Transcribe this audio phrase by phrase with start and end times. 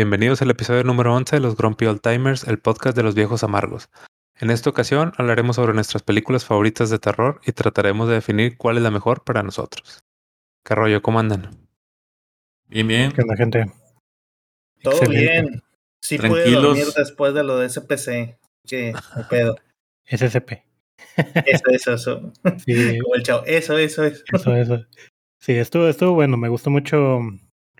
[0.00, 3.44] Bienvenidos al episodio número 11 de los Grumpy Old Timers, el podcast de los viejos
[3.44, 3.90] amargos.
[4.40, 8.78] En esta ocasión hablaremos sobre nuestras películas favoritas de terror y trataremos de definir cuál
[8.78, 10.00] es la mejor para nosotros.
[10.64, 11.02] ¿Qué rollo?
[11.02, 11.50] ¿Cómo andan?
[12.66, 13.12] Bien, bien.
[13.12, 13.66] ¿Qué onda, gente?
[14.82, 15.20] Todo Excelente.
[15.20, 15.62] bien.
[16.00, 16.62] Sí pude Tranquilos.
[16.62, 18.38] dormir después de lo de SPC.
[18.66, 18.94] Que
[19.28, 19.56] pedo.
[20.06, 20.62] SCP.
[21.44, 22.32] Eso, eso, eso.
[22.64, 23.44] Sí, Como el chavo.
[23.44, 24.24] Eso, eso, eso.
[24.32, 24.86] eso, eso.
[25.40, 26.38] Sí, estuvo, estuvo bueno.
[26.38, 27.20] Me gustó mucho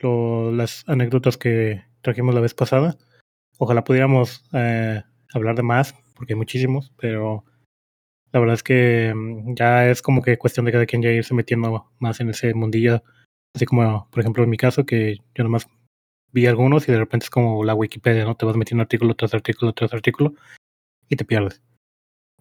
[0.02, 2.96] lo- las anécdotas que trajimos la vez pasada.
[3.58, 7.44] Ojalá pudiéramos eh, hablar de más, porque hay muchísimos, pero
[8.32, 11.34] la verdad es que mm, ya es como que cuestión de cada quien ya irse
[11.34, 13.02] metiendo más en ese mundillo.
[13.54, 15.68] Así como, por ejemplo, en mi caso, que yo nomás
[16.32, 18.36] vi algunos y de repente es como la Wikipedia, ¿no?
[18.36, 20.34] Te vas metiendo artículo tras artículo tras artículo
[21.08, 21.60] y te pierdes.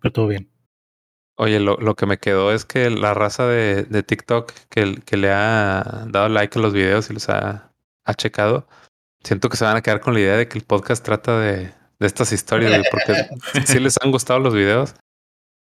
[0.01, 0.49] Pero todo bien.
[1.37, 5.17] Oye, lo, lo que me quedó es que la raza de, de TikTok que, que
[5.17, 7.71] le ha dado like a los videos y los ha,
[8.03, 8.67] ha checado,
[9.23, 11.57] siento que se van a quedar con la idea de que el podcast trata de,
[11.99, 13.27] de estas historias, güey, porque
[13.65, 14.95] sí les han gustado los videos.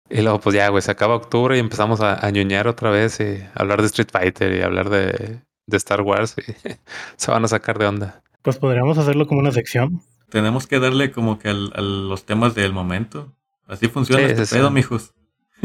[0.10, 3.20] Y luego, pues ya, güey, se acaba octubre y empezamos a, a ñoñar otra vez
[3.20, 6.42] y hablar de Street Fighter y hablar de, de Star Wars y
[7.18, 8.22] se van a sacar de onda.
[8.44, 10.02] Pues podríamos hacerlo como una sección.
[10.30, 13.36] Tenemos que darle como que al- a los temas del momento.
[13.68, 14.74] Así funciona Sí, este sí, pedo, sí.
[14.76, 15.14] mijos.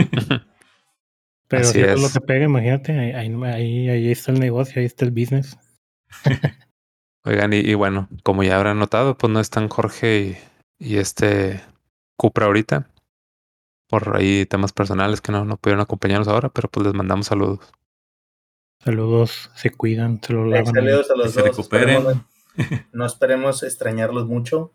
[1.49, 4.39] Pero Así si eso es lo que pega, imagínate, ahí, ahí, ahí, ahí está el
[4.41, 5.59] negocio, ahí está el business.
[7.31, 10.39] Oigan, y, y bueno, como ya habrán notado, pues no están Jorge
[10.79, 11.63] y, y este
[12.17, 12.89] Cupra ahorita.
[13.89, 17.73] Por ahí temas personales que no, no pudieron acompañarnos ahora, pero pues les mandamos saludos.
[18.83, 20.67] Saludos, se cuidan, se lo lavan.
[20.75, 21.49] Saludos a Que los se dos.
[21.51, 21.89] recuperen.
[22.57, 24.73] Esperemos- no esperemos extrañarlos mucho.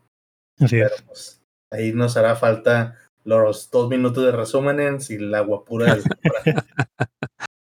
[0.59, 0.91] Así es.
[1.05, 2.95] pues, ahí nos hará falta
[3.25, 6.65] los dos minutos de resúmenes y la guapura del Cupra.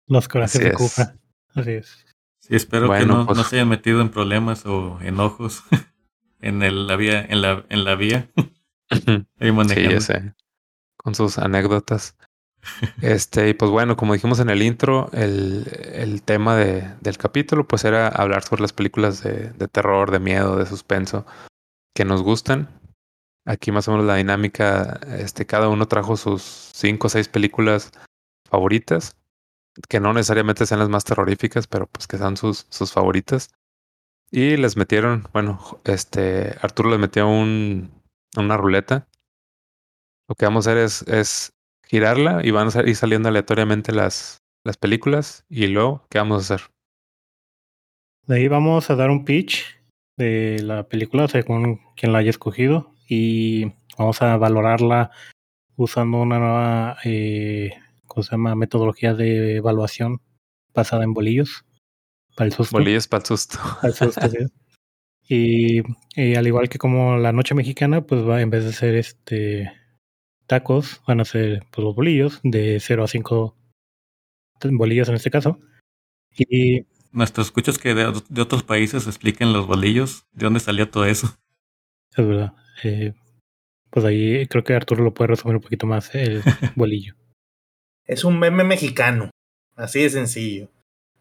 [0.07, 0.73] Los corajes Así de.
[0.73, 1.15] Cupra.
[1.55, 2.04] Así es.
[2.47, 5.63] Sí, espero que no, pues- no se hayan metido en problemas o enojos
[6.41, 8.29] en el, la vía, en la, en la vía.
[9.39, 10.33] Ahí Sí, ya sé.
[10.97, 12.15] Con sus anécdotas.
[13.01, 17.67] Este, y pues bueno, como dijimos en el intro, el, el tema de, del capítulo,
[17.67, 21.25] pues era hablar sobre las películas de, de terror, de miedo, de suspenso
[21.95, 22.69] que nos gustan.
[23.45, 27.91] Aquí más o menos la dinámica, este, cada uno trajo sus cinco o seis películas
[28.49, 29.15] favoritas,
[29.89, 33.49] que no necesariamente sean las más terroríficas, pero pues que sean sus, sus favoritas.
[34.31, 37.91] Y les metieron, bueno, este, Arturo les metió un,
[38.35, 39.07] una ruleta.
[40.27, 41.51] Lo que vamos a hacer es,
[41.87, 45.45] girarla y van a ir saliendo aleatoriamente las, las películas.
[45.49, 46.67] Y luego, ¿qué vamos a hacer?
[48.25, 49.63] De ahí vamos a dar un pitch
[50.17, 53.65] de la película según quien la haya escogido y
[53.97, 55.11] vamos a valorarla
[55.75, 57.77] usando una nueva eh,
[58.15, 58.55] ¿cómo se llama?
[58.55, 60.21] metodología de evaluación
[60.73, 61.65] basada en bolillos
[62.35, 62.75] para el susto.
[62.75, 63.59] Bolillos para el susto.
[63.81, 64.37] Al susto, sí.
[65.27, 65.81] Y,
[66.15, 69.71] y al igual que como la noche mexicana, pues va en vez de ser este
[70.45, 73.57] tacos, van a ser pues, los bolillos de 0 a 5
[74.73, 75.59] bolillos en este caso.
[76.37, 81.05] Y Nuestros escuchos que de, de otros países expliquen los bolillos, de dónde salió todo
[81.05, 81.35] eso.
[82.15, 82.53] es verdad.
[82.83, 83.15] eh,
[83.89, 86.43] pues ahí creo que Arturo lo puede resumir un poquito más el
[86.75, 87.15] bolillo.
[88.07, 89.31] Es un meme mexicano.
[89.75, 90.69] Así de sencillo.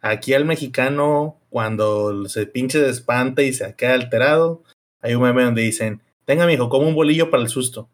[0.01, 4.63] Aquí al mexicano, cuando se pinche de espanta y se queda alterado,
[5.01, 7.89] hay un meme donde dicen, tenga mijo, como un bolillo para el susto.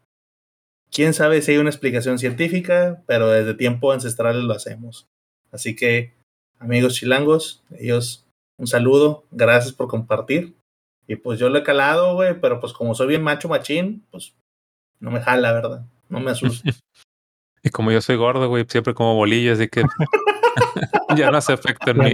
[0.91, 5.07] Quién sabe si hay una explicación científica, pero desde tiempo ancestrales lo hacemos.
[5.53, 6.15] Así que,
[6.59, 8.27] amigos chilangos, ellos,
[8.59, 10.57] un saludo, gracias por compartir.
[11.07, 14.35] Y pues yo lo he calado, güey, pero pues como soy bien macho machín, pues
[14.99, 15.87] no me jala, ¿verdad?
[16.09, 16.71] No me asusta.
[17.63, 19.83] Y como yo soy gordo, güey, siempre como bolillo, así que
[21.17, 22.11] ya no hace efecto en Ya mí.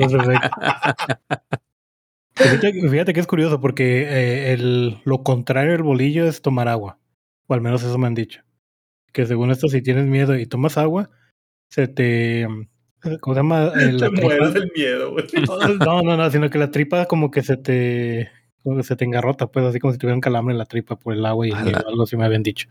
[2.34, 6.98] Fíjate, fíjate que es curioso porque eh, el, lo contrario del bolillo es tomar agua.
[7.46, 8.42] O al menos eso me han dicho.
[9.12, 11.10] Que según esto, si tienes miedo y tomas agua,
[11.70, 12.46] se te...
[13.20, 13.72] ¿Cómo se llama?
[13.80, 15.26] Eh, la Te mueres del miedo, güey.
[15.78, 18.30] No, no, no, sino que la tripa como que se te...
[18.64, 20.96] Como que se te engarrota, pues así como si tuviera un calambre en la tripa
[20.96, 22.68] por el agua y el algo así me habían dicho.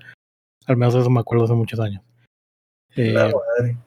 [0.65, 2.03] Al menos eso me acuerdo hace muchos años.
[2.95, 3.77] Eh, La madre.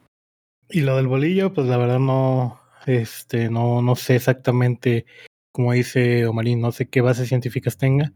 [0.70, 5.06] y lo del bolillo, pues la verdad no, este, no, no sé exactamente,
[5.52, 8.12] como dice Omarín, no sé qué bases científicas tenga.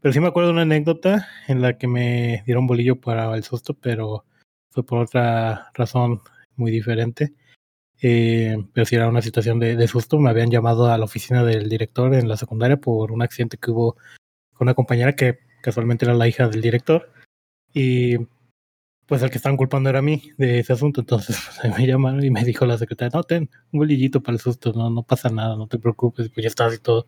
[0.00, 3.42] Pero sí me acuerdo de una anécdota en la que me dieron bolillo para el
[3.42, 4.24] susto, pero
[4.70, 6.20] fue por otra razón
[6.56, 7.32] muy diferente.
[8.00, 10.20] Eh, pero sí era una situación de, de susto.
[10.20, 13.72] Me habían llamado a la oficina del director en la secundaria por un accidente que
[13.72, 13.96] hubo
[14.52, 17.10] con una compañera que casualmente era la hija del director.
[17.74, 18.18] Y
[19.08, 21.00] pues el que estaban culpando era a mí de ese asunto.
[21.00, 24.40] Entonces pues, me llamaron y me dijo la secretaria, no, ten un bolillito para el
[24.40, 26.28] susto, no, no pasa nada, no te preocupes.
[26.28, 27.06] Pues ya estaba así todo,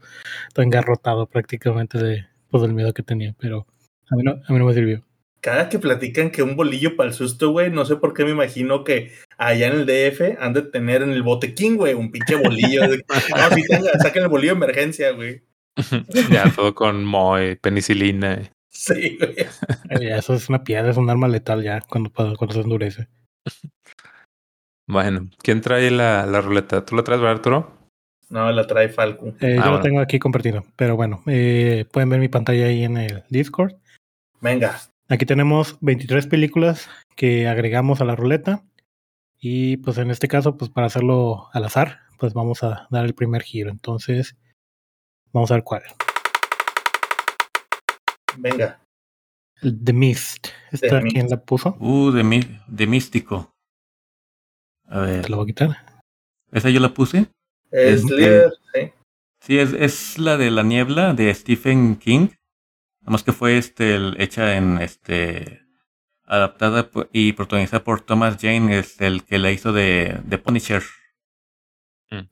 [0.55, 3.67] todo engarrotado prácticamente de, pues del miedo que tenía, pero
[4.11, 5.05] a mí no, a mí no me sirvió.
[5.43, 8.31] Cada que platican que un bolillo para el susto, güey, no sé por qué me
[8.31, 12.37] imagino que allá en el DF han de tener en el botequín, güey, un pinche
[12.37, 12.83] bolillo.
[12.83, 15.43] de- no, si tenga, saquen el bolillo de emergencia, güey.
[16.31, 18.51] ya todo con moe, penicilina.
[18.81, 19.35] Sí, güey.
[20.19, 23.09] Eso es una piedra, es un arma letal ya cuando, cuando se endurece.
[24.89, 26.83] Bueno, ¿quién trae la, la ruleta?
[26.87, 27.77] ¿Tú la traes, verdad, Arturo?
[28.31, 29.29] No, la trae Falco.
[29.29, 29.81] Eh, Ah, yo lo bueno.
[29.83, 33.75] tengo aquí compartido, pero bueno, eh, pueden ver mi pantalla ahí en el Discord.
[34.41, 34.81] Venga.
[35.09, 38.63] Aquí tenemos 23 películas que agregamos a la ruleta.
[39.39, 43.15] Y pues en este caso, pues para hacerlo al azar, pues vamos a dar el
[43.15, 43.71] primer giro.
[43.71, 44.37] Entonces,
[45.33, 45.83] vamos a ver cuál.
[48.39, 48.81] Venga.
[49.63, 50.49] The Mist.
[50.71, 51.31] ¿Esta The quién Mist.
[51.31, 51.77] la puso?
[51.81, 53.55] Uh, de, mi- de místico.
[54.87, 56.03] A ver, Te lo voy a quitar.
[56.53, 57.31] ¿esa yo la puse?
[57.71, 58.93] Es Este- líder, sí.
[59.43, 62.29] Sí, es, es la de la niebla de Stephen King.
[63.01, 65.63] Nada más que fue este el- hecha en este
[66.25, 70.83] adaptada y protagonizada por Thomas Jane, es el que la hizo de, de Punisher.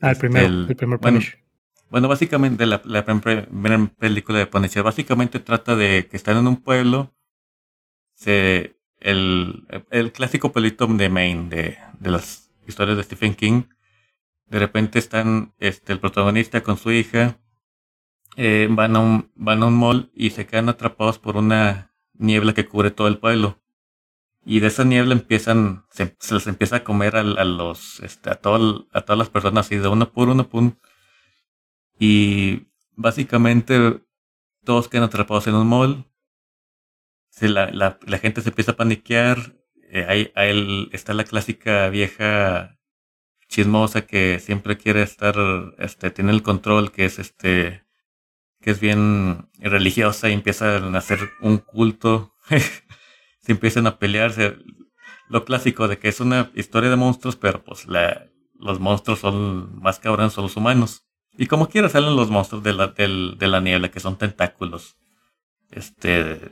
[0.00, 1.38] Ah, el primero, el- el primer bueno, Punish.
[1.90, 6.46] Bueno, básicamente la, la prim- primera película de Punisher básicamente trata de que están en
[6.46, 7.14] un pueblo,
[8.14, 9.66] se, el,
[10.14, 13.62] clásico pueblito de Maine de, de las historias de Stephen King.
[14.46, 17.38] De repente están este, el protagonista con su hija,
[18.36, 22.54] eh, van, a un, van a un mall y se quedan atrapados por una niebla
[22.54, 23.60] que cubre todo el pueblo.
[24.44, 28.30] Y de esa niebla empiezan, se, se les empieza a comer a, a los, este,
[28.30, 30.74] a, todo, a todas las personas así de uno por uno, pum.
[31.98, 34.00] Y básicamente
[34.64, 36.04] todos quedan atrapados en un mall.
[37.30, 39.56] Se la, la, gente se empieza a paniquear.
[39.90, 42.78] Eh, ahí, está la clásica vieja
[43.48, 45.34] chismosa que siempre quiere estar,
[45.78, 47.84] este, tiene el control, que es este,
[48.60, 52.34] que es bien religiosa y empiezan a hacer un culto.
[53.40, 54.56] se empiezan a pelearse.
[55.28, 59.80] Lo clásico de que es una historia de monstruos, pero pues la, los monstruos son
[59.80, 61.07] más cabrones, son los humanos.
[61.40, 64.96] Y como quiera salen los monstruos de la, de la niebla, que son tentáculos.
[65.70, 66.50] Este.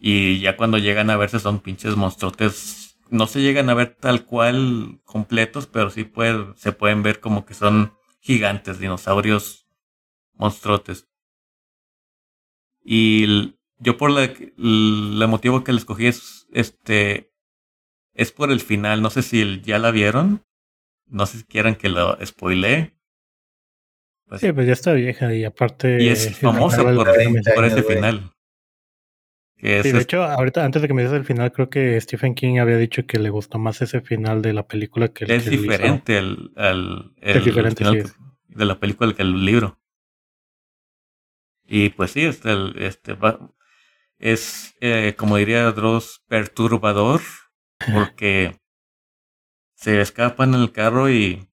[0.00, 2.98] Y ya cuando llegan a verse son pinches monstruotes.
[3.10, 6.10] No se llegan a ver tal cual completos, pero sí
[6.56, 9.66] se pueden ver como que son gigantes, dinosaurios
[10.32, 11.06] monstruotes.
[12.82, 17.30] Y yo por la, el motivo que le escogí es este.
[18.14, 19.02] Es por el final.
[19.02, 20.42] No sé si ya la vieron.
[21.04, 23.01] No sé si quieran que lo spoilee.
[24.40, 26.02] Sí, pues ya está vieja y aparte.
[26.02, 27.54] y es el final por, vale la 30 pena.
[27.54, 28.32] por años, ese final.
[29.56, 32.00] Que es Sí, de hecho, ahorita, antes de que me digas el final, creo que
[32.00, 35.30] Stephen King había dicho que le gustó más ese final de la película que el
[35.30, 35.62] es que él hizo.
[35.62, 38.16] diferente al, al Es el diferente, final sí que- es.
[38.48, 39.78] de la película que el libro.
[41.66, 43.16] Y pues sí, este, el- este
[44.18, 47.20] es, eh, como diría Dross, perturbador,
[47.92, 48.56] porque
[49.74, 51.48] se escapan en el carro y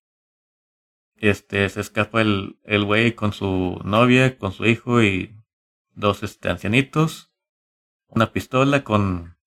[1.22, 5.36] este se escapa el, el güey con su novia, con su hijo y
[5.94, 7.32] dos este, ancianitos,
[8.08, 9.38] una pistola con,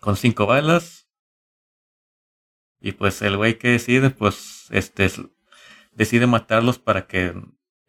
[0.00, 1.08] con cinco balas.
[2.80, 5.22] Y pues el güey que decide, pues, este, es-
[5.92, 7.34] decide matarlos para que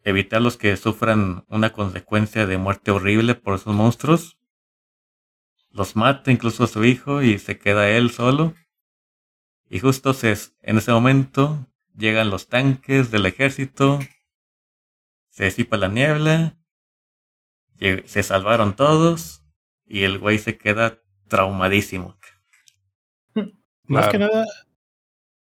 [0.02, 4.38] evitarlos que sufran una consecuencia de muerte horrible por esos monstruos.
[5.70, 8.54] Los mata incluso a su hijo y se queda él solo.
[9.68, 11.66] Y justo se, en ese momento
[11.98, 13.98] llegan los tanques del ejército,
[15.30, 16.56] se disipa la niebla,
[17.78, 19.44] se salvaron todos
[19.86, 22.16] y el güey se queda traumadísimo.
[23.34, 24.10] Más Claro.
[24.12, 24.46] que nada,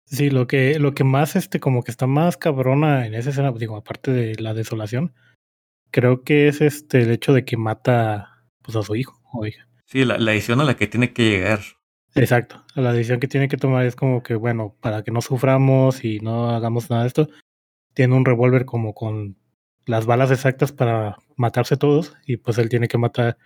[0.04, 3.52] sí, lo que, lo que más, este, como que está más cabrona en esa escena,
[3.52, 5.14] digo, aparte de la desolación,
[5.90, 9.68] creo que es este el hecho de que mata pues a su hijo o hija.
[9.84, 11.60] Sí, la, la edición a la que tiene que llegar.
[12.16, 12.64] Exacto.
[12.74, 16.20] La decisión que tiene que tomar es como que, bueno, para que no suframos y
[16.20, 17.28] no hagamos nada de esto,
[17.94, 19.36] tiene un revólver como con
[19.84, 23.36] las balas exactas para matarse todos y pues él tiene que matar.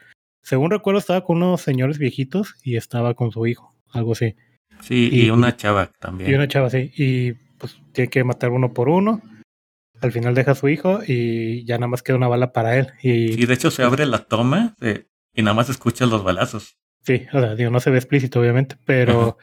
[0.42, 4.36] Según recuerdo estaba con unos señores viejitos y estaba con su hijo, algo así.
[4.80, 6.30] Sí, y, Y- una chava también.
[6.30, 6.92] Y una chava así.
[6.96, 9.20] Y pues tiene que matar uno por uno.
[10.00, 12.88] Al final deja a su hijo y ya nada más queda una bala para él.
[13.02, 16.76] Y Sí, de hecho se abre la toma de- y nada más escuchas los balazos.
[17.10, 19.36] Sí, o sea, digo, no se ve explícito, obviamente, pero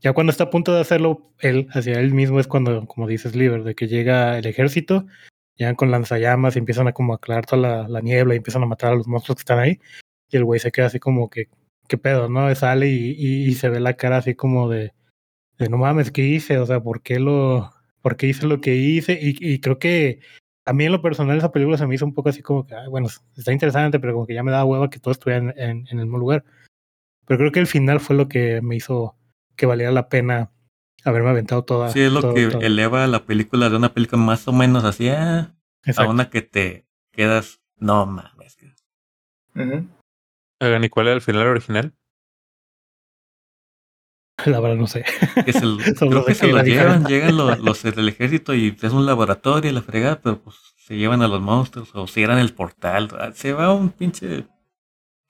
[0.00, 3.36] ya cuando está a punto de hacerlo él, hacia él mismo, es cuando, como dices,
[3.36, 5.06] Liber, de que llega el ejército,
[5.54, 8.66] llegan con lanzallamas y empiezan a como aclarar toda la, la niebla y empiezan a
[8.66, 9.78] matar a los monstruos que están ahí.
[10.28, 11.48] Y el güey se queda así como que,
[11.86, 12.52] ¿qué pedo, no?
[12.56, 14.92] Sale y, y, y se ve la cara así como de,
[15.58, 16.58] de no mames, ¿qué hice?
[16.58, 17.70] O sea, ¿por qué lo,
[18.02, 19.16] por qué hice lo que hice?
[19.22, 20.18] Y, y creo que
[20.64, 22.74] a mí en lo personal esa película se me hizo un poco así como que,
[22.90, 25.96] bueno, está interesante, pero como que ya me daba hueva que todo estuviera en, el
[25.96, 26.44] mismo lugar.
[27.26, 29.16] Pero creo que el final fue lo que me hizo
[29.56, 30.50] que valiera la pena
[31.04, 31.90] haberme aventado toda.
[31.90, 35.54] Sí, es lo que eleva la película de una película más o menos así ah,
[35.96, 38.56] a una que te quedas, no mames.
[40.60, 41.94] Hagan, ¿y cuál era el final original?
[44.46, 45.04] La verdad no sé.
[45.98, 49.82] creo que se lo llevan, llegan los, del ejército y es un laboratorio y la
[49.82, 53.10] fregada, pero pues se llevan a los monstruos o cierran el portal.
[53.18, 54.46] Ah, se va un pinche.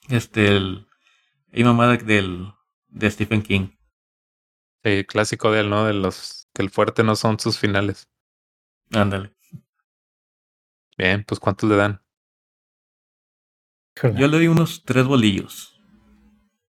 [0.08, 0.83] Este, el.
[1.56, 2.52] Y mamá del,
[2.88, 3.68] de Stephen King.
[4.82, 5.86] Sí, clásico de él, ¿no?
[5.86, 8.08] De los que el fuerte no son sus finales.
[8.92, 9.32] Ándale.
[10.98, 12.02] Bien, pues ¿cuántos le dan?
[14.02, 15.80] Yo le doy unos tres bolillos.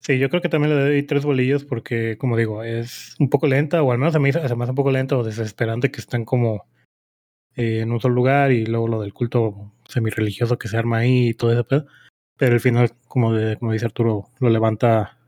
[0.01, 3.47] Sí, yo creo que también le doy tres bolillos porque, como digo, es un poco
[3.47, 5.93] lenta, o al menos se me, hace, se me hace un poco lento o desesperante
[5.93, 6.67] que estén como
[7.55, 11.29] eh, en un solo lugar y luego lo del culto semi-religioso que se arma ahí
[11.29, 11.87] y todo eso.
[12.37, 15.19] Pero al final, como, de, como dice Arturo, lo levanta,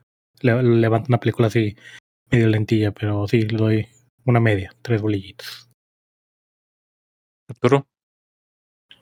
[0.41, 1.77] levanta una película así
[2.31, 3.89] medio lentilla, pero sí, le doy
[4.25, 5.71] una media, tres bolillitos.
[7.49, 7.87] Arturo.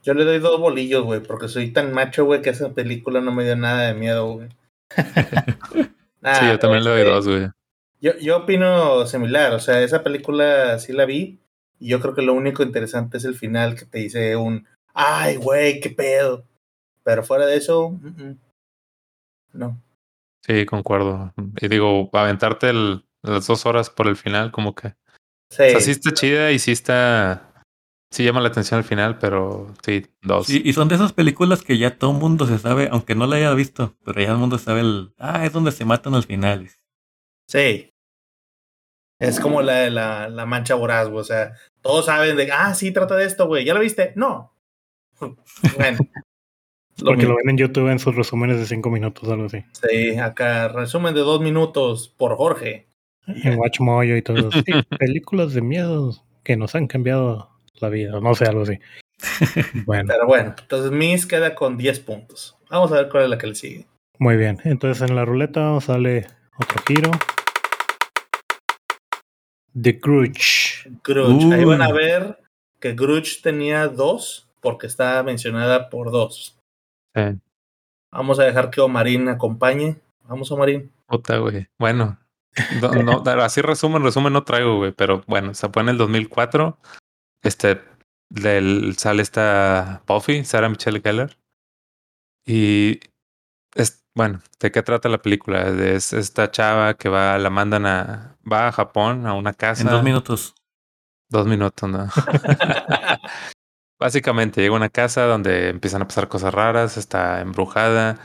[0.03, 3.33] Yo le doy dos bolillos, güey, porque soy tan macho, güey, que esa película no
[3.33, 4.49] me dio nada de miedo, güey
[4.97, 7.49] sí, yo también le doy dos, güey.
[8.01, 11.39] Yo, yo opino similar, o sea, esa película sí la vi
[11.79, 15.37] y yo creo que lo único interesante es el final que te dice un, ay,
[15.37, 16.45] güey, qué pedo.
[17.05, 17.99] Pero fuera de eso,
[19.53, 19.83] no.
[20.41, 21.33] Sí, concuerdo.
[21.61, 22.73] Y digo, aventarte
[23.23, 24.95] las dos horas por el final, como que...
[25.51, 25.65] Sí.
[25.65, 27.53] O sea, sí está chida y sí está
[28.13, 30.49] sí llama la atención al final, pero sí, dos.
[30.49, 33.37] y son de esas películas que ya todo el mundo se sabe, aunque no la
[33.37, 35.15] haya visto, pero ya todo el mundo sabe el.
[35.19, 36.69] Ah, es donde se matan al final.
[37.49, 37.89] Sí.
[39.19, 41.21] Es como la de la, la, mancha voraz, güey.
[41.21, 42.51] O sea, todos saben de.
[42.53, 43.65] Ah, sí, trata de esto, güey.
[43.65, 44.13] ¿Ya lo viste?
[44.17, 44.55] No.
[45.77, 45.99] bueno.
[47.05, 49.65] Porque lo ven en YouTube en sus resúmenes de cinco minutos, algo así.
[49.73, 52.87] Sí, acá, resumen de dos minutos por Jorge.
[53.27, 54.51] En Watchmojo y todo.
[54.51, 54.63] Sí,
[54.99, 58.79] películas de miedo que nos han cambiado la vida, no sé, algo así.
[59.87, 60.09] Bueno.
[60.09, 62.57] Pero bueno, entonces Miss queda con 10 puntos.
[62.71, 63.87] Vamos a ver cuál es la que le sigue.
[64.19, 66.27] Muy bien, entonces en la ruleta sale
[66.59, 67.11] otro giro.
[69.81, 70.91] The Grudge.
[71.05, 71.55] Grudge.
[71.55, 72.39] Ahí van a ver
[72.81, 76.59] que Grudge tenía dos porque estaba mencionada por dos.
[78.11, 80.01] Vamos a dejar que Omarín acompañe.
[80.25, 80.93] Vamos, Omarín.
[81.07, 81.69] Puta, güey.
[81.79, 82.19] Bueno,
[83.05, 86.79] no, así resumen, resumen no traigo, güey, pero bueno, se fue en el 2004
[87.43, 87.81] este,
[88.29, 91.37] del, sale esta Buffy, Sarah Michelle Gellar.
[92.47, 93.01] Y
[93.75, 95.69] es, bueno, ¿de qué trata la película?
[95.69, 99.83] Es esta chava que va, la mandan a, va a Japón, a una casa.
[99.83, 100.55] En dos minutos.
[101.29, 102.09] Dos minutos, ¿no?
[104.03, 108.19] Básicamente llega a una casa donde empiezan a pasar cosas raras, está embrujada.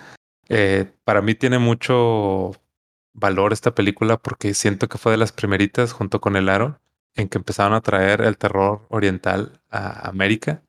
[0.50, 2.54] Eh, para mí tiene mucho
[3.14, 6.80] valor esta película porque siento que fue de las primeritas junto con El Aro
[7.16, 10.64] en que empezaron a traer el terror oriental a América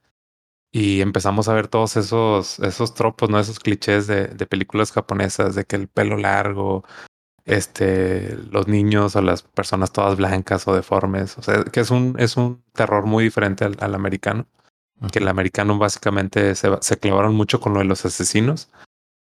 [0.71, 3.41] y empezamos a ver todos esos, esos tropos, ¿no?
[3.41, 6.85] Esos clichés de, películas japonesas, de que el pelo largo,
[7.47, 11.39] este, los niños o las personas todas blancas o deformes.
[11.39, 14.47] O sea, que es un, es un terror muy diferente al, americano.
[15.13, 18.69] Que el americano básicamente se, se, clavaron mucho con lo de los asesinos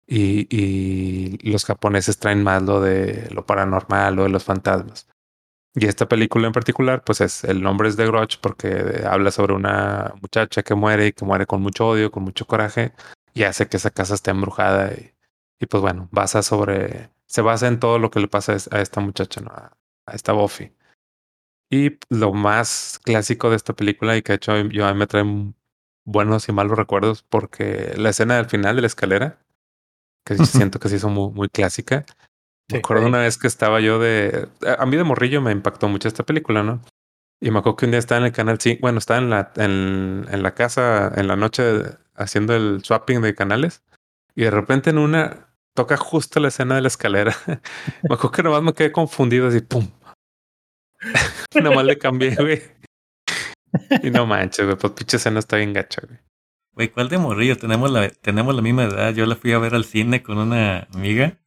[0.05, 5.07] y, y los japoneses traen más lo de lo paranormal, lo de los fantasmas.
[5.75, 9.53] Y esta película en particular, pues es el nombre es de Grudge porque habla sobre
[9.53, 12.93] una muchacha que muere y que muere con mucho odio, con mucho coraje
[13.33, 15.13] y hace que esa casa esté embrujada y,
[15.59, 19.01] y pues bueno, basa sobre, se basa en todo lo que le pasa a esta
[19.01, 19.49] muchacha, ¿no?
[19.51, 19.75] a,
[20.13, 20.71] esta Buffy.
[21.71, 25.07] Y lo más clásico de esta película y que de hecho yo a mí me
[25.07, 25.23] trae
[26.05, 29.39] buenos y malos recuerdos porque la escena del final de la escalera,
[30.25, 32.05] que siento que se hizo muy, muy clásica,
[32.71, 34.47] me acuerdo una vez que estaba yo de.
[34.77, 36.81] A mí de morrillo me impactó mucho esta película, ¿no?
[37.41, 38.79] Y me acuerdo que un día estaba en el canal 5.
[38.81, 41.83] Bueno, estaba en la, en, en la casa en la noche
[42.15, 43.83] haciendo el swapping de canales.
[44.35, 47.35] Y de repente en una toca justo la escena de la escalera.
[47.47, 49.87] me acuerdo que nomás me quedé confundido así, ¡pum!
[51.61, 52.61] nomás le cambié, güey.
[54.03, 56.19] Y no manches, güey, pues pinche escena está bien gacha, güey.
[56.73, 57.57] Güey, ¿cuál de morrillo?
[57.57, 59.13] Tenemos la, tenemos la misma edad.
[59.13, 61.39] Yo la fui a ver al cine con una amiga.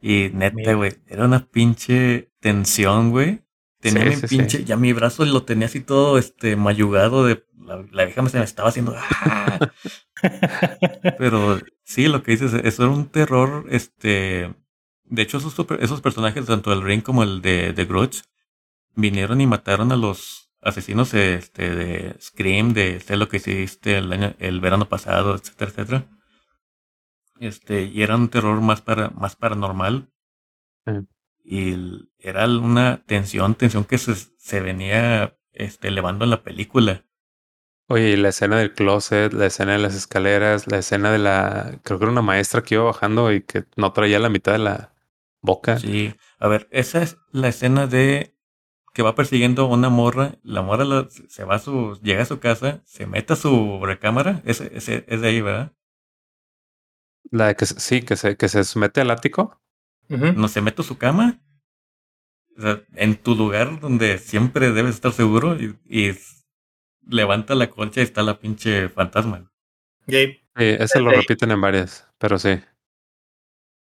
[0.00, 3.42] Y neta, güey, era una pinche tensión, güey.
[3.80, 8.22] Tenía mi pinche, ya mi brazo lo tenía así todo este mayugado de la, vieja
[8.22, 8.94] me se me estaba haciendo.
[8.96, 9.58] ¡ah!
[11.18, 14.54] Pero sí, lo que dices, eso era un terror, este.
[15.04, 18.22] De hecho, esos, esos personajes, tanto el Ring como el de, de Grudge,
[18.94, 24.12] vinieron y mataron a los asesinos este, de Scream, de sé lo que hiciste el
[24.12, 26.06] año, el verano pasado, etcétera, etcétera.
[27.40, 30.10] Este, y era un terror más para, más paranormal.
[31.44, 37.04] Y era una tensión, tensión que se, se venía este, elevando en la película.
[37.86, 41.80] Oye, y la escena del closet, la escena de las escaleras, la escena de la,
[41.82, 44.58] creo que era una maestra que iba bajando y que no traía la mitad de
[44.58, 44.94] la
[45.42, 45.78] boca.
[45.78, 48.33] Sí, a ver, esa es la escena de
[48.94, 52.80] que va persiguiendo una morra, la morra se va a su, llega a su casa,
[52.86, 55.72] se mete a su recámara, ese, ese, es de ahí, ¿verdad?
[57.30, 59.60] La de que sí, que se, que se mete al ático.
[60.08, 61.40] No se mete a su cama.
[62.56, 66.16] O sea, en tu lugar donde siempre debes estar seguro y, y
[67.08, 69.50] levanta la concha y está la pinche fantasma.
[70.06, 72.60] Sí, ese lo repiten en varias, pero sí.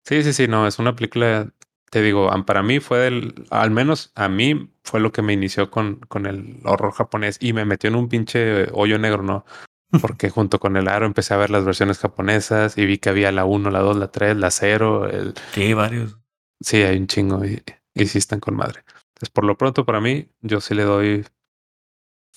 [0.03, 1.53] Sí, sí, sí, no, es una película,
[1.89, 5.71] te digo, para mí fue del, al menos a mí fue lo que me inició
[5.71, 9.45] con, con el horror japonés y me metió en un pinche hoyo negro, ¿no?
[10.01, 13.31] Porque junto con el aro empecé a ver las versiones japonesas y vi que había
[13.31, 15.09] la 1, la 2, la 3, la 0.
[15.09, 15.33] El...
[15.53, 16.17] Sí, varios.
[16.59, 17.63] Sí, hay un chingo y,
[17.93, 18.83] y sí están con madre.
[19.13, 21.25] Entonces, por lo pronto, para mí, yo sí le doy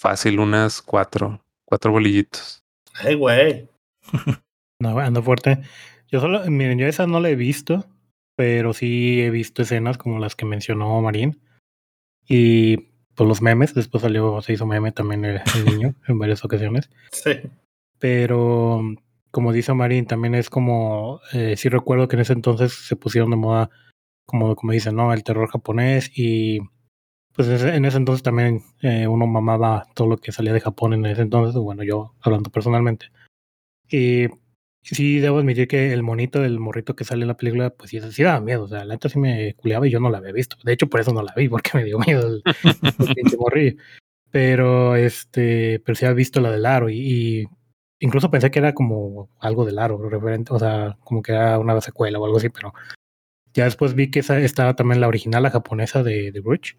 [0.01, 2.65] Fácil, unas cuatro, cuatro bolillitos.
[2.95, 3.69] Ay, güey.
[4.81, 5.61] no, ando fuerte.
[6.09, 7.85] Yo solo, miren, yo esa no la he visto,
[8.41, 11.43] pero sí he visto escenas como las que mencionó Marín.
[12.27, 12.79] Y
[13.15, 16.89] pues los memes, después salió, se hizo meme también el, niño en varias ocasiones.
[17.13, 17.33] Sí.
[17.99, 18.81] Pero
[19.31, 23.29] como dice Marín, también es como, eh, sí recuerdo que en ese entonces se pusieron
[23.29, 23.69] de moda,
[24.25, 25.13] como, como dicen, ¿no?
[25.13, 26.61] El terror japonés y
[27.35, 31.05] pues en ese entonces también eh, uno mamaba todo lo que salía de Japón en
[31.05, 33.11] ese entonces, bueno, yo hablando personalmente.
[33.91, 34.29] Y
[34.83, 38.01] sí debo admitir que el monito del morrito que sale en la película, pues sí,
[38.13, 40.33] sí daba miedo, o sea, la neta sí me culeaba y yo no la había
[40.33, 40.57] visto.
[40.65, 42.43] De hecho, por eso no la vi, porque me dio miedo el,
[43.15, 43.77] pinche morrillo.
[44.31, 47.49] Pero este, pero sí había visto la del aro y,
[47.99, 51.81] incluso pensé que era como algo del aro, referente, o sea, como que era una
[51.81, 52.73] secuela o algo así, pero
[53.55, 56.77] ya después vi que esa estaba también la original, la japonesa de, de Bridge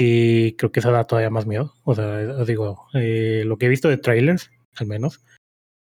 [0.00, 1.74] y creo que eso da todavía más miedo.
[1.82, 5.24] O sea, digo, eh, lo que he visto de trailers, al menos,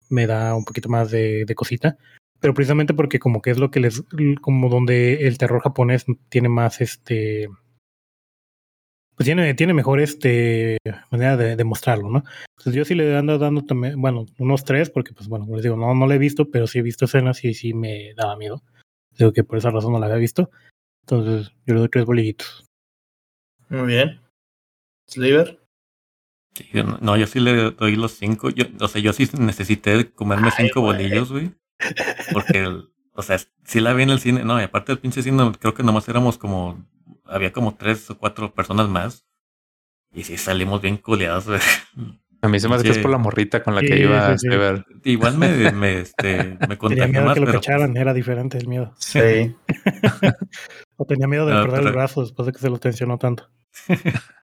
[0.09, 1.97] me da un poquito más de, de, cosita.
[2.39, 4.03] Pero precisamente porque como que es lo que les,
[4.41, 7.47] como donde el terror japonés tiene más este,
[9.17, 10.77] pues tiene, tiene mejor este
[11.09, 12.23] manera de, mostrarlo, ¿no?
[12.55, 15.75] Entonces yo sí le ando dando también, bueno, unos tres, porque pues bueno, les digo,
[15.75, 18.61] no, no lo he visto, pero sí he visto escenas y sí me daba miedo.
[19.17, 20.51] Digo que por esa razón no la había visto.
[21.01, 22.67] Entonces yo le doy tres bolillitos.
[23.69, 24.21] Muy bien.
[25.09, 25.66] ¿Sliver?
[27.01, 28.49] No, yo sí le doy los cinco.
[28.49, 31.51] Yo, o sea, yo sí necesité comerme cinco bolillos, güey.
[32.33, 32.67] Porque,
[33.13, 34.43] o sea, sí la vi en el cine.
[34.43, 36.85] No, y aparte del pinche cine, creo que nomás éramos como.
[37.25, 39.25] Había como tres o cuatro personas más.
[40.13, 41.59] Y sí salimos bien culeados, güey.
[42.41, 44.37] A mí se me hace que es por la morrita con la que iba a
[44.37, 44.85] Sliver.
[45.03, 47.59] Igual me, me, este, me contagió miedo más, que lo pero...
[47.59, 48.93] cacharan, era diferente el miedo.
[48.97, 49.55] Sí.
[50.97, 51.89] o tenía miedo de no, perder pero...
[51.89, 53.49] el brazo después de que se lo tensionó tanto.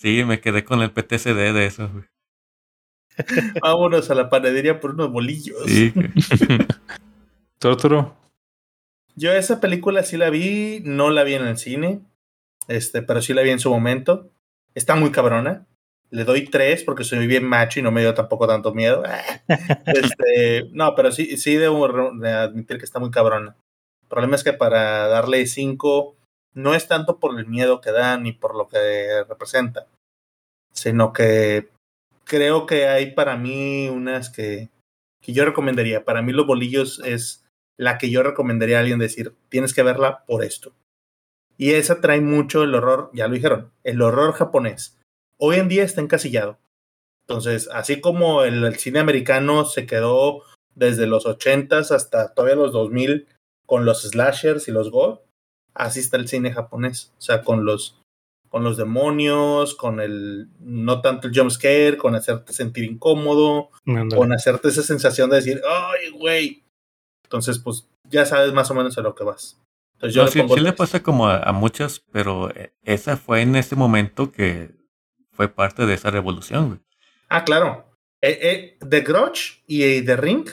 [0.00, 1.88] sí, me quedé con el PTSD de eso.
[1.88, 2.04] Güey.
[3.62, 5.62] Vámonos a la panadería por unos bolillos.
[5.66, 5.92] Sí.
[7.58, 8.16] Torturo.
[9.16, 12.00] Yo esa película sí la vi, no la vi en el cine,
[12.68, 14.30] este, pero sí la vi en su momento.
[14.74, 15.66] Está muy cabrona.
[16.10, 19.02] Le doy tres porque soy bien macho y no me dio tampoco tanto miedo.
[19.86, 23.56] Este, no, pero sí, sí debo admitir que está muy cabrona.
[24.02, 26.16] El problema es que para darle cinco
[26.54, 29.86] no es tanto por el miedo que da ni por lo que representa,
[30.72, 31.68] sino que
[32.24, 34.70] creo que hay para mí unas que,
[35.20, 36.04] que yo recomendaría.
[36.04, 37.44] Para mí los bolillos es
[37.76, 40.72] la que yo recomendaría a alguien decir, tienes que verla por esto.
[41.56, 44.98] Y esa trae mucho el horror, ya lo dijeron, el horror japonés.
[45.36, 46.58] Hoy en día está encasillado.
[47.22, 50.42] Entonces, así como el, cine americano se quedó
[50.74, 53.28] desde los 80s hasta todavía los 2000
[53.66, 55.20] con los slashers y los gore,
[55.74, 57.12] así está el cine japonés.
[57.18, 58.00] O sea, con los,
[58.48, 64.32] con los demonios, con el, no tanto el jump scare, con hacerte sentir incómodo, con
[64.32, 66.64] hacerte esa sensación de decir, ay, güey.
[67.24, 69.60] Entonces, pues ya sabes más o menos a lo que vas.
[69.94, 72.72] Entonces, yo No, le sí, pongo sí le pasa como a, a muchas, pero eh,
[72.82, 74.70] esa fue en ese momento que
[75.32, 76.80] fue parte de esa revolución, güey.
[77.28, 77.86] Ah, claro.
[78.22, 80.48] Eh, eh, The Grudge y The Ring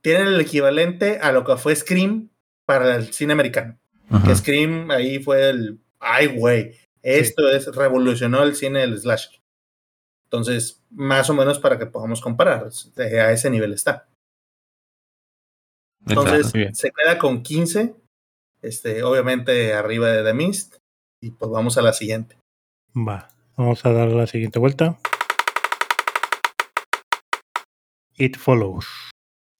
[0.00, 2.30] tienen el equivalente a lo que fue Scream
[2.66, 3.78] para el cine americano.
[4.10, 4.26] Ajá.
[4.28, 5.80] Que Scream ahí fue el.
[5.98, 6.76] Ay, güey.
[7.02, 9.40] Esto es revolucionó el cine del slasher.
[10.24, 12.68] Entonces, más o menos para que podamos comparar.
[12.96, 14.08] eh, A ese nivel está.
[16.06, 16.74] Entonces, muy bien.
[16.74, 17.94] se queda con 15.
[18.62, 20.76] Este, obviamente arriba de The Mist.
[21.20, 22.36] Y pues vamos a la siguiente.
[22.96, 23.28] Va.
[23.56, 24.98] Vamos a dar la siguiente vuelta.
[28.16, 28.86] It Follows.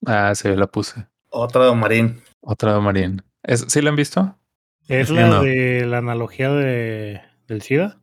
[0.07, 1.07] Ah, sí, la puse.
[1.31, 2.23] Otra de Marín.
[2.41, 3.23] Otra de Marín.
[3.43, 4.39] ¿Es, ¿Sí la han visto?
[4.89, 5.43] ¿Es la no.
[5.43, 8.01] de la analogía de, del SIDA?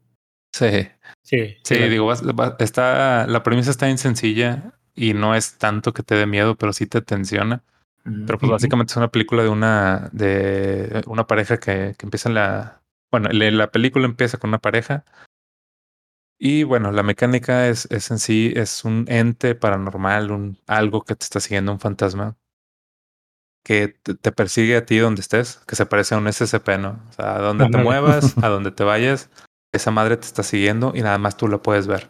[0.53, 0.87] Sí.
[1.21, 1.57] Sí.
[1.63, 5.93] Sí, la- digo, vas- va- está, la premisa está bien sencilla y no es tanto
[5.93, 7.63] que te dé miedo, pero sí te tensiona.
[8.25, 12.35] Pero pues básicamente es una película de una, de una pareja que, que empieza en
[12.35, 15.05] la, bueno, le- la película empieza con una pareja
[16.39, 21.15] y bueno, la mecánica es, es en sí, es un ente paranormal, un algo que
[21.15, 22.35] te está siguiendo, un fantasma
[23.63, 26.99] que te, persigue a ti donde estés, que se parece a un SCP, ¿no?
[27.09, 29.29] O sea, a donde te muevas, a donde te vayas,
[29.71, 32.09] esa madre te está siguiendo y nada más tú la puedes ver.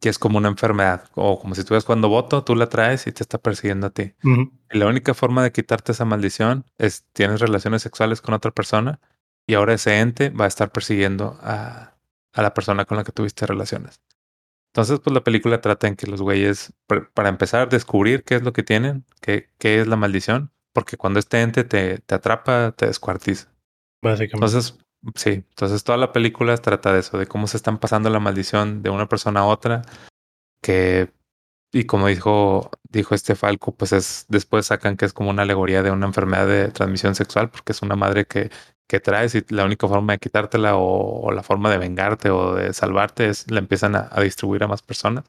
[0.00, 3.12] Que es como una enfermedad, o como si estuvieras jugando voto, tú la traes y
[3.12, 4.14] te está persiguiendo a ti.
[4.72, 8.98] Y la única forma de quitarte esa maldición es tienes relaciones sexuales con otra persona
[9.46, 11.96] y ahora ese ente va a estar persiguiendo a,
[12.32, 14.00] a la persona con la que tuviste relaciones.
[14.72, 16.72] Entonces, pues la película trata en que los güeyes,
[17.14, 21.18] para empezar, descubrir qué es lo que tienen, qué, qué es la maldición, porque cuando
[21.18, 23.48] este ente te, te atrapa, te descuartiza.
[24.02, 24.34] Básicamente.
[24.46, 24.78] Entonces,
[25.14, 28.82] sí, entonces toda la película trata de eso, de cómo se están pasando la maldición
[28.82, 29.82] de una persona a otra,
[30.62, 31.12] que,
[31.72, 35.82] y como dijo, dijo este Falco, pues es, después sacan que es como una alegoría
[35.82, 38.50] de una enfermedad de transmisión sexual, porque es una madre que,
[38.88, 42.54] que traes y la única forma de quitártela o, o la forma de vengarte o
[42.54, 45.24] de salvarte es la empiezan a, a distribuir a más personas.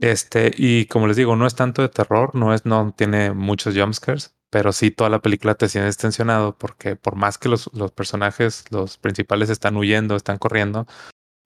[0.00, 3.76] Este, y como les digo, no es tanto de terror, no es, no tiene muchos
[3.76, 7.92] jumpscares, pero sí toda la película te tienes tensionado porque por más que los, los
[7.92, 10.86] personajes, los principales están huyendo, están corriendo,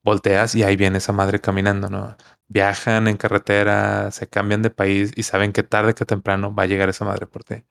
[0.05, 2.17] volteas y ahí viene esa madre caminando, ¿no?
[2.49, 6.67] Viajan en carretera, se cambian de país y saben que tarde que temprano va a
[6.67, 7.65] llegar esa madre por ti.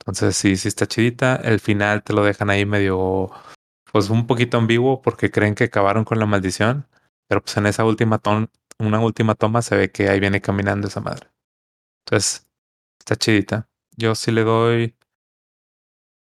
[0.00, 1.36] Entonces sí, sí está chidita.
[1.36, 3.30] El final te lo dejan ahí medio,
[3.92, 6.86] pues un poquito ambiguo porque creen que acabaron con la maldición,
[7.28, 10.88] pero pues en esa última ton, una última toma se ve que ahí viene caminando
[10.88, 11.28] esa madre.
[12.06, 12.48] Entonces
[12.98, 13.68] está chidita.
[13.96, 14.94] Yo sí le doy.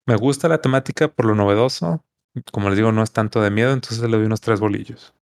[0.06, 2.04] Me gusta la temática por lo novedoso.
[2.52, 5.14] Como les digo, no es tanto de miedo, entonces le doy unos tres bolillos.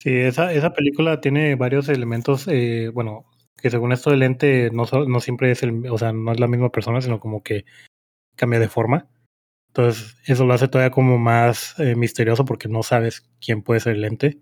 [0.00, 3.24] Sí, esa, esa película tiene varios elementos, eh, bueno,
[3.56, 6.48] que según esto el ente no, no siempre es el, o sea, no es la
[6.48, 7.64] misma persona, sino como que
[8.36, 9.08] cambia de forma.
[9.68, 13.96] Entonces, eso lo hace todavía como más eh, misterioso porque no sabes quién puede ser
[13.96, 14.40] el ente.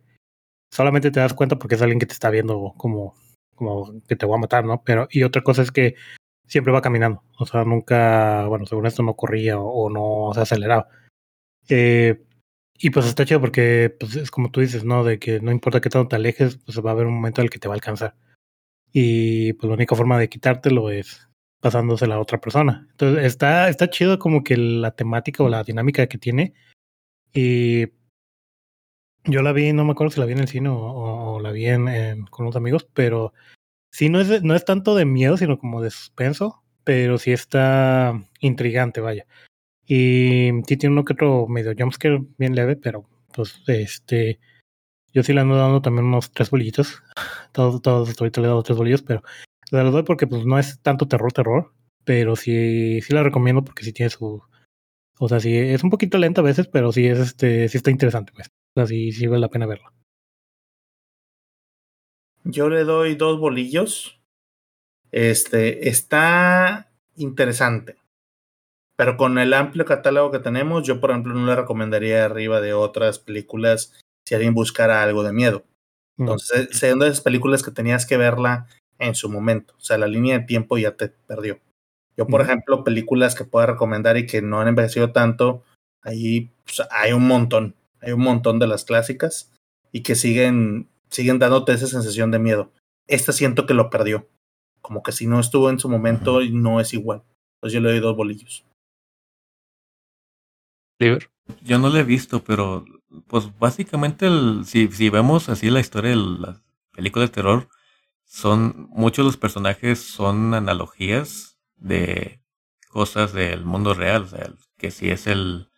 [0.74, 3.14] Solamente te das cuenta porque es alguien que te está viendo como,
[3.54, 4.82] como que te va a matar, ¿no?
[4.82, 5.94] Pero, y otra cosa es que
[6.48, 7.22] siempre va caminando.
[7.38, 10.88] O sea, nunca, bueno, según esto no corría o, o no se aceleraba.
[11.68, 12.24] Eh,
[12.76, 15.04] y pues está chido porque pues, es como tú dices, ¿no?
[15.04, 17.44] De que no importa qué tanto te alejes, pues va a haber un momento en
[17.44, 18.16] el que te va a alcanzar.
[18.92, 21.28] Y pues la única forma de quitártelo es
[21.60, 22.88] pasándosela a otra persona.
[22.90, 26.52] Entonces está, está chido como que la temática o la dinámica que tiene.
[27.32, 27.87] Y
[29.24, 31.66] yo la vi, no me acuerdo si la vi en el cine o, la vi
[31.66, 33.32] en, con unos amigos, pero
[33.90, 38.14] sí no es, no es tanto de miedo, sino como de suspenso, pero sí está
[38.40, 39.26] intrigante, vaya.
[39.87, 44.40] Y sí tiene uno que otro medio jumpscare bien leve, pero pues este
[45.12, 47.02] yo sí le ando dando también unos tres bolillitos.
[47.52, 49.22] Todos, todos ahorita le he dado tres bolillos, pero
[49.70, 51.72] los doy porque pues no es tanto terror, terror,
[52.04, 54.42] pero sí, sí la recomiendo porque sí tiene su,
[55.18, 57.90] o sea, sí es un poquito lenta a veces, pero sí es este, sí está
[57.90, 58.48] interesante, pues.
[58.76, 59.92] O sea, sí, vale la pena verla.
[62.44, 64.20] Yo le doy dos bolillos.
[65.12, 67.96] Este está interesante.
[68.96, 72.74] Pero con el amplio catálogo que tenemos, yo por ejemplo no le recomendaría arriba de
[72.74, 73.92] otras películas
[74.24, 75.64] si alguien buscara algo de miedo.
[76.16, 76.24] No.
[76.24, 78.66] Entonces, son de esas películas que tenías que verla
[78.98, 79.74] en su momento.
[79.76, 81.60] O sea, la línea de tiempo ya te perdió.
[82.16, 85.64] Yo, por ejemplo, películas que pueda recomendar y que no han envejecido tanto,
[86.02, 87.74] ahí pues, hay un montón.
[88.05, 89.53] Hay un montón de las clásicas
[89.93, 92.73] y que siguen, siguen dándote esa sensación de miedo.
[93.07, 94.29] Esta siento que lo perdió.
[94.81, 97.23] Como que si no estuvo en su momento, no es igual.
[97.57, 98.64] Entonces yo le doy dos bolillos.
[100.99, 101.31] Liber.
[101.62, 102.85] Yo no lo he visto, pero
[103.27, 106.62] pues básicamente el, si, si vemos así la historia de las
[106.93, 107.69] películas de terror,
[108.25, 112.40] son muchos de los personajes son analogías de
[112.88, 115.71] cosas del mundo real, o sea, que si es el,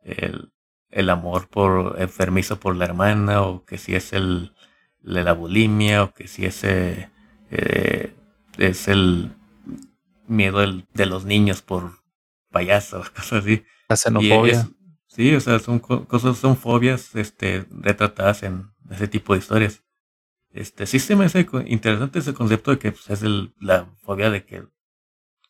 [0.00, 0.52] el,
[0.94, 4.52] el amor por enfermizo por la hermana, o que si es el,
[5.02, 7.10] de la bulimia, o que si es, eh,
[8.58, 9.30] es el
[10.26, 11.92] miedo del- de los niños por
[12.50, 13.64] payasos, cosas así.
[13.88, 14.52] La xenofobia.
[14.60, 14.66] es-
[15.08, 19.82] sí, o sea, son co- cosas, son fobias este, retratadas en ese tipo de historias.
[20.50, 24.30] Este, sí se me hace interesante ese concepto de que pues, es el, la fobia
[24.30, 24.64] de que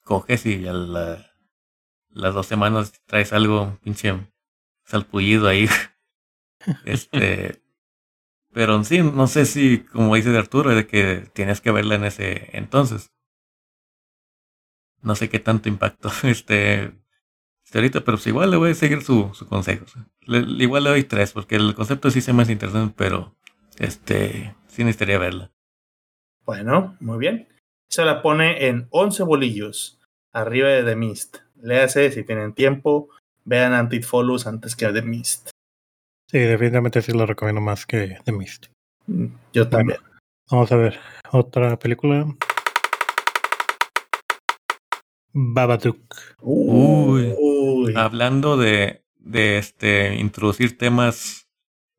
[0.02, 1.26] coges y a la-
[2.10, 4.14] las dos semanas traes algo, pinche
[4.84, 5.68] salpullido ahí.
[6.86, 7.60] Este.
[8.50, 12.04] pero sí, no sé si, como dice de Arturo, de que tienes que verla en
[12.04, 13.12] ese entonces.
[15.02, 16.84] No sé qué tanto impacto este,
[17.64, 19.84] este ahorita, pero pues igual le voy a seguir su, su consejo.
[20.26, 23.36] igual le doy tres, porque el concepto sí se me hace interesante, pero
[23.78, 25.52] este sí necesitaría verla.
[26.46, 27.48] Bueno, muy bien.
[27.88, 30.00] Se la pone en 11 bolillos,
[30.32, 31.38] arriba de The Mist.
[31.56, 33.08] Léase si tienen tiempo,
[33.44, 35.50] vean Antitfolus antes que The Mist.
[36.30, 38.66] Sí, definitivamente sí lo recomiendo más que The Mist.
[39.06, 39.98] Mm, yo también.
[40.50, 40.98] vamos a ver,
[41.30, 42.26] otra película.
[45.32, 46.14] Babadook.
[46.40, 47.34] Uy.
[47.96, 51.48] Hablando de, de este introducir temas,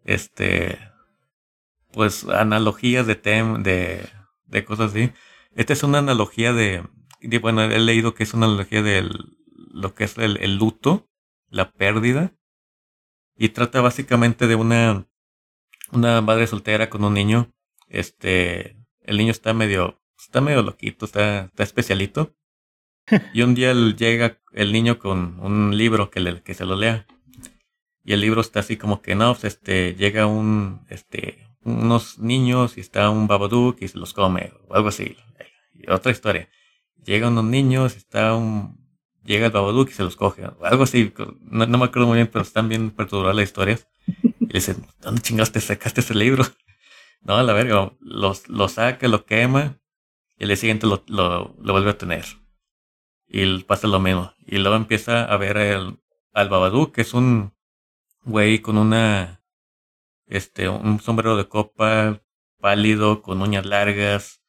[0.06, 0.80] este,
[1.92, 4.08] pues analogías de tem, de,
[4.46, 5.12] de cosas así.
[5.54, 6.84] Esta es una analogía de,
[7.42, 9.10] bueno, he leído que es una analogía de
[9.72, 11.08] lo que es el, el luto,
[11.56, 12.34] la pérdida,
[13.38, 15.08] y trata básicamente de una,
[15.94, 17.54] una madre soltera con un niño.
[17.88, 22.36] Este, el niño está medio, está medio loquito, está, está especialito.
[23.34, 27.06] Y un día llega el niño con un libro que, le, que se lo lea.
[28.04, 32.78] Y el libro está así como que no, pues, este, llega un, este, unos niños
[32.78, 35.16] y está un babadook y se los come, o algo así.
[35.74, 36.50] Y otra historia.
[37.04, 38.85] Llegan unos niños, está un,
[39.26, 40.44] llega el Babadook y se los coge.
[40.62, 43.88] Algo así, no, me acuerdo muy bien, pero están bien perturbadas las historias.
[44.40, 46.44] Y le dicen, ¿dónde chingados te sacaste ese libro?
[47.22, 49.80] No, a la verga, lo, lo saca, lo quema,
[50.38, 52.24] y el día siguiente lo, lo, vuelve a tener.
[53.28, 54.32] Y pasa lo mismo.
[54.46, 57.52] Y luego empieza a ver al Babadook, que es un
[58.26, 59.44] güey con una,
[60.28, 62.22] este, un sombrero de copa,
[62.60, 64.44] pálido, con uñas largas.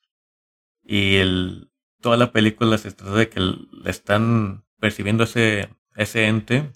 [0.83, 1.71] Y el,
[2.03, 6.73] toda la película se trata de que le están percibiendo ese, ese ente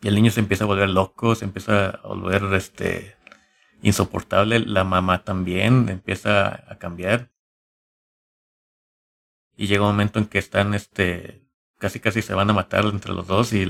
[0.00, 3.16] y el niño se empieza a volver loco, se empieza a volver este
[3.82, 7.30] insoportable, la mamá también empieza a cambiar.
[9.56, 11.44] Y llega un momento en que están este
[11.78, 13.66] casi casi se van a matar entre los dos y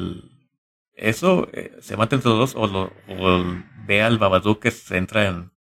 [0.95, 3.45] eso eh, se mata entre los dos o, lo, o
[3.87, 5.53] ve al Babadook que se entra en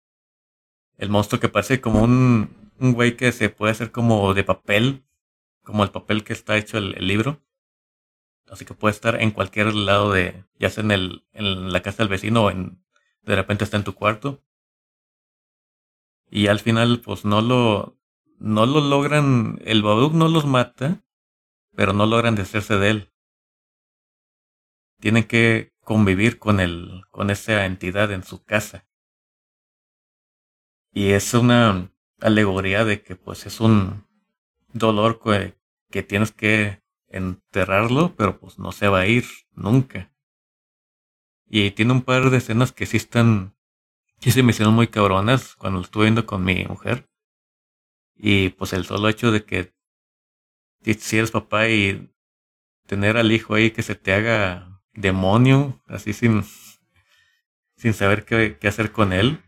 [0.98, 5.04] el monstruo que parece como un, un güey que se puede hacer como de papel,
[5.62, 7.42] como el papel que está hecho el libro.
[8.52, 12.02] Así que puede estar en cualquier lado de, ya sea en, el, en la casa
[12.02, 12.84] del vecino o en,
[13.22, 14.44] de repente está en tu cuarto.
[16.30, 17.98] Y al final, pues no lo,
[18.38, 21.02] no lo logran, el Babadook no los mata,
[21.74, 23.12] pero no logran deshacerse de él.
[25.00, 28.86] Tienen que convivir con el, con esa entidad en su casa.
[30.92, 34.06] Y es una alegoría de que pues es un
[34.74, 35.56] dolor que,
[35.90, 36.81] que tienes que
[37.12, 40.12] enterrarlo, pero pues no se va a ir nunca.
[41.46, 43.54] Y tiene un par de escenas que sí están,
[44.20, 47.08] sí se me hicieron muy cabronas cuando estuve viendo con mi mujer.
[48.16, 49.74] Y pues el solo hecho de que
[50.98, 52.10] si eres papá y
[52.86, 56.44] tener al hijo ahí que se te haga demonio, así sin,
[57.76, 59.42] sin saber qué, qué hacer con él,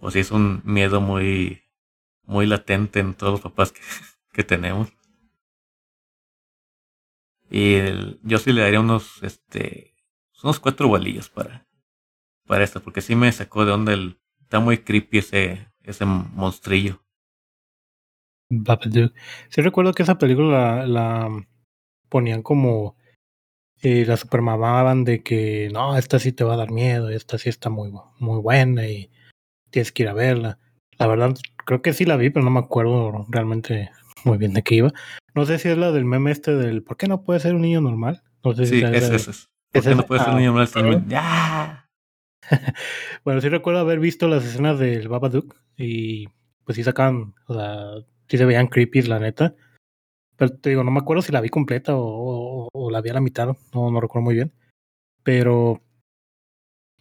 [0.00, 1.62] pues si es un miedo muy,
[2.24, 3.80] muy latente en todos los papás que,
[4.32, 4.92] que tenemos.
[7.50, 7.78] Y
[8.22, 9.94] yo sí le daría unos, este,
[10.42, 11.66] unos cuatro bolillos para,
[12.46, 17.02] para esto, porque sí me sacó de onda el, está muy creepy ese, ese monstrillo.
[19.48, 21.28] Sí recuerdo que esa película la,
[22.08, 22.96] ponían como,
[23.82, 27.48] eh, la supermamaban de que, no, esta sí te va a dar miedo, esta sí
[27.48, 29.10] está muy, muy buena y
[29.70, 30.58] tienes que ir a verla.
[30.98, 31.34] La verdad,
[31.64, 33.90] creo que sí la vi, pero no me acuerdo realmente
[34.24, 34.92] muy bien de qué iba.
[35.34, 37.62] No sé si es la del meme este del ¿por qué no puede ser un
[37.62, 38.22] niño normal?
[38.44, 39.48] No sé si sí, es ese.
[39.72, 41.86] ¿Por qué no puede ser un niño normal?
[43.24, 46.26] Bueno, sí recuerdo haber visto las escenas del Babadook y
[46.64, 49.54] pues sí sacaban, o sea, sí se veían creepy, la neta.
[50.36, 53.14] Pero te digo, no me acuerdo si la vi completa o, o, la vi a
[53.14, 54.52] la mitad, no, no recuerdo muy bien.
[55.22, 55.82] Pero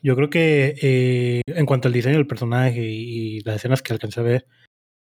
[0.01, 3.93] yo creo que eh, en cuanto al diseño del personaje y, y, las escenas que
[3.93, 4.47] alcancé a ver,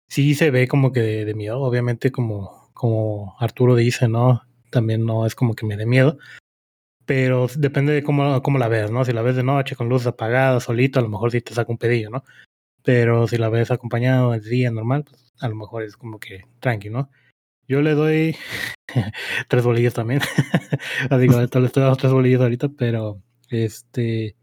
[0.08, 4.42] sí se ve como que de, miedo, obviamente como, como Arturo dice, ¿no?
[4.70, 6.18] También no es como que me dé miedo,
[7.06, 9.04] pero depende de cómo, cómo la ves, ¿no?
[9.04, 11.72] Si la ves de noche con luces apagadas, solito, a lo mejor sí te saca
[11.72, 12.24] un pedillo, ¿no?
[12.82, 16.44] Pero si la ves acompañado de día normal, pues a lo mejor es como que
[16.60, 17.10] tranqui, ¿no?
[17.68, 18.36] Yo le doy
[19.48, 20.20] tres bolillos también.
[21.10, 24.36] Así que le estoy dando tres bolillos ahorita, pero este,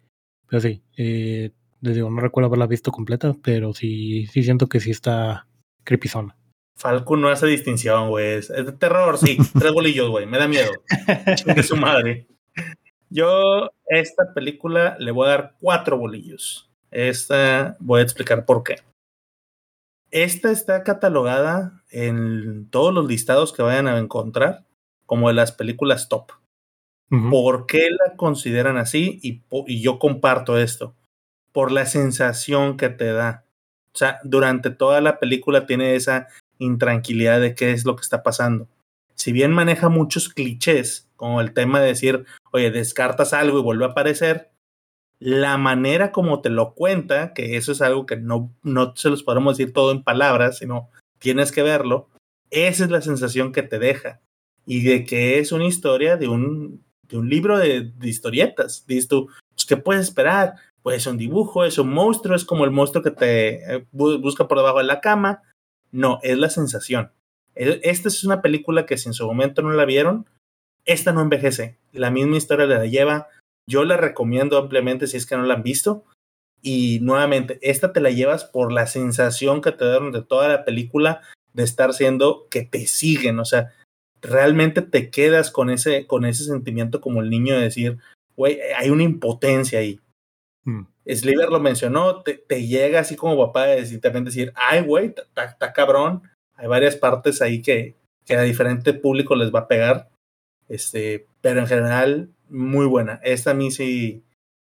[0.47, 4.79] pero sí, eh, les digo, no recuerdo haberla visto completa, pero sí, sí siento que
[4.79, 5.47] sí está
[5.83, 6.37] creepy zona.
[6.75, 8.35] Falco no hace distinción, güey.
[8.35, 9.37] Es de terror, sí.
[9.59, 10.25] Tres bolillos, güey.
[10.25, 10.71] Me da miedo.
[11.55, 12.27] Es su madre.
[13.09, 16.71] Yo, esta película le voy a dar cuatro bolillos.
[16.89, 18.75] Esta voy a explicar por qué.
[20.11, 24.65] Esta está catalogada en todos los listados que vayan a encontrar
[25.05, 26.31] como de las películas top.
[27.29, 29.19] ¿Por qué la consideran así?
[29.21, 30.95] Y, y, yo comparto esto.
[31.51, 33.45] Por la sensación que te da.
[33.93, 36.27] O sea, durante toda la película tiene esa
[36.59, 38.67] intranquilidad de qué es lo que está pasando.
[39.15, 43.85] Si bien maneja muchos clichés, como el tema de decir, oye, descartas algo y vuelve
[43.85, 44.51] a aparecer,
[45.19, 49.21] la manera como te lo cuenta, que eso es algo que no, no se los
[49.21, 52.09] podemos decir todo en palabras, sino tienes que verlo,
[52.49, 54.21] esa es la sensación que te deja.
[54.65, 58.85] Y de que es una historia de un, de un libro de, historietas.
[58.87, 60.55] Dices tú, pues, ¿qué puedes esperar?
[60.83, 64.57] Pues un dibujo, es un monstruo, es como el monstruo que te eh, busca por
[64.57, 65.43] debajo de la cama.
[65.91, 67.11] No, es la sensación.
[67.55, 70.27] E, esta es una película que si en su momento no la vieron,
[70.85, 71.77] esta no envejece.
[71.91, 73.27] La misma historia la lleva
[73.67, 76.03] yo la recomiendo ampliamente si es que no la han visto.
[76.61, 80.65] Y nuevamente, esta te la llevas por la sensación que te dan de toda la
[80.65, 81.21] película
[81.53, 83.39] de estar siendo que te siguen.
[83.39, 83.73] O sea,
[84.21, 87.97] realmente te quedas con ese, con ese sentimiento como el niño de decir,
[88.35, 89.99] güey, hay una impotencia ahí.
[90.63, 90.81] Mm.
[91.07, 95.73] Sliver lo mencionó, te, llega así como papá de decir, también decir, ay, güey, está
[95.73, 96.23] cabrón.
[96.55, 97.95] Hay varias partes ahí que,
[98.25, 100.09] que a diferente público les va a pegar.
[100.67, 103.19] Este, pero en general, muy buena.
[103.23, 104.23] Esta a mí sí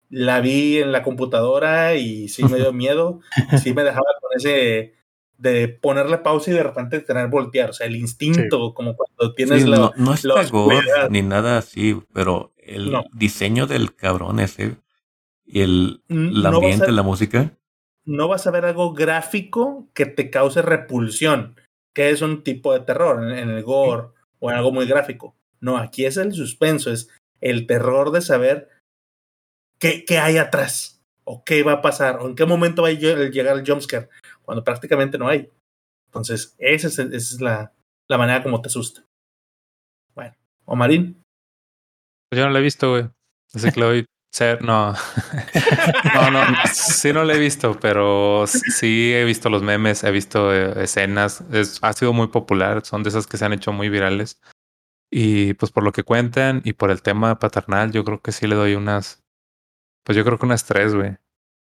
[0.09, 3.19] la vi en la computadora y sí me dio miedo.
[3.61, 4.93] Sí me dejaba con ese
[5.37, 7.71] de ponerle pausa y de repente tener voltear.
[7.71, 9.77] O sea, el instinto, como cuando tienes la.
[9.77, 14.77] No, no está ni nada así, pero el diseño del cabrón ese
[15.45, 16.03] y el,
[16.45, 17.57] ambiente, la música.
[18.05, 21.55] No vas a ver algo gráfico que te cause repulsión,
[21.93, 25.35] que es un tipo de terror en el gore o en algo muy gráfico.
[25.59, 28.69] No, aquí es el suspenso, es el terror de saber
[29.79, 32.91] qué, qué hay atrás, o qué va a pasar, o en qué momento va a
[32.91, 34.09] llegar el jumpscare,
[34.41, 35.49] cuando prácticamente no hay.
[36.07, 37.73] Entonces, esa es, esa es la,
[38.07, 39.05] la, manera como te asusta.
[40.13, 41.23] Bueno, Omarín.
[42.29, 43.09] Pues yo no la he visto, güey.
[43.53, 44.93] Así que voy ser, no.
[46.13, 46.41] no, no,
[46.73, 51.43] sí no la he visto, pero sí he visto los memes, he visto eh, escenas.
[51.51, 54.41] Es, ha sido muy popular, son de esas que se han hecho muy virales.
[55.11, 58.47] Y pues por lo que cuentan y por el tema paternal, yo creo que sí
[58.47, 59.23] le doy unas.
[60.03, 61.15] Pues yo creo que unas tres, güey.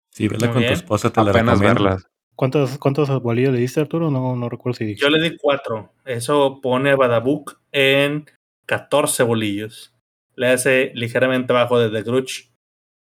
[0.10, 2.08] Sí, vela con tu esposa, te Apenas la verlas.
[2.36, 4.10] ¿Cuántos, ¿Cuántos bolillos le diste, Arturo?
[4.10, 5.02] No, no recuerdo si dije.
[5.02, 5.94] Yo le di cuatro.
[6.06, 8.26] Eso pone a Badabook en
[8.66, 9.94] 14 bolillos.
[10.38, 12.54] Le hace ligeramente abajo de The Grudge.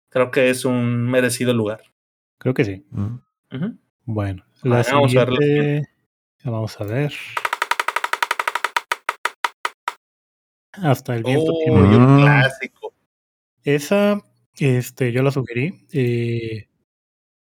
[0.10, 1.84] Creo que es un merecido lugar.
[2.39, 2.88] Creo que sí.
[2.89, 3.17] Mm.
[4.05, 5.84] Bueno, la vamos, a ver
[6.43, 7.13] vamos a ver.
[10.71, 12.93] Hasta el viento tiene un clásico.
[13.63, 14.21] Esa,
[14.58, 15.86] este, yo la sugerí.
[15.91, 16.69] Eh,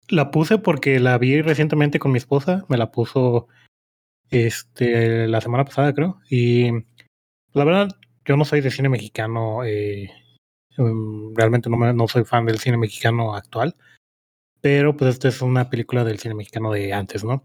[0.09, 2.65] la puse porque la vi recientemente con mi esposa.
[2.69, 3.49] Me la puso
[4.31, 6.21] este la semana pasada, creo.
[6.29, 6.71] Y
[7.53, 7.89] la verdad,
[8.29, 9.65] yo no soy de cine mexicano.
[9.65, 10.11] Eh,
[10.77, 13.75] em, realmente no, no soy fan del cine mexicano actual.
[14.61, 17.45] Pero pues esta es una película del cine mexicano de antes, ¿no?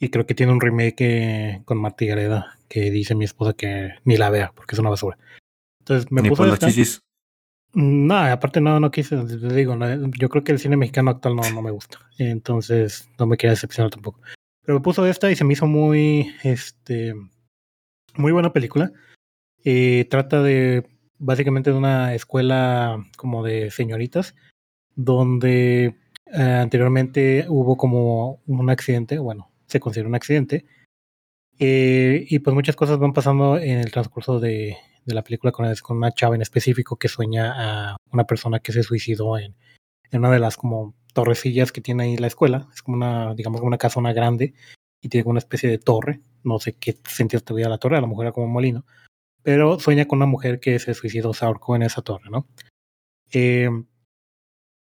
[0.00, 3.94] Y creo que tiene un remake eh, con Martí Gareda que dice mi esposa que
[4.04, 5.18] ni la vea porque es una basura.
[5.80, 6.44] Entonces me puso.
[7.72, 9.76] No, aparte no, no quise, te digo,
[10.18, 12.00] yo creo que el cine mexicano actual no, no me gusta.
[12.18, 14.20] Entonces no me quería decepcionar tampoco.
[14.64, 17.14] Pero me puso esta y se me hizo muy, este,
[18.16, 18.90] muy buena película.
[19.64, 20.86] Y trata de,
[21.18, 24.34] básicamente de una escuela como de señoritas,
[24.96, 25.96] donde
[26.26, 30.64] eh, anteriormente hubo como un accidente, bueno, se considera un accidente,
[31.58, 35.72] eh, y pues muchas cosas van pasando en el transcurso de, de la película con,
[35.82, 37.52] con, una chava en específico que sueña
[37.92, 39.54] a una persona que se suicidó en,
[40.10, 42.68] en, una de las como torrecillas que tiene ahí la escuela.
[42.72, 44.54] Es como una, digamos, una casona grande
[45.02, 46.20] y tiene como una especie de torre.
[46.44, 48.86] No sé qué sentido tuviera la torre, a lo mejor era como un molino.
[49.42, 52.46] Pero sueña con una mujer que se suicidó, se ahorcó en esa torre, ¿no?
[53.32, 53.70] Eh,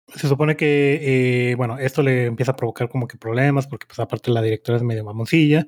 [0.07, 3.99] se supone que, eh, bueno, esto le empieza a provocar como que problemas, porque pues
[3.99, 5.65] aparte la directora es medio mamoncilla,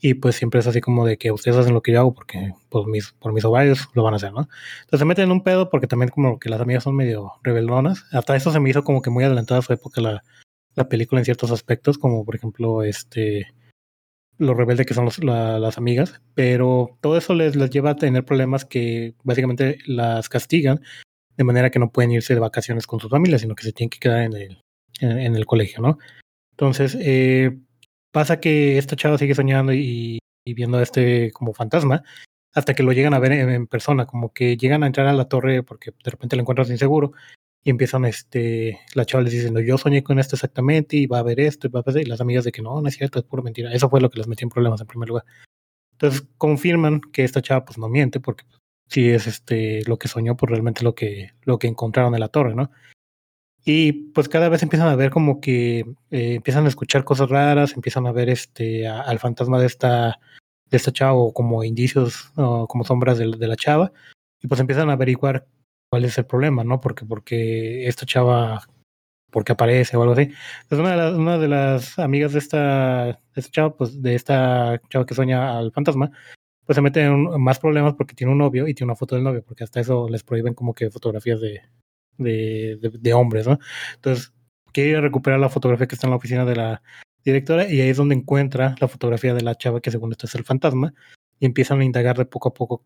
[0.00, 2.54] y pues siempre es así como de que ustedes hacen lo que yo hago porque
[2.70, 4.48] por mis, por mis ovarios lo van a hacer, ¿no?
[4.80, 8.06] Entonces se meten en un pedo porque también como que las amigas son medio rebeldonas.
[8.12, 10.22] Hasta eso se me hizo como que muy adelantada a su época la,
[10.74, 13.52] la película en ciertos aspectos, como por ejemplo este
[14.40, 19.14] lo rebelde que son las amigas, pero todo eso les, lleva a tener problemas que
[19.22, 20.80] básicamente las castigan
[21.36, 23.90] de manera que no pueden irse de vacaciones con sus familias, sino que se tienen
[23.90, 24.58] que quedar en el,
[25.00, 25.98] en el colegio, ¿no?
[26.52, 27.58] Entonces, eh,
[28.12, 32.02] pasa que esta chava sigue soñando y, viendo a este como fantasma
[32.54, 35.12] hasta que lo llegan a ver en, en persona, como que llegan a entrar a
[35.12, 37.12] la torre porque de repente lo encuentran inseguro
[37.62, 41.20] y empiezan, este, la chava les diciendo, yo soñé con esto exactamente y va a
[41.20, 43.18] haber esto y va a haber, y las amigas de que no, no es cierto,
[43.18, 43.72] es pura mentira.
[43.72, 45.24] Eso fue lo que les metió en problemas en primer lugar.
[45.92, 48.44] Entonces confirman que esta chava pues no miente porque
[48.88, 52.28] si es este lo que soñó, pues realmente lo que, lo que encontraron en la
[52.28, 52.70] torre, ¿no?
[53.64, 55.80] Y pues cada vez empiezan a ver como que
[56.10, 60.18] eh, empiezan a escuchar cosas raras, empiezan a ver este a, al fantasma de esta,
[60.70, 63.92] de esta chava o como indicios o como sombras de, de la chava,
[64.40, 65.46] y pues empiezan a averiguar
[65.90, 66.80] cuál es el problema, ¿no?
[66.80, 68.62] Porque, porque esta chava,
[69.30, 70.32] porque aparece o algo así.
[70.62, 73.20] Entonces una de las, una de las amigas de esta,
[73.50, 76.10] chava, pues de esta chava que sueña al fantasma,
[76.64, 79.24] pues se mete en más problemas porque tiene un novio y tiene una foto del
[79.24, 81.62] novio, porque hasta eso les prohíben como que fotografías de,
[82.18, 83.58] de, de, de hombres, ¿no?
[83.96, 84.32] Entonces
[84.72, 86.82] quiere recuperar la fotografía que está en la oficina de la
[87.24, 90.34] directora y ahí es donde encuentra la fotografía de la chava que según esto es
[90.36, 90.94] el fantasma
[91.40, 92.84] y empiezan a indagar de poco a poco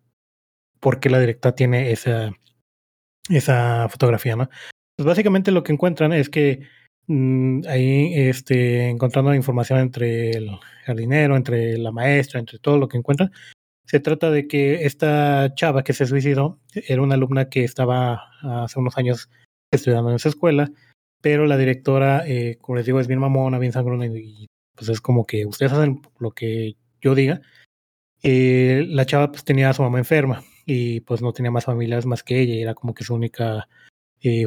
[0.80, 2.32] por qué la directora tiene esa,
[3.29, 4.49] esa fotografía, ¿no?
[4.97, 6.61] Pues básicamente lo que encuentran es que
[7.07, 10.51] mmm, ahí este, encontrando información entre el
[10.85, 13.33] jardinero, entre la maestra, entre todo lo que encuentran,
[13.87, 18.79] se trata de que esta chava que se suicidó era una alumna que estaba hace
[18.79, 19.29] unos años
[19.70, 20.70] estudiando en esa escuela,
[21.20, 25.01] pero la directora, eh, como les digo, es bien mamona, bien sangrona y pues es
[25.01, 27.41] como que ustedes hacen lo que yo diga.
[28.22, 32.07] Eh, la chava pues tenía a su mamá enferma y pues no tenía más familias
[32.07, 33.69] más que ella, y era como que su única,
[34.23, 34.47] eh,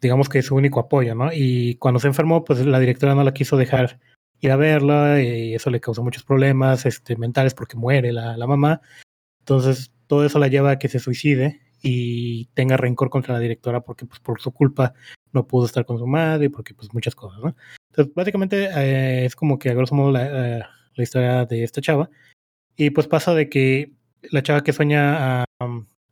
[0.00, 1.30] digamos que su único apoyo, ¿no?
[1.32, 4.00] Y cuando se enfermó, pues la directora no la quiso dejar
[4.40, 8.46] ir a verla y eso le causó muchos problemas este, mentales porque muere la, la
[8.46, 8.82] mamá.
[9.40, 13.80] Entonces, todo eso la lleva a que se suicide y tenga rencor contra la directora
[13.82, 14.94] porque pues por su culpa
[15.32, 17.56] no pudo estar con su madre, porque pues muchas cosas, ¿no?
[17.90, 20.62] Entonces, básicamente eh, es como que a grosso modo la, eh,
[20.94, 22.08] la, historia de esta chava.
[22.76, 23.92] Y pues pasa de que
[24.30, 25.44] la chava que sueña a,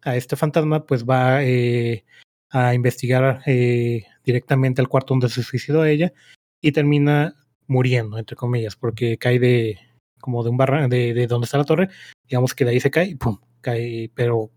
[0.03, 2.05] a este fantasma pues va eh,
[2.51, 6.13] a investigar eh, directamente al cuarto donde se suicidó ella
[6.61, 7.35] y termina
[7.67, 9.79] muriendo, entre comillas, porque cae de
[10.21, 11.89] como de un barra de, de donde está la torre,
[12.29, 14.51] digamos que de ahí se cae y pum, cae, pero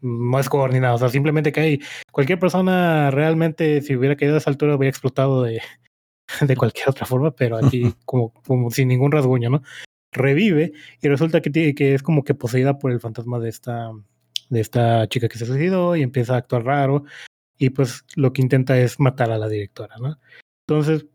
[0.00, 1.80] no es coordinado, o sea, simplemente cae.
[2.10, 5.60] Cualquier persona realmente, si hubiera caído a esa altura, hubiera explotado de,
[6.40, 9.62] de cualquier otra forma, pero aquí como, como sin ningún rasguño, ¿no?
[10.12, 13.92] Revive y resulta que, es como que poseída por el fantasma de esta,
[14.48, 17.04] de esta chica que se suicidó y empieza a actuar raro
[17.58, 20.18] y pues lo que intenta es matar a la directora, ¿no?
[20.66, 21.06] Entonces,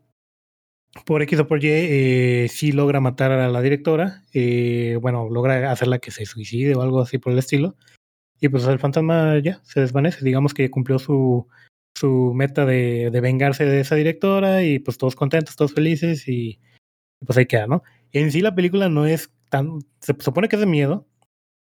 [1.06, 5.72] por X o por Y, eh, sí logra matar a la directora, eh, bueno, logra
[5.72, 7.76] hacerla que se suicide o algo así por el estilo,
[8.40, 11.48] y pues el fantasma ya se desvanece, digamos que cumplió su,
[11.98, 16.60] su meta de, de, vengarse de esa directora y pues todos contentos, todos felices y
[17.26, 17.84] pues ahí queda, ¿no?
[18.16, 21.06] En sí la película no es tan, se supone que es de miedo,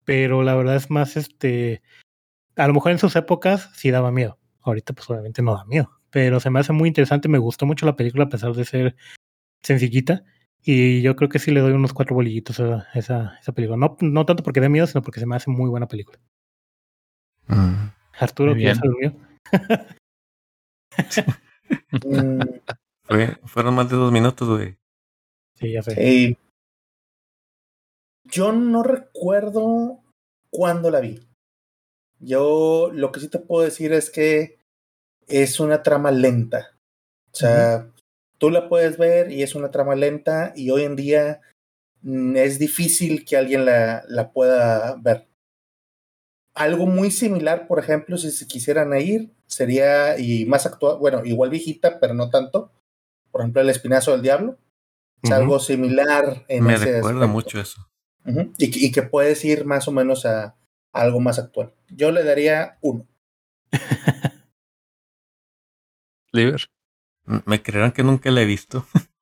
[0.06, 1.82] pero la verdad es más, este,
[2.56, 5.92] a lo mejor en sus épocas sí daba miedo, ahorita pues obviamente no da miedo,
[6.12, 8.96] pero se me hace muy interesante, me gustó mucho la película a pesar de ser
[9.64, 10.24] sencillita.
[10.64, 13.78] Y yo creo que sí le doy unos cuatro bolillitos a esa, esa película.
[13.78, 16.20] No, no tanto porque dé miedo, sino porque se me hace muy buena película.
[17.48, 17.90] Mm.
[18.18, 19.14] Arturo, ¿quieres el mío?
[23.04, 24.78] Fue, fueron más de dos minutos, güey.
[25.54, 25.96] Sí, ya sé.
[25.96, 26.38] Sí.
[28.26, 30.00] Yo no recuerdo
[30.50, 31.28] cuándo la vi.
[32.20, 34.58] Yo lo que sí te puedo decir es que
[35.28, 36.76] es una trama lenta.
[37.32, 37.94] O sea, uh -huh.
[38.38, 41.42] tú la puedes ver y es una trama lenta y hoy en día
[42.02, 45.28] mm, es difícil que alguien la, la pueda ver.
[46.56, 51.50] Algo muy similar, por ejemplo, si se quisieran ir, sería, y más actual, bueno, igual
[51.50, 52.72] viejita, pero no tanto.
[53.30, 54.58] Por ejemplo, El Espinazo del Diablo.
[55.22, 55.36] Es uh -huh.
[55.36, 57.28] algo similar en Me ese recuerda aspecto.
[57.28, 57.86] mucho eso.
[58.26, 58.54] Uh -huh.
[58.58, 60.56] y, y, que puedes ir más o menos a, a,
[60.92, 61.74] algo más actual.
[61.90, 63.08] Yo le daría uno.
[66.32, 66.70] Liber.
[67.46, 68.86] Me creerán que nunca la he visto.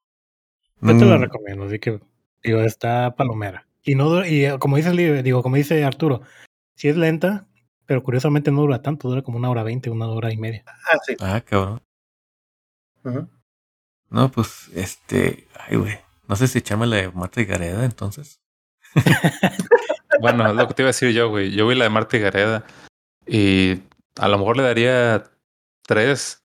[0.81, 2.01] Yo te la recomiendo, así que
[2.43, 3.65] digo, está palomera.
[3.83, 4.91] Y no y eh, como dice
[5.23, 6.21] digo, como dice Arturo,
[6.75, 7.47] sí es lenta,
[7.85, 10.63] pero curiosamente no dura tanto, dura como una hora veinte, una hora y media.
[10.67, 11.15] Ah, sí.
[11.19, 11.81] Ah, cabrón.
[13.03, 13.29] Uh -huh.
[14.09, 15.97] No, pues, este, ay, güey.
[16.27, 18.42] No sé si echarme la de Marta y Gareda, entonces.
[20.21, 21.51] bueno, es lo que te iba a decir yo, güey.
[21.51, 22.65] Yo vi la de Marta y Gareda
[23.25, 23.81] y
[24.17, 25.23] a lo mejor le daría
[25.83, 26.43] tres.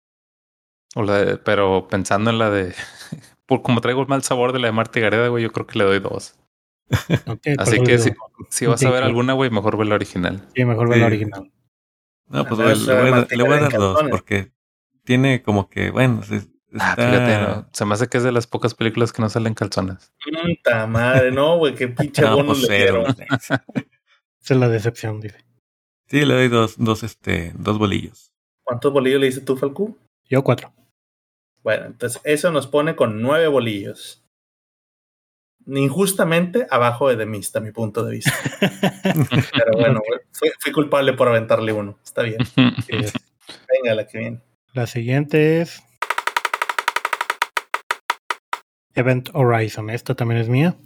[0.95, 2.75] O la de, pero pensando en la de.
[3.47, 5.67] Por como traigo el mal sabor de la de Marta y Gareda, güey, yo creo
[5.67, 6.35] que le doy dos.
[7.27, 8.13] Okay, Así que si,
[8.49, 10.49] si, vas a ver alguna, güey, mejor ve la original.
[10.55, 11.01] Sí, mejor ve sí.
[11.01, 11.53] la original.
[12.29, 14.53] No, pues güey, le, voy a, le voy a dar dos, porque
[15.05, 16.49] tiene como que, bueno, está...
[16.75, 17.69] Ah, fíjate, no.
[17.73, 20.13] Se me hace que es de las pocas películas que no salen calzonas.
[20.23, 23.07] Puta madre, no, güey, qué pinche no, bono pues le dieron.
[23.39, 25.45] Esa es la decepción, dice.
[26.09, 28.33] Sí, le doy dos, dos, este, dos bolillos.
[28.65, 29.99] ¿Cuántos bolillos le dices tú, Falcú?
[30.29, 30.73] Yo cuatro.
[31.63, 34.25] Bueno, entonces eso nos pone con nueve bolillos.
[35.67, 38.33] Injustamente abajo de Demista, a mi punto de vista.
[39.53, 40.01] Pero bueno,
[40.33, 41.99] fui, fui, culpable por aventarle uno.
[42.03, 42.39] Está bien.
[42.57, 44.41] Venga, la que viene.
[44.73, 45.83] La siguiente es
[48.99, 49.91] Event Horizon.
[49.91, 50.77] Esta también es mía.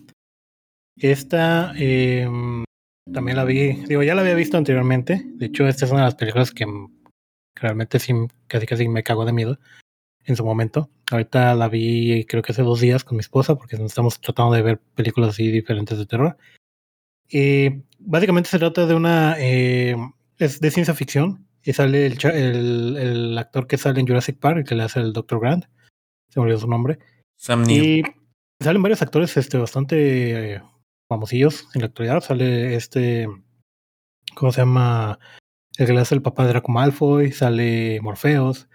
[0.96, 2.28] Esta eh,
[3.12, 5.22] también la vi, digo, ya la había visto anteriormente.
[5.24, 6.66] De hecho, esta es una de las películas que
[7.54, 8.12] realmente sí,
[8.46, 9.58] casi casi me cago de miedo
[10.24, 10.90] en su momento.
[11.10, 14.62] Ahorita la vi creo que hace dos días con mi esposa porque estamos tratando de
[14.62, 16.36] ver películas así diferentes de terror.
[17.28, 19.36] Y básicamente se trata de una...
[19.38, 19.96] Eh,
[20.38, 24.66] es de ciencia ficción y sale el, el, el, actor que sale en Jurassic Park,
[24.66, 25.40] que le hace el Dr.
[25.40, 25.66] Grant.
[26.28, 26.98] Se me olvidó su nombre.
[27.42, 28.06] Sam Neill.
[28.60, 30.62] Y salen varios actores este, bastante eh,
[31.08, 32.20] famosillos en la actualidad.
[32.20, 33.26] Sale este...
[34.34, 35.18] ¿Cómo se llama?
[35.76, 37.32] El que le hace el papá de Draco Malfoy.
[37.32, 38.68] Sale Morpheus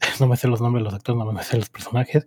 [0.20, 2.26] no me sé los nombres de los actores, no me sé los personajes.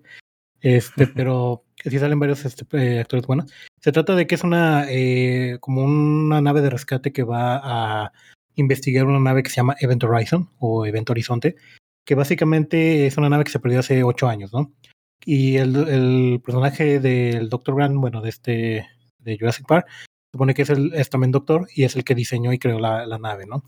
[0.62, 3.52] Este, pero sí salen varios este, eh, actores buenos.
[3.82, 8.14] Se trata de que es una eh, como una nave de rescate que va a
[8.56, 11.56] investigar una nave que se llama Event Horizon o Event Horizonte,
[12.06, 14.72] que básicamente es una nave que se perdió hace ocho años, ¿no?
[15.26, 17.76] Y el, el personaje del Dr.
[17.76, 18.88] Grant, bueno, de este
[19.20, 19.88] de Jurassic Park,
[20.34, 23.06] supone que es, el, es también doctor y es el que diseñó y creó la,
[23.06, 23.64] la nave, ¿no?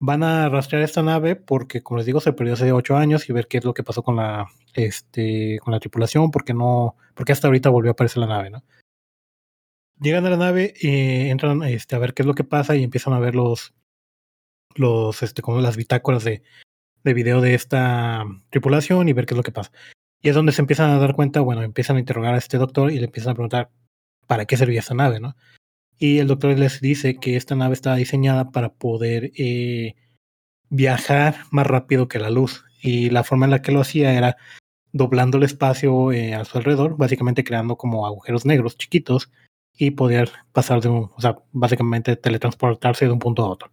[0.00, 3.32] van a rastrear esta nave porque, como les digo, se perdió hace ocho años y
[3.32, 7.32] ver qué es lo que pasó con la, este, con la tripulación, porque no, porque
[7.32, 8.64] hasta ahorita volvió a aparecer la nave, ¿no?
[10.00, 12.84] Llegan a la nave y entran este, a ver qué es lo que pasa y
[12.84, 13.74] empiezan a ver los,
[14.76, 16.42] los, este, como las bitácoras de,
[17.02, 19.72] de video de esta tripulación y ver qué es lo que pasa.
[20.20, 22.90] Y es donde se empiezan a dar cuenta, bueno, empiezan a interrogar a este doctor
[22.90, 23.70] y le empiezan a preguntar
[24.26, 25.36] para qué servía esta nave, ¿no?
[25.98, 29.96] Y el doctor les dice que esta nave estaba diseñada para poder eh,
[30.70, 32.64] viajar más rápido que la luz.
[32.80, 34.36] Y la forma en la que lo hacía era
[34.92, 39.30] doblando el espacio eh, a su alrededor, básicamente creando como agujeros negros chiquitos
[39.76, 43.72] y poder pasar de un, o sea, básicamente teletransportarse de un punto a otro.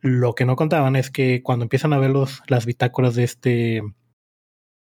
[0.00, 3.82] Lo que no contaban es que cuando empiezan a ver los, las bitácoras de este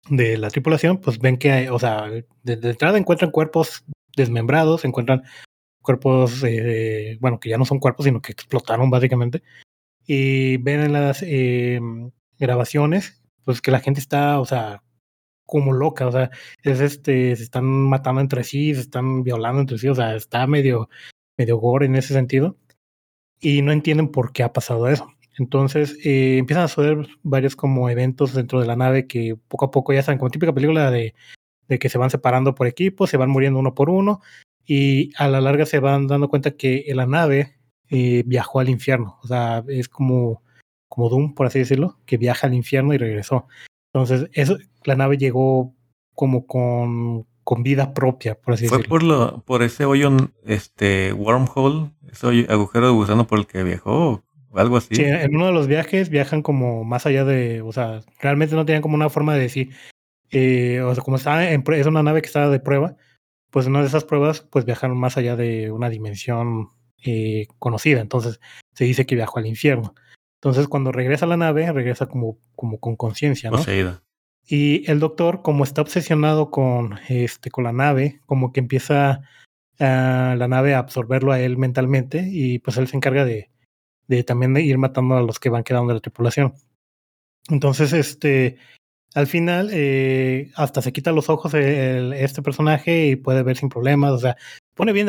[0.09, 2.27] de la tripulación, pues ven que, hay, o sea, de,
[2.57, 3.85] de entrada encuentran cuerpos
[4.17, 5.23] desmembrados, encuentran
[5.83, 9.43] cuerpos, eh, bueno, que ya no son cuerpos, sino que explotaron básicamente.
[10.07, 11.81] Y ven en las eh,
[12.39, 14.83] grabaciones, pues que la gente está, o sea,
[15.47, 16.31] como loca, o sea,
[16.63, 20.47] es este, se están matando entre sí, se están violando entre sí, o sea, está
[20.47, 20.89] medio,
[21.37, 22.57] medio gore en ese sentido.
[23.41, 25.09] Y no entienden por qué ha pasado eso.
[25.39, 29.71] Entonces eh, empiezan a suceder varios como eventos dentro de la nave que poco a
[29.71, 31.15] poco ya saben, como típica película de,
[31.69, 34.21] de que se van separando por equipos, se van muriendo uno por uno,
[34.67, 37.57] y a la larga se van dando cuenta que la nave
[37.91, 39.19] eh, viajó al infierno.
[39.23, 40.43] O sea, es como,
[40.89, 43.47] como Doom, por así decirlo, que viaja al infierno y regresó.
[43.93, 45.75] Entonces, eso, la nave llegó
[46.15, 48.89] como con, con vida propia, por así Fue decirlo.
[48.89, 50.11] por, lo, por ese hoyo,
[50.45, 54.23] este, wormhole, ese agujero de gusano por el que viajó,
[54.55, 54.95] algo así.
[54.95, 58.65] Sí, en uno de los viajes viajan como más allá de, o sea, realmente no
[58.65, 59.75] tenían como una forma de decir,
[60.31, 62.97] eh, o sea, como estaba en, es una nave que estaba de prueba,
[63.51, 66.69] pues en una de esas pruebas pues viajaron más allá de una dimensión
[67.05, 68.01] eh, conocida.
[68.01, 68.41] Entonces
[68.75, 69.95] se dice que viajó al infierno.
[70.41, 73.59] Entonces cuando regresa a la nave, regresa como, como con conciencia, ¿no?
[73.59, 74.03] Poseída.
[74.45, 79.21] Y el doctor, como está obsesionado con, este, con la nave, como que empieza
[79.79, 83.52] a la nave a absorberlo a él mentalmente y pues él se encarga de,
[84.17, 86.55] de también de ir matando a los que van quedando de la tripulación.
[87.49, 88.59] Entonces, este,
[89.15, 93.69] al final, eh, hasta se quita los ojos el, este personaje y puede ver sin
[93.69, 94.13] problemas.
[94.13, 94.37] O sea,
[94.75, 95.09] pone bien,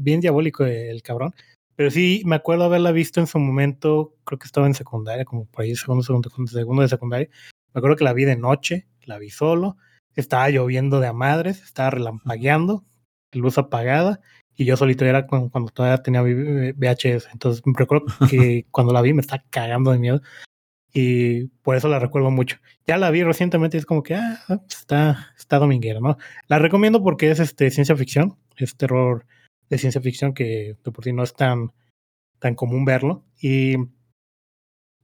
[0.00, 1.34] bien diabólico el cabrón.
[1.76, 5.46] Pero sí, me acuerdo haberla visto en su momento, creo que estaba en secundaria, como
[5.46, 7.28] por ahí, segundo, segundo, segundo de secundaria.
[7.72, 9.78] Me acuerdo que la vi de noche, la vi solo,
[10.14, 12.84] estaba lloviendo de a madres, estaba relampagueando,
[13.32, 14.20] luz apagada,
[14.60, 17.30] y yo solito era cuando, cuando todavía tenía VHS.
[17.32, 20.20] Entonces me recuerdo que cuando la vi me estaba cagando de miedo
[20.92, 22.58] y por eso la recuerdo mucho.
[22.86, 24.38] Ya la vi recientemente y es como que ah,
[24.68, 26.18] está, está dominguera, ¿no?
[26.46, 29.24] La recomiendo porque es este ciencia ficción, es terror
[29.70, 31.72] de ciencia ficción que de por sí no es tan,
[32.38, 33.24] tan común verlo.
[33.40, 33.76] Y,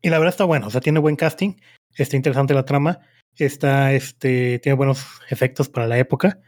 [0.02, 1.54] y la verdad está bueno, o sea, tiene buen casting,
[1.94, 3.00] está interesante la trama,
[3.38, 6.42] está, este, tiene buenos efectos para la época.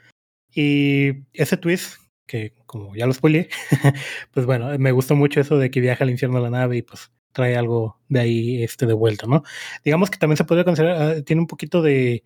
[0.52, 3.49] Y ese twist, que como ya lo spoileé,
[4.33, 7.11] pues bueno, me gustó mucho eso de que viaja al infierno la nave y pues
[7.33, 9.43] trae algo de ahí este de vuelta, ¿no?
[9.85, 12.24] Digamos que también se podría considerar, uh, tiene un poquito de,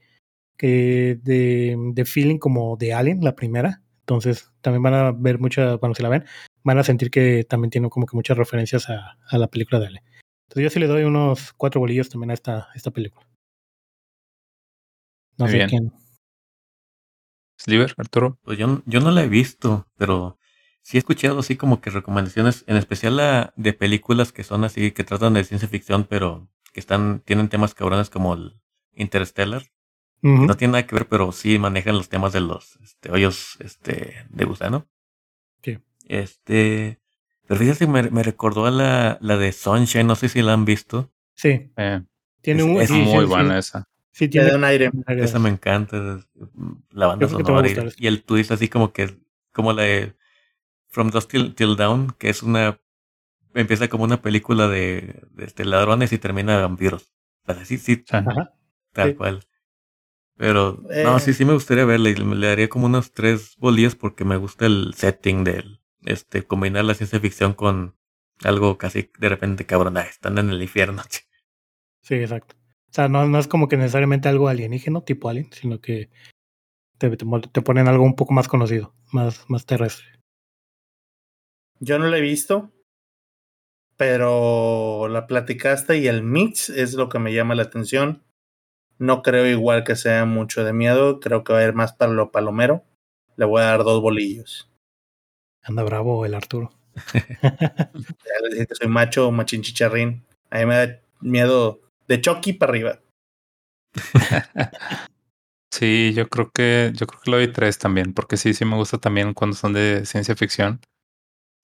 [0.59, 5.79] que de, de, feeling como de Alien, la primera, Entonces también van a ver mucha,
[5.79, 6.25] cuando se la ven,
[6.65, 9.87] van a sentir que también tiene como que muchas referencias a, a la película de
[9.87, 10.05] Alien.
[10.49, 13.27] Entonces yo sí le doy unos cuatro bolillos también a esta, esta película.
[15.39, 15.69] No Muy sé bien.
[15.69, 16.02] quién.
[17.65, 18.39] Sliver, Arturo.
[18.43, 20.39] Pues yo, yo no la he visto, pero
[20.83, 24.91] sí he escuchado así como que recomendaciones, en especial la de películas que son así,
[24.93, 28.61] que tratan de ciencia ficción, pero que están, tienen temas cabrones como el
[28.95, 29.63] Interstellar.
[30.23, 30.47] Ujú.
[30.47, 34.25] No tiene nada que ver, pero sí manejan los temas de los este, hoyos este,
[34.31, 34.87] de gusano.
[35.63, 35.79] Sí.
[36.09, 37.01] Este.
[37.47, 40.65] Pero fíjate, me, me recordó a la, la de Sunshine, no sé si la han
[40.65, 41.13] visto.
[41.35, 42.03] Sí, Eh,
[42.41, 42.81] tiene Es- un...
[42.81, 43.89] es sí, muy sí, buena sí, esa.
[44.13, 44.91] Sí, tiene da un aire.
[45.09, 46.21] Esa me encanta.
[46.91, 49.19] La banda sonora y, y el twist así como que
[49.53, 50.15] como la de
[50.89, 52.79] From Dusk Till, Till Dawn, que es una
[53.55, 57.13] empieza como una película de, de, este, ladrones y termina vampiros.
[57.47, 58.55] O sea, sí, sí, Ajá.
[58.93, 59.15] tal sí.
[59.17, 59.41] cual.
[60.37, 61.05] Pero Eh.
[61.05, 64.37] no, sí, sí me gustaría verla y le daría como unos tres bolillas porque me
[64.37, 67.97] gusta el setting del este combinar la ciencia ficción con
[68.43, 71.03] algo casi de repente cabrón, ah, están en el infierno.
[72.05, 72.57] Sí, exacto.
[72.93, 76.11] O sea, no, no es como que necesariamente algo alienígeno, tipo alien, sino que
[76.99, 80.07] te, te, ponen algo un poco más conocido, más, más terrestre.
[81.81, 82.71] Yo no la he visto,
[83.97, 88.25] pero la platicaste y el mix es lo que me llama la atención.
[88.99, 92.13] No creo igual que sea mucho de miedo, creo que va a ir más para
[92.13, 92.85] lo palomero.
[93.37, 94.71] Le voy a dar dos bolillos.
[95.63, 96.71] Anda bravo el Arturo.
[97.15, 100.27] Ya les dije que soy macho, machín chicharrín.
[100.51, 101.81] A mí me da miedo
[102.13, 103.01] de Chucky para arriba.
[105.75, 108.77] Sí, yo creo que yo creo que le doy tres también, porque sí, sí me
[108.77, 110.81] gusta también cuando son de ciencia ficción.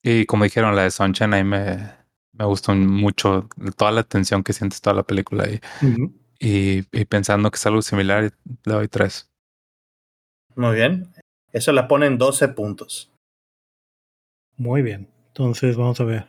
[0.02, 1.90] Y como dijeron, la de Sunshine ahí me,
[2.32, 6.14] me gustó mucho toda la tensión que sientes toda la película y, Ujú.
[6.40, 8.32] y, y pensando que es algo similar,
[8.64, 9.30] le doy tres.
[10.56, 11.12] Muy bien.
[11.52, 13.12] Eso la pone en 12 puntos.
[14.56, 15.10] Muy bien.
[15.26, 16.28] Entonces vamos a ver.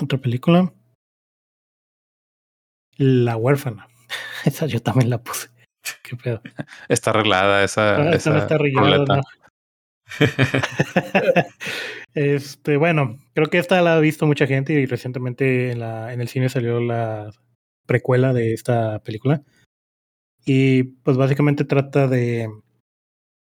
[0.00, 0.72] Otra película.
[2.96, 3.88] La huérfana.
[4.44, 5.48] Esa yo también la puse.
[6.02, 6.40] Qué pedo.
[6.88, 9.22] Está arreglada esa, Ah, esta esa no está arreglada,
[12.14, 16.20] este, bueno, creo que esta la ha visto mucha gente y recientemente en, la, en
[16.20, 17.30] el cine salió la
[17.86, 19.42] precuela de esta película.
[20.44, 22.48] Y pues básicamente trata de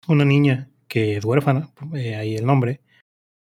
[0.07, 2.81] una niña que es huérfana, eh, ahí el nombre,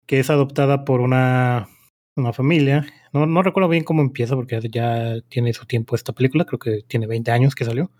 [0.06, 1.68] que es adoptada por una,
[2.16, 2.86] una familia.
[3.12, 6.82] No, no recuerdo bien cómo empieza porque ya tiene su tiempo esta película, creo que
[6.86, 7.90] tiene 20 años que salió.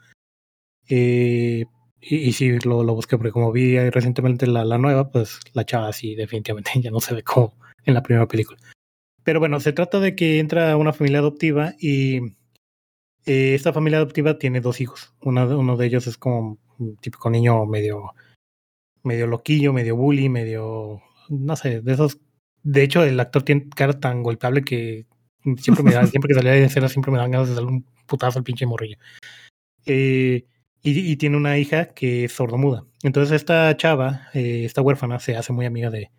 [0.88, 1.64] Eh,
[2.00, 5.64] y, y sí, lo, lo busqué porque como vi recientemente la, la nueva, pues la
[5.64, 7.54] chava sí definitivamente ya no se ve como
[7.84, 8.58] en la primera película.
[9.24, 12.18] Pero bueno, se trata de que entra una familia adoptiva y
[13.26, 15.14] eh, esta familia adoptiva tiene dos hijos.
[15.22, 18.12] Uno de ellos es como un típico niño medio,
[19.02, 22.18] medio loquillo, medio bully, medio, no sé, de esos.
[22.64, 25.06] De hecho, el actor tiene cara tan golpeable que
[25.58, 27.86] siempre me da, siempre que salía de escena siempre me dan ganas de darle un
[28.06, 28.96] putazo al pinche morrillo.
[29.86, 30.46] Eh,
[30.82, 32.84] y, y, tiene una hija que es sordomuda.
[33.02, 36.10] Entonces esta chava, eh, esta huérfana, se hace muy amiga de,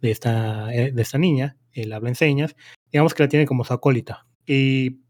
[0.00, 2.56] de, esta, eh, de esta niña, él habla en señas,
[2.90, 4.26] digamos que la tiene como su acólita.
[4.46, 5.00] Y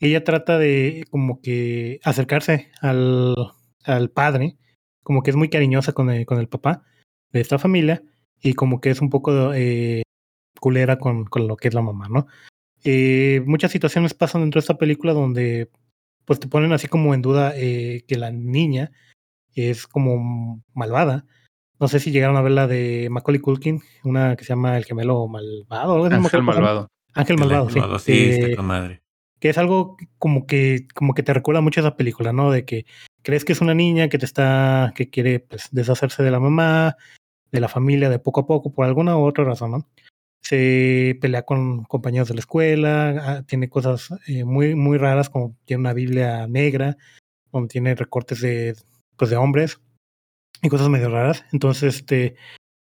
[0.00, 3.34] ella trata de como que acercarse al,
[3.84, 4.56] al padre,
[5.02, 6.84] como que es muy cariñosa con el, con el papá
[7.32, 8.02] de esta familia
[8.40, 10.02] y como que es un poco eh,
[10.60, 12.26] culera con, con, lo que es la mamá, ¿no?
[12.84, 15.70] Eh, muchas situaciones pasan dentro de esta película donde
[16.24, 18.92] pues te ponen así como en duda eh, que la niña
[19.54, 21.24] es como malvada.
[21.78, 24.84] No sé si llegaron a ver la de Macaulay Culkin, una que se llama El
[24.84, 25.94] gemelo malvado.
[25.94, 26.88] Algo Ángel no malvado.
[27.14, 27.80] Ángel malvado, sí.
[27.80, 29.02] Malvado, sí, está con madre.
[29.40, 32.52] Que es algo como que, como que te recuerda mucho a esa película, ¿no?
[32.52, 32.86] De que
[33.22, 36.96] crees que es una niña que te está, que quiere pues, deshacerse de la mamá,
[37.50, 39.88] de la familia de poco a poco, por alguna u otra razón, ¿no?
[40.42, 45.80] Se pelea con compañeros de la escuela, tiene cosas eh, muy, muy raras, como tiene
[45.80, 46.96] una Biblia negra,
[47.52, 48.74] donde tiene recortes de,
[49.16, 49.80] pues, de hombres
[50.60, 51.44] y cosas medio raras.
[51.52, 52.36] Entonces, este,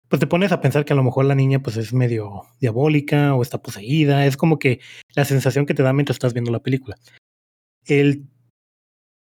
[0.07, 3.35] pues te pones a pensar que a lo mejor la niña pues es medio diabólica
[3.35, 4.25] o está poseída.
[4.25, 4.81] Es como que
[5.15, 6.97] la sensación que te da mientras estás viendo la película.
[7.85, 8.27] El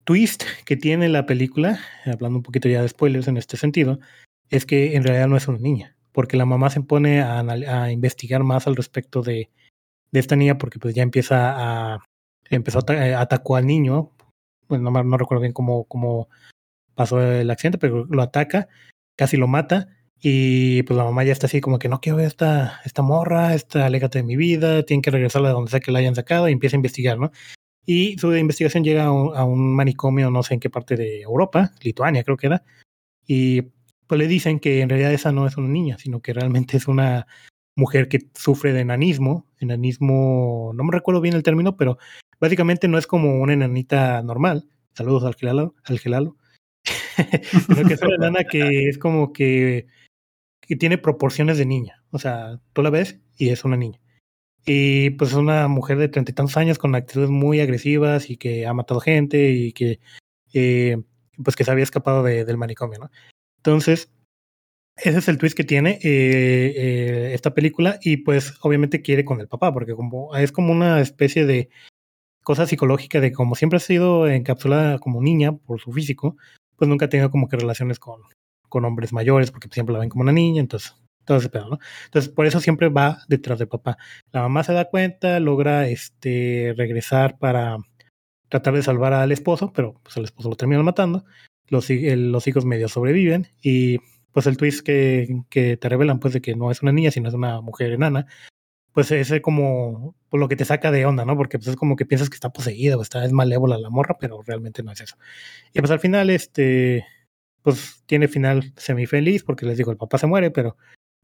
[0.05, 4.01] twist que tiene la película, hablando un poquito ya de spoilers en este sentido,
[4.51, 8.45] es que en realidad no es una niña porque la mamá se pone a, investigar
[8.45, 9.51] más al respecto de,
[10.13, 11.99] esta niña, porque pues ya empieza a
[12.51, 14.13] empezó a atacó al niño,
[14.69, 16.29] pues no, recuerdo bien cómo,
[16.95, 18.69] pasó el accidente, pero lo ataca,
[19.17, 19.89] casi lo mata,
[20.21, 23.55] y pues la mamá ya está así como que no quiero ver esta, esta morra,
[23.55, 26.49] esta aléjate de mi vida, tienen que regresarla de donde sea que la hayan sacado,
[26.49, 27.33] y empieza a investigar, ¿no?
[27.85, 31.23] Y su investigación llega a un, a un manicomio, no sé en qué parte de
[31.23, 32.63] Europa, Lituania creo que era,
[33.27, 33.73] y
[34.15, 36.87] pues le dicen que en realidad esa no es una niña, sino que realmente es
[36.87, 37.27] una
[37.75, 39.49] mujer que sufre de enanismo.
[39.59, 41.99] Enanismo, no me recuerdo bien el término, pero
[42.39, 44.69] básicamente no es como una enanita normal.
[44.93, 46.37] Saludos al gelalo, al gelalo.
[47.67, 49.89] sino que es una enana que es como que,
[50.61, 52.05] que tiene proporciones de niña.
[52.11, 54.01] O sea, tú la ves y es una niña.
[54.65, 58.37] Y pues es una mujer de treinta y tantos años con actitudes muy agresivas y
[58.37, 59.99] que ha matado gente y que
[60.53, 61.03] eh,
[61.43, 63.11] pues que se había escapado de, del manicomio, ¿no?
[63.65, 64.13] Entonces,
[64.97, 69.41] ese es el twist que tiene eh, eh, esta película y pues obviamente quiere con
[69.41, 71.71] el papá, porque como es como una especie de
[72.43, 76.37] cosa psicológica de como siempre ha sido encapsulada como niña por su físico,
[76.77, 78.21] pues nunca ha tenido como que relaciones con,
[78.69, 80.95] con hombres mayores, porque siempre la ven como una niña, entonces
[81.25, 81.79] todo ese pedo, ¿no?
[82.05, 83.97] Entonces, por eso siempre va detrás de papá.
[84.31, 87.79] La mamá se da cuenta, logra este regresar para
[88.51, 91.25] tratar de salvar al esposo, pero pues el esposo lo termina matando.
[91.69, 93.99] Los, hijos medio sobreviven y
[94.33, 97.35] pues el twist que, te revelan pues de que no es una niña, sino es
[97.35, 98.27] una mujer enana,
[98.93, 101.37] pues es como pues, lo que te saca de onda, ¿no?
[101.37, 104.17] Porque pues es como que piensas que está poseída o está, es malévola la morra,
[104.21, 105.17] pero realmente no es eso.
[105.73, 107.05] Y pues al final, este,
[107.63, 110.77] pues tiene final semifeliz, porque les digo, el papá se muere, pero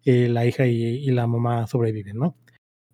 [0.04, 2.36] eh, la hija y, la mamá sobreviven, ¿no?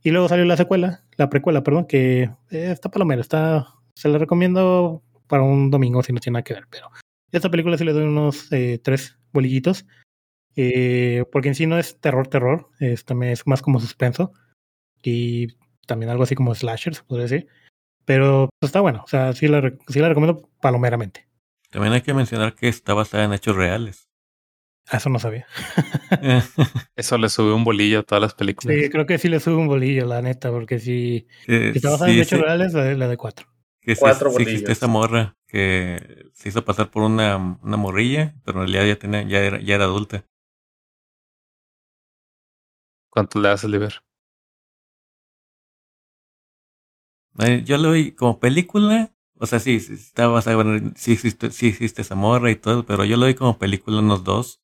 [0.03, 4.19] Y luego salió la secuela, la precuela, perdón, que eh, está palomera, está, se la
[4.19, 6.91] recomiendo para un domingo si no tiene nada que ver, pero
[7.33, 9.87] esta película sí le doy unos eh, tres bolillitos,
[10.57, 14.33] eh, porque en sí no es terror, terror, es, también es más como suspenso
[15.03, 15.49] y
[15.87, 17.49] también algo así como slasher, se podría decir,
[18.05, 21.29] pero pues, está bueno, o sea, sí la, sí la recomiendo palomeramente.
[21.71, 24.09] También hay que mencionar que está basada en hechos reales.
[24.89, 25.47] Ah, eso no sabía.
[26.97, 28.77] eso le sube un bolillo a todas las películas.
[28.77, 31.91] Sí, creo que sí le sube un bolillo, la neta, porque si, eh, si está
[31.91, 32.45] basada sí, en hechos sí.
[32.45, 33.49] reales, la de, la de cuatro.
[33.87, 38.35] Que Cuatro sí, sí existe esa morra que se hizo pasar por una, una morrilla,
[38.45, 40.27] pero en realidad ya, tenía, ya, era, ya era adulta.
[43.11, 44.03] ¿Cuánto le das deber?
[47.39, 51.69] Eh, yo lo vi como película, o sea, sí, sí está bueno, sí existe, sí
[51.69, 54.61] existe esa morra y todo, pero yo lo vi como película unos dos,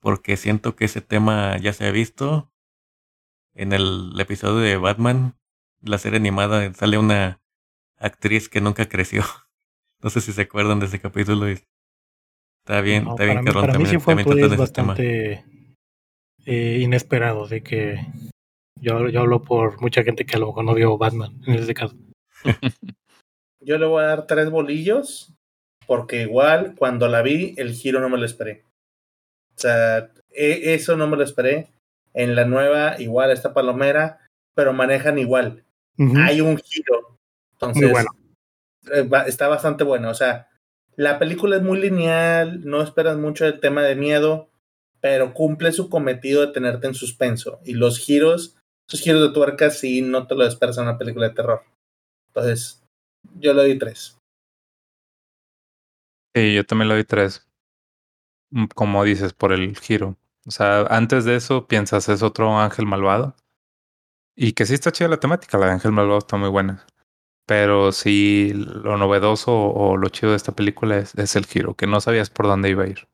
[0.00, 2.50] porque siento que ese tema ya se ha visto.
[3.52, 5.36] En el episodio de Batman,
[5.82, 7.42] la serie animada, sale una
[8.00, 9.22] actriz que nunca creció.
[10.02, 11.46] No sé si se acuerdan de ese capítulo.
[11.50, 11.58] Y
[12.64, 15.44] está bien, No, está bien para, que para mí sí fue un también bastante
[16.46, 18.00] eh, inesperado de que
[18.80, 21.74] yo, yo hablo por mucha gente que a lo mejor no vio Batman en este
[21.74, 21.94] caso.
[23.62, 25.34] Yo le voy a dar tres bolillos,
[25.86, 28.64] porque igual cuando la vi, el giro no me lo esperé.
[29.54, 31.68] O sea, e- eso no me lo esperé.
[32.14, 35.62] En la nueva, igual está Palomera, pero manejan igual.
[36.16, 36.99] Hay un giro.
[37.60, 38.10] Entonces, Muy bueno.
[38.92, 40.10] eh, va- está bastante bueno.
[40.10, 40.48] O sea,
[40.96, 44.48] la película es muy lineal, no esperas mucho del tema de miedo,
[45.00, 47.60] pero cumple su cometido de tenerte en suspenso.
[47.64, 48.56] Y los giros,
[48.88, 51.62] esos giros de tuerca, sí no te lo esperas en una película de terror.
[52.28, 52.82] Entonces,
[53.38, 54.16] yo le doy tres.
[56.34, 57.46] Sí, yo también le doy tres.
[58.52, 60.16] Mm, Como dices, por el giro.
[60.46, 63.36] O sea, antes de eso piensas es otro ángel malvado.
[64.36, 66.86] Y que sí está chida la temática, la de ángel malvado está muy buena.
[67.50, 71.88] Pero sí, lo novedoso o lo chido de esta película es, es el giro, que
[71.88, 73.08] no sabías por dónde iba a ir.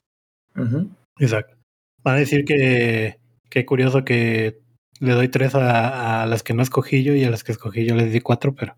[1.19, 1.57] Exacto.
[2.03, 3.19] Van a decir que
[3.49, 4.61] qué curioso que
[5.01, 7.87] le doy tres a, a las que no escogí yo y a las que escogí
[7.87, 8.77] yo les di cuatro, pero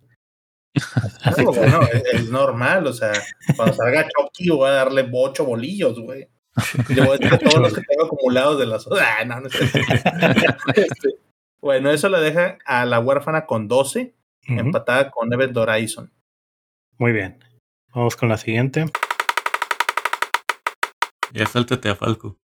[1.36, 3.12] No, bueno, es, es normal, o sea,
[3.56, 6.28] cuando salga Chucky voy a darle ocho bolillos, güey.
[6.88, 8.86] Le voy a decir todos los que tengo acumulados de las...
[8.92, 9.48] Ah, no, no.
[10.76, 11.16] Este,
[11.61, 14.14] bueno, eso le deja a la huérfana con 12,
[14.49, 16.12] Empatada con Event Horizon.
[16.96, 17.38] Muy bien.
[17.94, 18.86] Vamos con la siguiente.
[21.32, 22.38] Ya sáltate a Falco.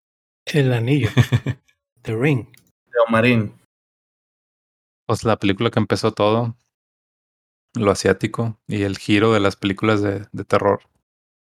[0.44, 1.08] El anillo.
[2.02, 2.46] The Ring.
[2.86, 3.54] De Omarín.
[5.06, 6.56] Pues la película que empezó todo,
[7.74, 10.80] lo asiático y el giro de las películas de, de terror.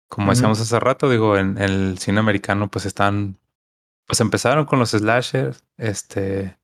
[0.08, 3.38] Como decíamos hace rato, digo, en, en el cine americano, pues están,
[4.06, 6.56] pues empezaron con los slashers, este,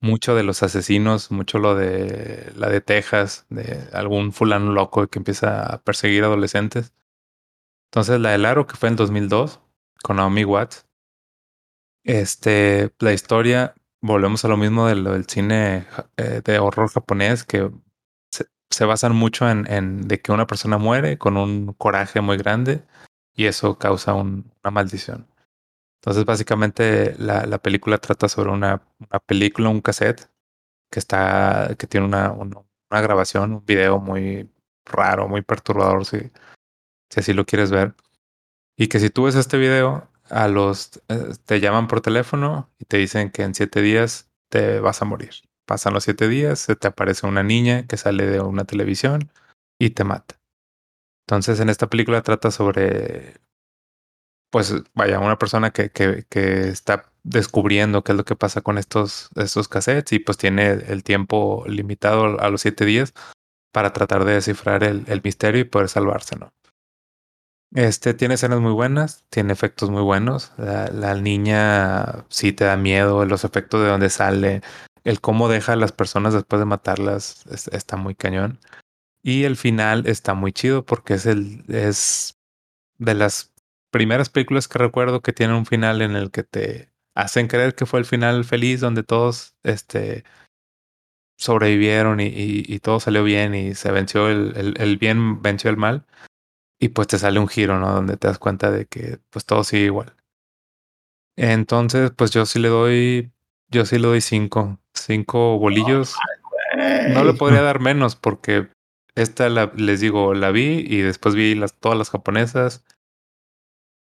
[0.00, 5.18] mucho de los asesinos, mucho lo de la de Texas, de algún fulano loco que
[5.18, 6.92] empieza a perseguir adolescentes.
[7.90, 9.60] Entonces la del Aro, que fue en 2002,
[10.02, 10.86] con Naomi Watts.
[12.04, 15.86] Este, la historia, volvemos a lo mismo de lo del cine
[16.16, 17.70] eh, de horror japonés, que
[18.70, 22.82] se, basan mucho en, en de que una persona muere con un coraje muy grande
[23.34, 25.28] y eso causa un- una maldición.
[26.00, 30.30] Entonces, básicamente, la, la película trata sobre una, una película, un cassette
[30.90, 34.50] que está, que tiene una, una, grabación, un video muy
[34.86, 36.18] raro, muy perturbador, si,
[37.10, 37.94] si así lo quieres ver.
[38.76, 42.84] Y que si tú ves este video, a los eh, te llaman por teléfono y
[42.84, 45.30] te dicen que en siete días te vas a morir.
[45.66, 49.30] Pasan los siete días, te aparece una niña que sale de una televisión
[49.78, 50.36] y te mata.
[51.26, 53.34] Entonces, en esta película trata sobre,
[54.50, 58.78] pues, vaya, una persona que, que, que está descubriendo qué es lo que pasa con
[58.78, 63.12] estos, estos cassettes y pues tiene el tiempo limitado a los siete días
[63.72, 66.52] para tratar de descifrar el, el misterio y poder salvarse, ¿no?
[67.74, 70.52] Este tiene escenas muy buenas, tiene efectos muy buenos.
[70.56, 74.62] La, la, niña sí te da miedo, los efectos de donde sale,
[75.04, 78.58] el cómo deja a las personas después de matarlas es, está muy cañón.
[79.22, 82.38] Y el final está muy chido porque es el es
[82.98, 83.52] de las
[83.90, 87.86] primeras películas que recuerdo que tienen un final en el que te hacen creer que
[87.86, 90.24] fue el final feliz donde todos este
[91.38, 95.70] sobrevivieron y, y, y todo salió bien y se venció el, el, el bien venció
[95.70, 96.04] el mal
[96.80, 97.92] y pues te sale un giro, ¿no?
[97.92, 100.14] Donde te das cuenta de que pues todo sigue igual.
[101.36, 103.32] Entonces, pues yo sí le doy,
[103.68, 106.14] yo sí le doy cinco, cinco bolillos.
[107.10, 108.68] No le podría dar menos porque
[109.14, 112.84] esta la, les digo, la vi y después vi las, todas las japonesas.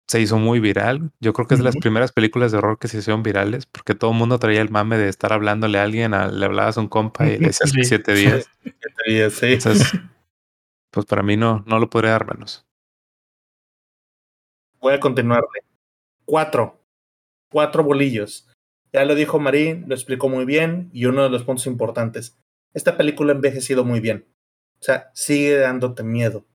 [0.09, 1.11] Se hizo muy viral.
[1.19, 3.93] Yo creo que es de las primeras películas de horror que se hicieron virales porque
[3.93, 6.81] todo el mundo traía el mame de estar hablándole a alguien, a, le hablabas a
[6.81, 8.49] un compa y le decías siete días.
[8.63, 9.53] siete días, sí.
[9.53, 9.91] Entonces,
[10.89, 12.65] pues para mí no, no lo podría dar menos.
[14.81, 15.61] Voy a continuarle.
[16.25, 16.81] Cuatro.
[17.51, 18.47] Cuatro bolillos.
[18.91, 22.35] Ya lo dijo Marín, lo explicó muy bien y uno de los puntos importantes.
[22.73, 24.25] Esta película ha envejecido muy bien.
[24.79, 26.47] O sea, sigue dándote miedo.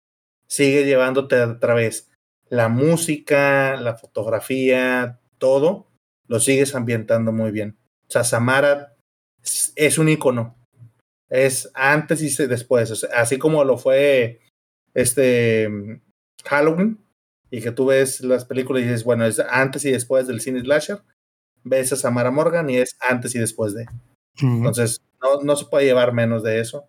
[0.49, 2.11] Sigue llevándote a través.
[2.49, 5.89] La música, la fotografía, todo,
[6.29, 7.77] lo sigues ambientando muy bien.
[8.09, 8.95] O sea, Samara
[9.43, 10.57] es, es un icono
[11.35, 12.91] es antes y después.
[12.91, 14.41] O sea, así como lo fue
[14.95, 15.69] este
[16.45, 16.99] Halloween,
[17.51, 20.61] y que tú ves las películas y dices, bueno, es antes y después del cine
[20.61, 21.03] slasher,
[21.63, 23.83] ves a Samara Morgan y es antes y después de.
[23.83, 24.57] Uh -huh.
[24.59, 26.89] Entonces, no, no se puede llevar menos de eso.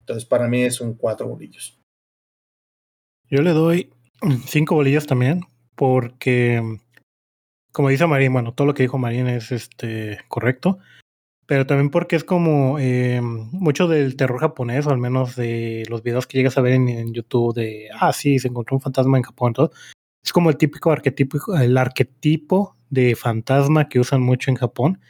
[0.00, 1.78] Entonces, para mí es un cuatro bolillos.
[3.30, 3.92] Yo le doy
[4.46, 5.42] cinco bolillos también,
[5.74, 6.62] porque,
[7.72, 10.78] como dice Marín, bueno, todo lo que dijo Marín es este correcto
[11.48, 16.02] pero también porque es como eh, mucho del terror japonés, o al menos de los
[16.02, 19.22] videos que llegas a ver en, YouTube de, ah, sí, se encontró un fantasma en
[19.22, 19.72] Japón, todo.
[20.22, 25.00] Es como el típico arquetipo, el arquetipo de fantasma que usan mucho en Japón,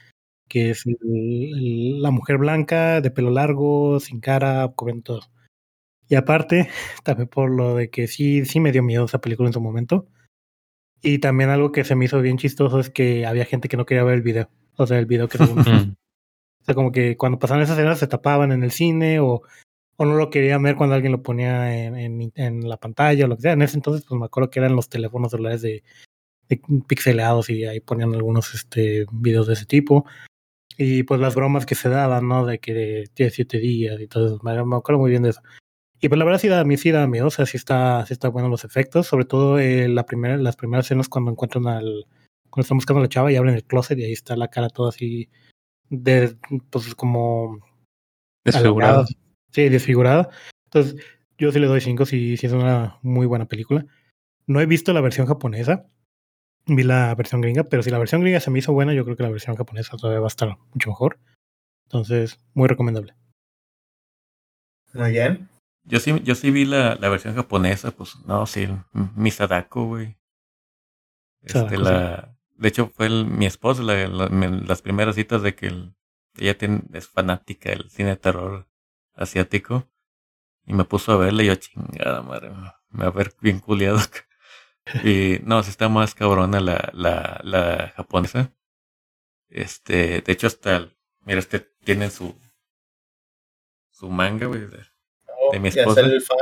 [0.49, 5.38] que es la mujer blanca, de pelo largo, sin cara, cubriendo todo.
[6.09, 6.69] Y aparte,
[7.05, 10.07] también por lo de que sí, sí me dio miedo esa película en su momento.
[11.03, 13.87] Y también algo que se me hizo bien chistoso es que había gente que no
[13.87, 14.51] quería ver el video.
[14.77, 15.39] O sea, el video que
[16.61, 19.43] O sea, como que cuando pasaban esas escenas se tapaban en el cine o,
[19.97, 23.29] o no lo querían ver cuando alguien lo ponía en, en, en, la pantalla o
[23.29, 23.53] lo que sea.
[23.53, 25.83] En ese entonces, pues me acuerdo que eran los teléfonos celulares de,
[26.49, 30.05] de pixeleados y ahí ponían algunos este, videos de ese tipo.
[30.77, 32.47] Y pues las bromas que se daban, ¿no?
[32.47, 34.41] De que tiene siete días y todo eso.
[34.43, 35.41] Me acuerdo muy bien de eso.
[36.01, 38.07] Y pues la verdad sí da, a mí sí da miedo, o sea, sí está,
[38.07, 41.67] sí está bueno los efectos, sobre todo eh, la primera, las primeras escenas cuando encuentran
[41.67, 42.07] al,
[42.51, 44.69] cuando están buscando a la chava y abren el closet y ahí está la cara
[44.69, 45.29] toda así
[45.91, 46.37] de
[46.71, 47.59] pues como
[48.45, 49.07] desfigurada.
[49.51, 50.29] Sí, desfigurada.
[50.67, 51.03] Entonces,
[51.39, 53.87] yo sí le doy cinco si, si es una muy buena película.
[54.47, 55.87] No he visto la versión japonesa.
[56.67, 59.17] Vi la versión gringa, pero si la versión gringa se me hizo buena, yo creo
[59.17, 61.19] que la versión japonesa todavía va a estar mucho mejor.
[61.87, 63.15] Entonces, muy recomendable.
[64.93, 65.49] Muy bien.
[65.89, 70.19] Yo sí, yo sí vi la, la versión japonesa, pues no, sí, mi Sadako, güey.
[71.41, 72.39] Este, la, sí.
[72.59, 75.95] De hecho, fue el, mi esposa la, la, las primeras citas de que el,
[76.37, 78.69] ella tiene, es fanática del cine de terror
[79.15, 79.89] asiático.
[80.67, 82.51] Y me puso a verla y yo, chingada madre,
[82.91, 83.99] me va a ver bien culiado.
[85.05, 88.53] y no, si está más cabrona la, la, la japonesa.
[89.49, 92.39] Este, de hecho, hasta, mira, este tiene su,
[93.89, 94.67] su manga, güey,
[95.53, 96.01] de, oh, de mi esposa.
[96.01, 96.39] El fan.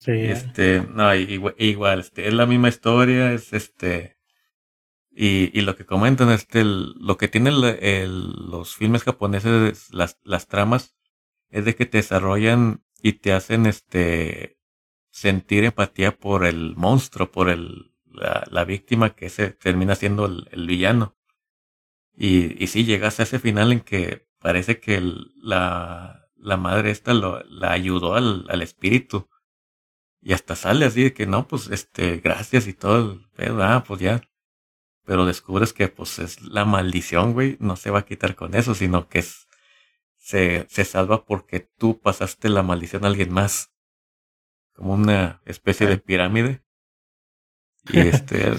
[0.00, 0.12] Sí.
[0.12, 4.16] Este, no, igual, igual, este, es la misma historia, es este,
[5.10, 9.02] y, y lo que comentan es que el, lo que tienen el, el, los filmes
[9.02, 10.96] japoneses, las, las tramas,
[11.50, 14.58] es de que te desarrollan y te hacen este
[15.10, 20.48] sentir empatía por el monstruo, por el, la, la víctima que se termina siendo el,
[20.52, 21.16] el villano.
[22.14, 26.90] Y, y sí, llegas a ese final en que parece que el, la, la madre
[26.90, 29.28] esta lo, la ayudó al, al espíritu.
[30.20, 33.84] Y hasta sale así de que no, pues este, gracias y todo el pedo, ah,
[33.86, 34.22] pues ya
[35.08, 38.74] pero descubres que pues es la maldición, güey, no se va a quitar con eso,
[38.74, 39.48] sino que es,
[40.18, 43.72] se, se salva porque tú pasaste la maldición a alguien más,
[44.74, 46.62] como una especie de pirámide.
[47.90, 48.52] Y este,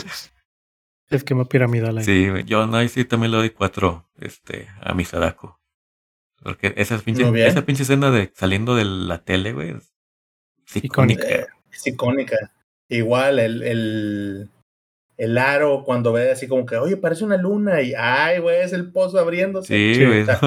[1.11, 2.03] Esquema piramidal ahí.
[2.03, 5.58] Sí, yo no, ahí sí también le doy cuatro este, a mi Sadako.
[6.43, 7.47] Porque esa pinche, Muy bien.
[7.47, 11.27] esa pinche escena de saliendo de la tele, güey, es icónica.
[11.27, 12.37] Eh, es icónica.
[12.87, 14.49] Igual el, el,
[15.17, 18.73] el aro cuando ve así como que, oye, parece una luna y, ay, güey, es
[18.73, 19.67] el pozo abriéndose.
[19.93, 20.21] Sí, güey.
[20.21, 20.39] o sea,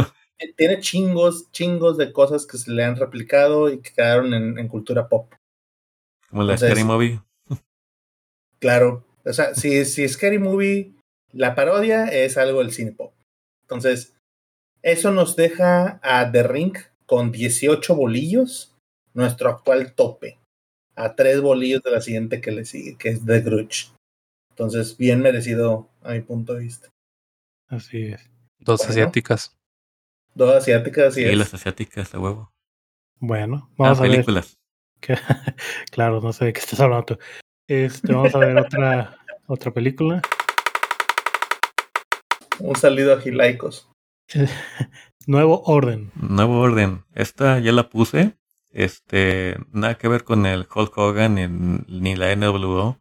[0.56, 4.68] Tiene chingos, chingos de cosas que se le han replicado y que quedaron en, en
[4.68, 5.32] cultura pop.
[6.30, 7.20] Como la entonces- Scary Movie.
[8.58, 9.04] Claro.
[9.24, 10.92] O sea, si, si Scary Movie,
[11.32, 13.12] la parodia es algo del cine pop.
[13.62, 14.14] Entonces,
[14.82, 16.76] eso nos deja a The Ring
[17.06, 18.74] con 18 bolillos,
[19.14, 20.38] nuestro actual tope.
[20.94, 23.92] A tres bolillos de la siguiente que le sigue, que es The Grudge.
[24.50, 26.88] Entonces, bien merecido a mi punto de vista.
[27.68, 28.28] Así es.
[28.58, 28.90] Dos Bueno.
[28.92, 29.56] asiáticas.
[30.34, 31.38] Dos asiáticas, así Y es.
[31.38, 32.50] las asiáticas, a huevo.
[33.18, 34.10] Bueno, Ah, vamos a ver.
[34.12, 34.54] películas.
[35.90, 37.18] claro, no sé de qué estás hablando tú.
[37.68, 40.20] Este, vamos a ver otra, otra película.
[42.60, 43.88] Un saludo a Gilaicos.
[45.26, 46.10] Nuevo Orden.
[46.14, 47.04] Nuevo orden.
[47.14, 48.36] Esta ya la puse.
[48.70, 51.46] Este, nada que ver con el Hulk Hogan ni,
[52.00, 52.98] ni la NWO.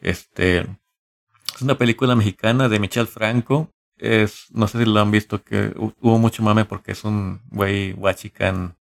[0.00, 3.70] Este, es una película mexicana de Michel Franco.
[3.96, 7.40] Es, no sé si lo han visto, que hu- hubo mucho mame porque es un
[7.50, 8.76] güey huachican,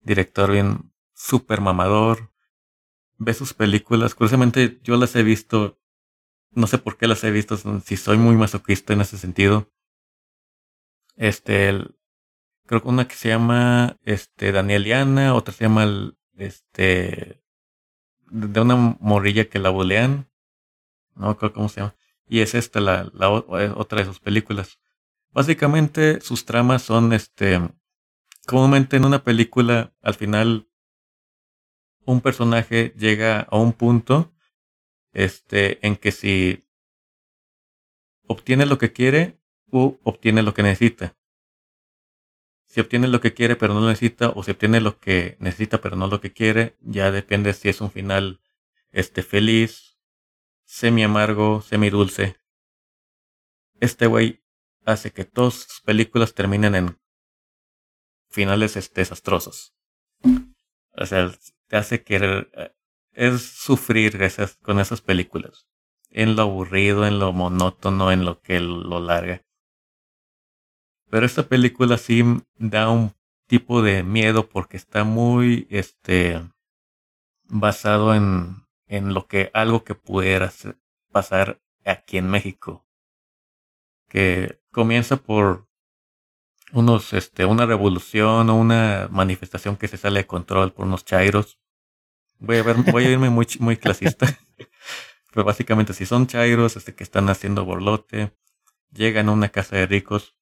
[0.00, 2.30] director bien super mamador.
[3.18, 4.14] Ve sus películas.
[4.14, 5.78] Curiosamente, yo las he visto.
[6.52, 9.70] No sé por qué las he visto, si soy muy masoquista en ese sentido.
[11.20, 11.96] Este, el-
[12.66, 17.42] creo que una que se llama este Danieliana, otra se llama el- este
[18.30, 20.30] de una morrilla que la bulean,
[21.16, 21.96] no acuerdo cómo se llama,
[22.26, 24.80] y es esta la, la otra de sus películas.
[25.32, 27.60] Básicamente sus tramas son este
[28.46, 30.68] comúnmente en una película al final
[32.06, 34.32] un personaje llega a un punto
[35.12, 36.66] este en que si
[38.26, 39.39] obtiene lo que quiere
[39.70, 41.16] u obtiene lo que necesita
[42.70, 45.80] si obtiene lo que quiere pero no lo necesita o si obtiene lo que necesita
[45.80, 48.40] pero no lo que quiere, ya depende si es un final
[48.92, 49.98] este feliz,
[50.64, 52.36] semi amargo, semi dulce.
[53.80, 54.44] Este güey
[54.84, 57.00] hace que todas sus películas terminen en
[58.28, 59.74] finales este, desastrosos.
[60.92, 61.28] O sea,
[61.66, 62.70] te hace querer eh,
[63.14, 64.16] es sufrir
[64.62, 65.66] con esas películas.
[66.08, 69.44] En lo aburrido, en lo monótono, en lo que lo larga.
[71.10, 72.22] Pero esta película sí
[72.56, 73.12] da un
[73.46, 76.40] tipo de miedo porque está muy este
[77.48, 80.52] basado en, en lo que algo que pudiera
[81.10, 82.86] pasar aquí en México.
[84.08, 85.66] Que comienza por
[86.72, 91.58] unos este una revolución o una manifestación que se sale de control por unos chairos.
[92.38, 94.26] Voy a ver, voy a irme muy muy clasista.
[95.32, 98.32] Pero básicamente si son chairos este que están haciendo borlote,
[98.92, 100.39] llegan a una casa de ricos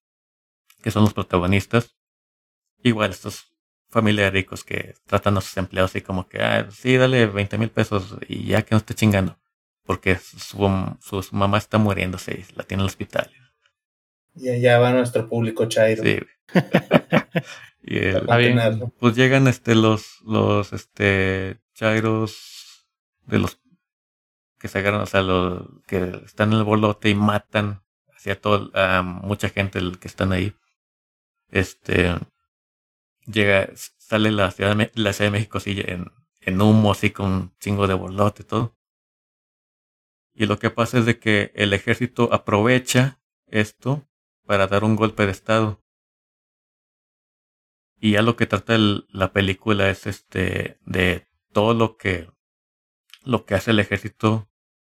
[0.82, 1.96] que son los protagonistas.
[2.82, 3.52] Igual, estos
[3.90, 7.58] familia de ricos que tratan a sus empleados así como que, ah, sí, dale 20
[7.58, 9.38] mil pesos y ya que no esté chingando.
[9.84, 13.30] Porque su, su, su mamá está muriéndose y la tiene en el hospital.
[14.34, 16.02] Y allá va nuestro público chairo.
[16.02, 16.18] Sí.
[17.82, 18.92] y el- bien.
[18.98, 22.86] Pues llegan este los los este chairos
[23.26, 23.60] de los
[24.58, 27.82] que se agarran, o sea, los que están en el bolote y matan
[28.14, 30.54] hacia todo a mucha gente el que están ahí.
[31.48, 32.14] Este
[33.26, 37.32] llega sale la ciudad de, la ciudad de México así en, en humo así con
[37.32, 38.76] un chingo de bolote y todo.
[40.34, 44.08] Y lo que pasa es de que el ejército aprovecha esto
[44.46, 45.82] para dar un golpe de estado.
[48.00, 52.30] Y ya lo que trata la película es este de todo lo que
[53.22, 54.48] lo que hace el ejército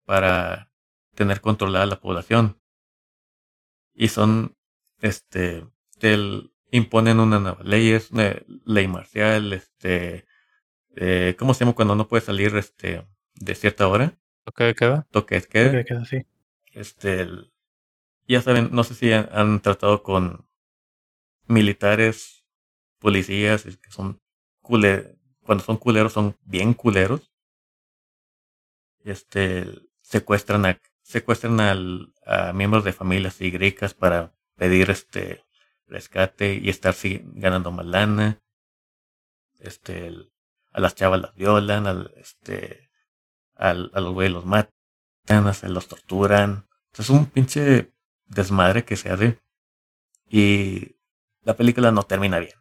[0.05, 0.71] para
[1.15, 2.61] tener controlada la población.
[3.93, 4.55] Y son
[4.99, 5.67] este
[6.01, 8.35] del imponen una nueva ley, es una
[8.65, 10.25] ley marcial, este
[10.95, 14.17] eh, ¿cómo se llama cuando no puede salir este de cierta hora?
[14.45, 15.07] ¿Toque de queda?
[15.11, 15.71] Toque de queda.
[15.71, 16.25] que queda así.
[16.73, 17.53] Este, el-
[18.27, 20.47] ya saben, no sé si han, han tratado con
[21.47, 22.43] militares,
[22.99, 24.21] policías, que son
[24.61, 27.31] cule, cuando son culeros son bien culeros.
[29.03, 29.65] Este,
[30.01, 35.43] secuestran a, secuestran al, a miembros de familias y ricas para pedir este
[35.91, 38.41] rescate y estar sí, ganando más lana.
[39.59, 40.11] Este,
[40.71, 42.89] a las chavas las violan, al, este,
[43.55, 44.73] al, a los güeyes los matan,
[45.53, 46.67] se los torturan.
[46.97, 47.93] Es un pinche
[48.25, 49.39] desmadre que se hace.
[50.27, 50.95] Y
[51.41, 52.55] la película no termina bien.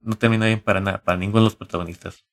[0.00, 2.26] No termina bien para nada, para ninguno de los protagonistas.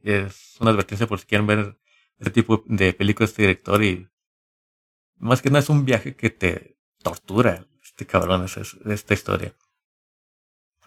[0.00, 1.78] Es una advertencia por si quieren ver
[2.18, 4.08] este tipo de películas de este director y
[5.16, 9.54] más que nada es un viaje que te tortura este cabrón, es, esta historia.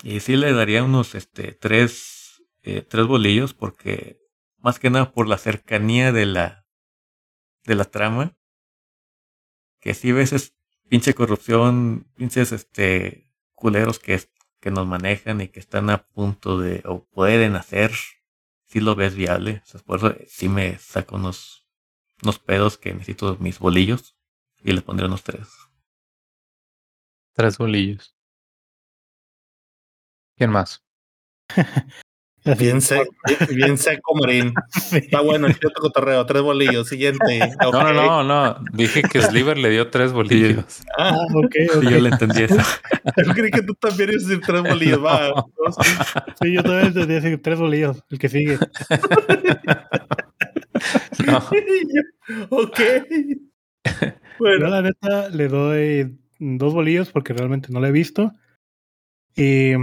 [0.03, 4.20] Y sí le daría unos este, tres, eh, tres bolillos porque
[4.58, 6.66] más que nada por la cercanía de la,
[7.64, 8.36] de la trama.
[9.80, 10.53] Que si ves es
[10.89, 14.22] pinche corrupción, pinches este, culeros que,
[14.60, 17.93] que nos manejan y que están a punto de, o pueden hacer,
[18.66, 19.64] si lo ves viable.
[19.74, 21.66] O sea, sí me saco unos,
[22.22, 24.18] unos pedos que necesito mis bolillos
[24.62, 25.47] y le pondré unos tres.
[27.38, 28.15] Tres bolillos.
[30.35, 30.83] ¿Quién más?
[32.57, 33.13] Bien, seco,
[33.53, 34.53] bien seco, Marín.
[34.93, 36.88] Está bueno, yo tengo torreo, tres bolillos.
[36.88, 37.39] Siguiente.
[37.61, 38.63] No, no, no, no.
[38.71, 40.81] Dije que Sliver le dio tres bolillos.
[40.97, 41.83] Ah, ok, ok.
[41.83, 42.55] yo le entendí eso.
[43.25, 45.03] Yo creí que tú también ibas a decir tres bolillos.
[45.03, 45.29] Va.
[45.29, 45.91] No, sí.
[46.41, 48.57] Sí, yo también entendí decir tres bolillos, el que sigue.
[51.25, 51.38] No.
[52.49, 52.79] ok.
[53.83, 54.07] Yo
[54.39, 58.31] Bueno, la neta le doy dos bolillos porque realmente no lo he visto.
[59.35, 59.73] Y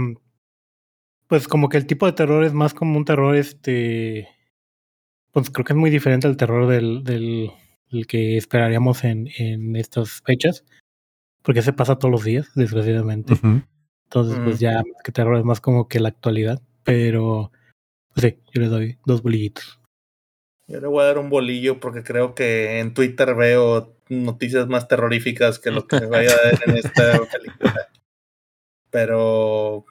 [1.27, 4.27] pues como que el tipo de terror es más como un terror este
[5.31, 7.51] pues creo que es muy diferente al terror del, del,
[7.91, 10.63] del que esperaríamos en, en estas fechas.
[11.41, 13.33] Porque se pasa todos los días, desgraciadamente.
[13.33, 13.61] Ujú.
[14.05, 14.59] Entonces, pues Mm.
[14.59, 16.61] ya que terror es más como que la actualidad.
[16.83, 17.51] Pero
[18.13, 19.79] pues sí, yo le doy dos bolillitos.
[20.67, 24.87] yo le voy a dar un bolillo porque creo que en Twitter veo noticias más
[24.87, 27.89] terroríficas que lo que me vaya a dar en esta película.
[28.89, 29.85] Pero,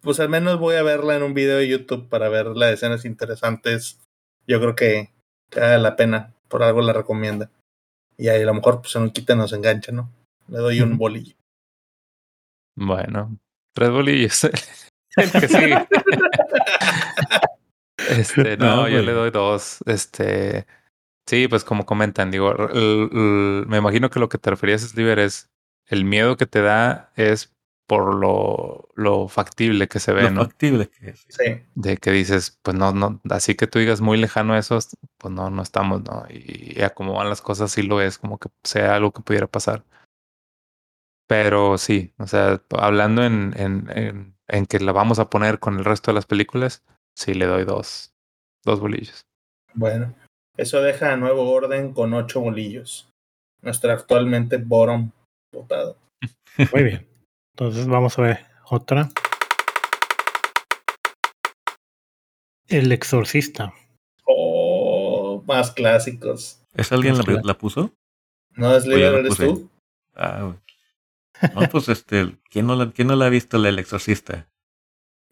[0.00, 3.04] pues al menos voy a verla en un video de YouTube para ver las escenas
[3.04, 3.98] interesantes.
[4.46, 5.10] Yo creo que,
[5.50, 6.34] que vale la pena.
[6.48, 7.50] Por algo la recomienda.
[8.16, 10.10] Y ahí a lo mejor pues se nos quita, nos engancha, ¿no?
[10.48, 11.34] Le doy un bolillo.
[12.76, 13.36] Bueno,
[13.72, 14.44] tres bolillos.
[15.16, 15.88] El que sigue.
[17.96, 19.78] Este, no, No, yo le doy dos.
[19.86, 20.66] Este,
[21.26, 25.18] sí, pues como comentan, digo, el- el- me imagino que lo que te referías, Sliver,
[25.18, 25.50] es
[25.86, 27.52] el miedo que te da es
[27.86, 30.40] por lo, lo factible que se ve, Lo ¿no?
[30.44, 31.26] factible que es.
[31.28, 31.62] Sí.
[31.74, 34.78] De que dices, pues no, no, así que tú digas muy lejano eso,
[35.18, 36.24] pues no, no estamos, ¿no?
[36.30, 39.20] Y, y a cómo van las cosas, sí lo es, como que sea algo que
[39.22, 39.84] pudiera pasar.
[41.26, 45.78] Pero sí, o sea, hablando en, en, en, en que la vamos a poner con
[45.78, 46.82] el resto de las películas,
[47.14, 48.14] sí le doy dos,
[48.64, 49.26] dos bolillos.
[49.74, 50.14] Bueno,
[50.56, 53.08] eso deja a nuevo orden con ocho bolillos.
[53.62, 55.10] Nuestro actualmente bottom
[55.52, 55.96] votado.
[56.72, 57.08] Muy bien.
[57.56, 59.08] Entonces vamos a ver otra.
[62.68, 63.72] El exorcista.
[64.26, 66.62] Oh, más clásicos.
[66.74, 67.92] ¿Es alguien la, la puso?
[68.50, 69.70] ¿No es Oye, líder, lo eres tú?
[70.14, 71.54] Ah, güey.
[71.54, 74.48] No, pues este, ¿quién no la, quién no la ha visto el exorcista?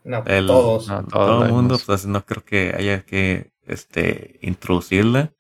[0.05, 0.89] No, El- todos.
[0.89, 5.35] No, todos Todo el mundo, pues no creo que haya que este introducirla.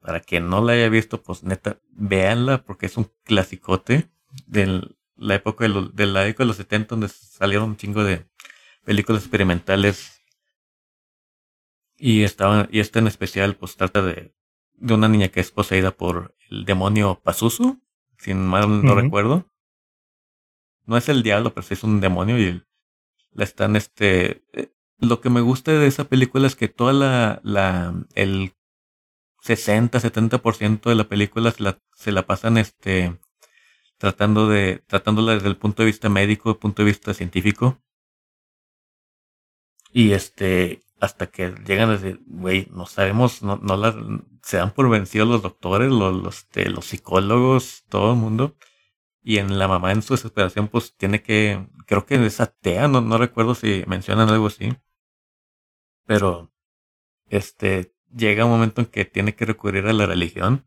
[0.00, 4.10] Para quien no la haya visto, pues neta, véanla porque es un clasicote
[4.46, 4.82] de
[5.16, 8.28] la época de, lo- de la década de los 70 donde salieron un chingo de
[8.84, 10.22] películas experimentales.
[11.98, 14.34] Y estaban, y esta en especial, pues trata de,
[14.74, 17.80] de una niña que es poseída por el demonio Pazuzu,
[18.18, 19.50] si mal no recuerdo.
[20.84, 22.62] No es el diablo, pero sí es un demonio y
[23.32, 27.40] la están este eh, lo que me gusta de esa película es que toda la
[27.44, 28.54] la el
[29.42, 33.18] 60 70% de la película se la, se la pasan este
[33.98, 37.80] tratando de tratándola desde el punto de vista médico, punto de vista científico.
[39.92, 43.94] Y este hasta que llegan a decir, güey, no sabemos, no, no la,
[44.42, 48.56] se dan por vencidos los doctores, los, los, este, los psicólogos, todo el mundo.
[49.22, 53.00] Y en la mamá, en su desesperación, pues tiene que, creo que es atea, no,
[53.00, 54.70] no recuerdo si mencionan algo así.
[56.06, 56.52] Pero,
[57.28, 60.66] este, llega un momento en que tiene que recurrir a la religión.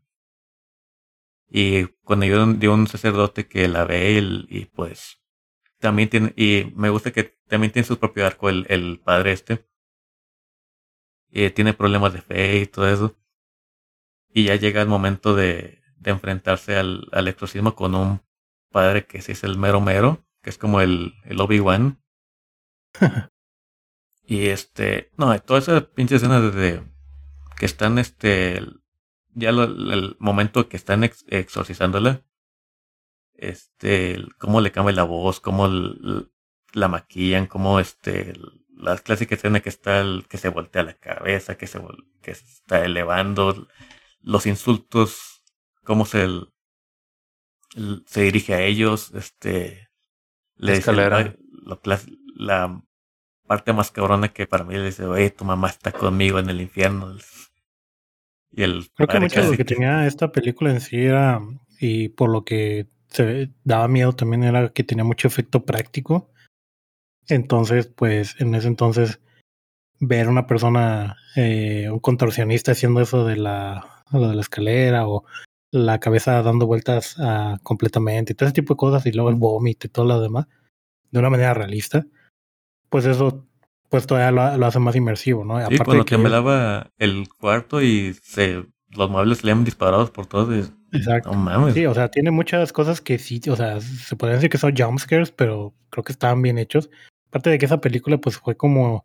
[1.48, 5.20] Y cuando yo de un sacerdote que la ve y, y pues
[5.80, 9.66] también tiene, y me gusta que también tiene su propio arco el, el padre este.
[11.30, 13.16] Y tiene problemas de fe y todo eso.
[14.32, 18.22] Y ya llega el momento de, de enfrentarse al, al exorcismo con un
[18.70, 22.02] padre que sí es el mero mero, que es como el, el Obi-Wan.
[24.30, 26.88] y este, no, toda esa pinche escena desde
[27.56, 28.64] que están este,
[29.34, 32.22] ya lo, el momento que están ex, exorcizándola,
[33.34, 36.30] este, cómo le cambia la voz, cómo el,
[36.72, 38.34] la maquillan, cómo este,
[38.76, 41.80] la clásica escena que está, el, que se voltea la cabeza, que se,
[42.22, 43.66] que se está elevando,
[44.20, 45.42] los insultos,
[45.82, 46.52] cómo se, el,
[48.06, 49.88] se dirige a ellos, este,
[50.54, 51.34] le dice, la,
[52.36, 52.84] la
[53.50, 56.60] parte más cabrona que para mí le dice, oye, tu mamá está conmigo en el
[56.60, 57.16] infierno.
[58.52, 61.40] Y el Creo que mucho de lo que tenía esta película en sí era,
[61.80, 66.30] y por lo que se daba miedo también era que tenía mucho efecto práctico.
[67.26, 69.20] Entonces, pues en ese entonces,
[69.98, 75.24] ver una persona, eh, un contorsionista haciendo eso de la, lo de la escalera o
[75.72, 79.34] la cabeza dando vueltas ah, completamente y todo ese tipo de cosas y luego el
[79.34, 80.46] vómito y todo lo demás
[81.10, 82.06] de una manera realista,
[82.90, 83.46] pues eso
[83.88, 85.58] pues todavía lo, lo hace más inmersivo, ¿no?
[85.68, 90.54] Sí, cuando que- temblaba el cuarto y se los muebles salían disparados por todos.
[90.54, 91.30] es- Exacto.
[91.32, 91.74] No mames.
[91.74, 94.74] Sí, o sea, tiene muchas cosas que sí, o sea, se podría decir que son
[94.76, 96.90] jumpscares, pero creo que estaban bien hechos.
[97.28, 99.04] Aparte de que esa película, pues fue como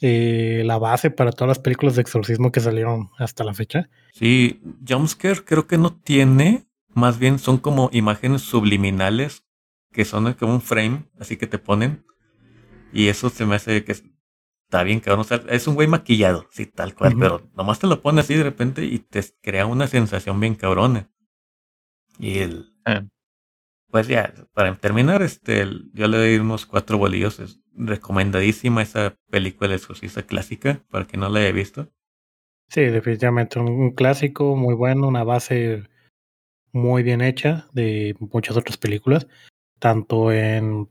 [0.00, 3.88] eh, la base para todas las películas de exorcismo que salieron hasta la fecha.
[4.12, 9.44] Sí, jumpscare creo que no tiene, más bien son como imágenes subliminales
[9.92, 12.04] que son como un frame, así que te ponen.
[12.92, 15.20] Y eso se me hace que está bien cabrón.
[15.20, 18.34] O sea, es un güey maquillado, sí, tal cual, pero nomás te lo pone así
[18.34, 21.10] de repente y te crea una sensación bien cabrona.
[22.18, 22.72] Y el.
[23.90, 27.38] Pues ya, para terminar, este, el- yo le doy unos cuatro bolillos.
[27.40, 31.88] Es recomendadísima esa película de exorcista clásica, para quien no la haya visto.
[32.68, 35.84] Sí, definitivamente un, un clásico muy bueno, una base
[36.72, 39.28] muy bien hecha de muchas otras películas,
[39.80, 40.88] tanto en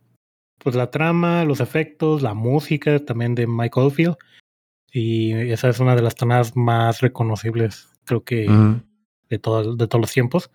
[0.64, 4.16] pues la trama, los efectos, la música también de Mike Oldfield
[4.92, 8.46] y esa es una de las tonadas más reconocibles, creo que
[9.30, 10.52] de, todo- de todos los tiempos.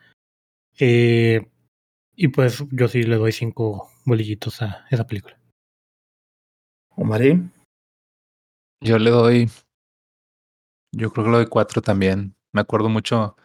[0.78, 1.40] Eh,
[2.14, 5.38] y pues yo sí le doy cinco bolillitos a esa película.
[6.96, 7.52] Omarín.
[8.82, 9.50] Yo le doy.
[10.92, 12.34] Yo creo que le doy cuatro también.
[12.52, 13.36] Me acuerdo mucho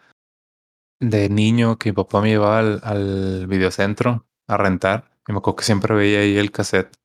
[1.01, 5.10] de niño que mi papá me llevaba al, al videocentro a rentar.
[5.27, 6.95] Y me acuerdo que siempre veía ahí el cassette.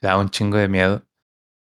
[0.00, 1.02] Me daba un chingo de miedo.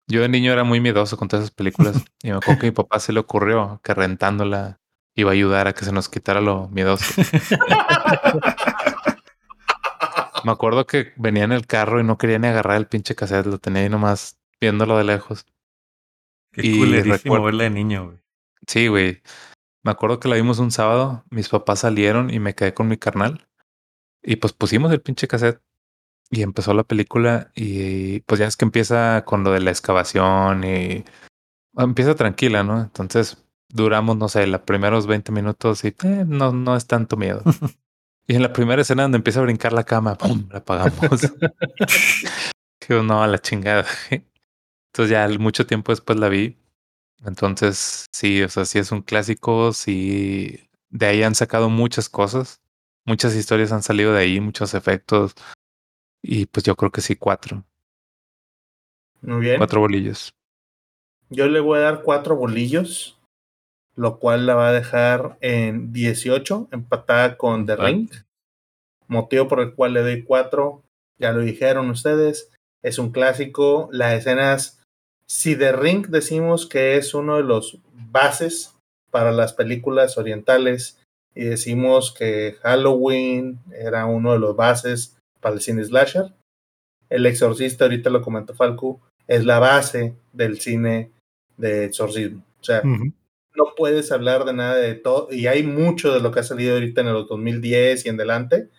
[0.08, 1.96] Yo de niño era muy miedoso con todas esas películas.
[2.24, 4.80] y me acuerdo que a mi papá se le ocurrió que rentándola
[5.16, 7.22] iba a ayudar a que se nos quitara lo miedoso.
[10.46, 13.46] Me acuerdo que venía en el carro y no quería ni agarrar el pinche cassette.
[13.48, 15.46] Lo tenía ahí nomás viéndolo de lejos.
[16.54, 18.18] Qué Y culerísimo recuerdo- verla de niño, güey.
[18.68, 19.22] Sí, güey.
[19.84, 22.98] Me acuerdo que la vimos un sábado, mis papás salieron y me quedé con mi
[22.98, 23.48] carnal.
[24.24, 25.62] Y pues pusimos el pinche cassette
[26.30, 30.64] y empezó la película y pues ya es que empieza con lo de la excavación
[30.64, 31.06] y
[31.76, 32.82] empieza tranquila, ¿no?
[32.82, 37.42] Entonces duramos, no sé, los primeros 20 minutos y eh, no, no es tanto miedo.
[38.28, 40.48] y en la primera escena donde empieza a brincar la cama, ¡pum!
[40.52, 41.22] La apagamos.
[42.80, 43.86] que no, a la chingada.
[44.10, 46.58] Entonces ya mucho tiempo después la vi
[47.26, 52.62] entonces, sí, o sea, sí es un clásico, sí, de ahí han sacado muchas cosas,
[53.06, 55.34] muchas historias han salido de ahí, muchos efectos,
[56.22, 57.64] y pues yo creo que sí, cuatro,
[59.22, 59.58] Muy bien.
[59.58, 60.34] cuatro bolillos.
[61.30, 63.20] Yo le voy a dar cuatro bolillos,
[63.96, 67.76] lo cual la va a dejar en 18, empatada con The.
[67.76, 68.10] Ring.
[69.08, 70.84] Motivo por el cual le doy cuatro,
[71.18, 72.52] ya lo dijeron ustedes,
[72.82, 73.90] es un clásico.
[73.92, 74.82] Las escenas,
[75.26, 78.76] si The Ring decimos que es uno de los bases
[79.12, 81.00] para las películas orientales
[81.36, 86.34] y decimos que Halloween era uno de los bases para el cine slasher,
[87.10, 91.12] El Exorcista, ahorita lo comentó Falco, es la base del cine
[91.58, 92.44] de exorcismo.
[92.60, 96.40] O sea, no puedes hablar de nada de todo, y hay mucho de lo que
[96.40, 98.70] ha salido ahorita en los 2010 y en adelante.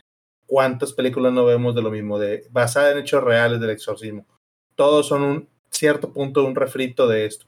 [0.46, 4.26] ¿Cuántas películas no vemos de lo mismo, de basada en hechos reales del exorcismo?
[4.74, 7.46] Todos son un cierto punto un refrito de esto.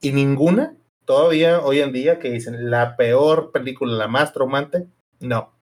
[0.00, 4.86] Y ninguna, todavía hoy en día, que dicen la peor película, la más traumante,
[5.20, 5.52] no.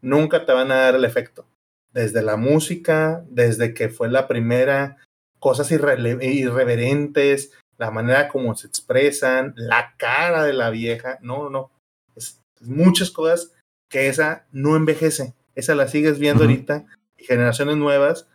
[0.00, 1.46] Nunca te van a dar el efecto.
[1.92, 4.98] Desde la música, desde que fue la primera,
[5.38, 11.70] cosas irreverentes, la manera como se expresan, la cara de la vieja, no, no,
[12.16, 13.52] es, es muchas cosas
[13.88, 16.50] que esa no envejece, esa la sigues viendo Ujú.
[16.50, 16.86] ahorita
[17.16, 18.28] y generaciones nuevas,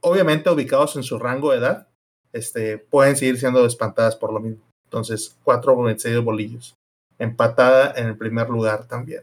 [0.00, 1.88] obviamente ubicados en su rango de edad,
[2.32, 4.62] este, pueden seguir siendo espantadas por lo mismo.
[4.84, 6.74] Entonces, cuatro seis bolillos,
[7.18, 9.22] empatada en el primer lugar también,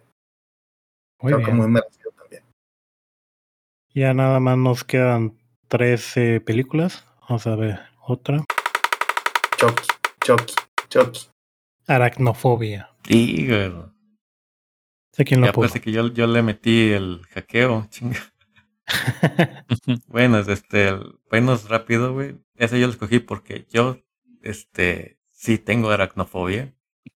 [1.21, 1.57] Muy creo que bien.
[1.57, 1.97] muy merecido también.
[3.98, 7.03] Ya nada más nos quedan 13 películas.
[7.28, 8.45] Vamos a ver otra.
[9.57, 9.88] Chucky,
[10.24, 10.53] Chucky,
[10.88, 11.19] Chucky.
[11.88, 12.91] Aracnofobia.
[13.06, 13.74] Sí, güey.
[15.14, 15.61] Sé quién lo Ya puso.
[15.61, 18.19] parece que yo, yo le metí el hackeo, chinga.
[20.06, 22.38] Bueno, este, el- buenos rápido, güey.
[22.56, 23.98] Ese yo lo escogí porque yo,
[24.44, 26.72] este, sí tengo aracnofobia.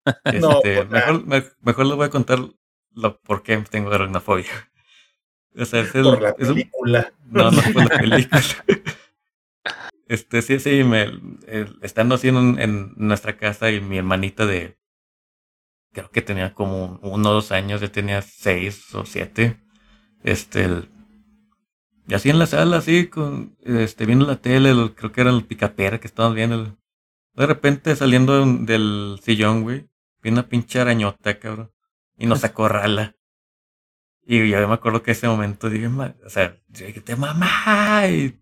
[0.25, 2.39] Este, No, pues, mejor, me- mejor les voy a contar
[2.95, 4.47] lo por qué tengo aracnofobia.
[5.57, 7.13] O sea, es el, por la es un- película.
[7.29, 8.41] no, no por la película.
[10.07, 14.77] Este, sí, sí, me, el- estando así en, en nuestra casa y mi hermanita de
[15.93, 19.57] creo que tenía como uno o dos años, ya tenía seis o siete.
[20.23, 20.67] Este,
[22.07, 25.45] y así en la sala, así, con, este, viendo la tele, creo que era el
[25.45, 26.77] picapera que estábamos viendo.
[27.33, 29.87] De repente saliendo del sillón, güey,
[30.21, 31.71] vi una pinche arañota, cabrón,
[32.17, 33.15] y nos acorrala.
[34.25, 38.07] Y ya me acuerdo que ese momento dije, o sea, dije, te mamá.
[38.07, 38.39] Y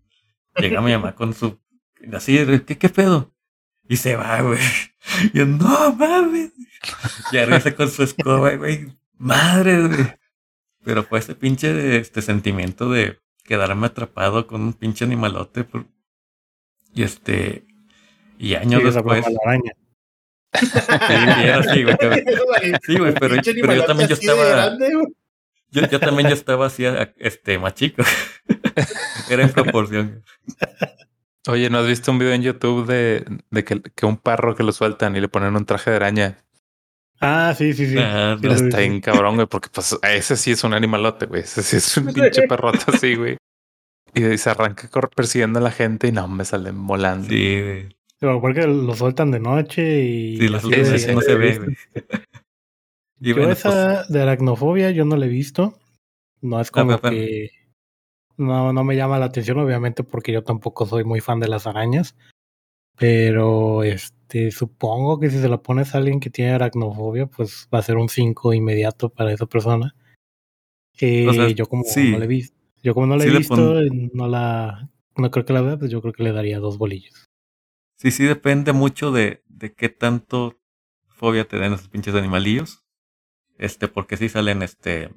[0.56, 1.60] llega mi mamá con su,
[2.12, 3.34] así, ¿qué, qué pedo?
[3.88, 4.60] Y se va, güey.
[5.32, 6.52] Y yo, no mames.
[7.32, 8.86] Y regresa con su escoba, güey.
[9.18, 10.06] Madre, güey.
[10.84, 15.66] Pero fue ese pinche este sentimiento de quedarme atrapado con un pinche animalote.
[16.94, 17.66] Y este.
[18.38, 19.26] Y años después.
[19.26, 19.72] La araña.
[21.72, 21.96] Sí, güey.
[22.82, 24.76] Sí, güey, pero, pero yo también yo estaba.
[25.70, 26.84] Yo, yo, también yo estaba así,
[27.18, 28.02] este, más chico.
[29.30, 30.24] Era en proporción.
[31.48, 34.62] Oye, ¿no has visto un video en YouTube de, de que, que, un perro que
[34.62, 36.38] lo sueltan y le ponen un traje de araña?
[37.20, 37.96] Ah, sí, sí, sí.
[37.98, 41.42] Ah, está bien cabrón, güey, porque pues ese sí es un animalote, güey.
[41.42, 43.36] Ese sí es un pinche perrote así, güey.
[44.14, 47.28] Y se arranca persiguiendo a la gente y no, me salen volando.
[47.28, 47.96] Sí, güey.
[48.18, 50.38] Pero porque lo sueltan de noche y...
[50.38, 51.76] Sí, lo sueltan de no se ve, güey.
[53.20, 55.78] Yo esa pues de aracnofobia yo no la he visto.
[56.40, 57.50] No es ah, como que
[58.36, 61.66] no, no me llama la atención, obviamente, porque yo tampoco soy muy fan de las
[61.66, 62.16] arañas.
[62.96, 67.78] Pero este, supongo que si se la pones a alguien que tiene aracnofobia, pues va
[67.78, 69.94] a ser un 5 inmediato para esa persona.
[71.00, 73.80] Eh, yo como no la he visto, yo como no la he visto,
[74.12, 77.26] no la no creo que la vea, pues yo creo que le daría dos bolillos.
[77.96, 80.58] Sí, sí, depende mucho de, de qué tanto
[81.08, 82.79] fobia te den esos pinches animalillos.
[83.60, 85.10] Este, porque sí salen este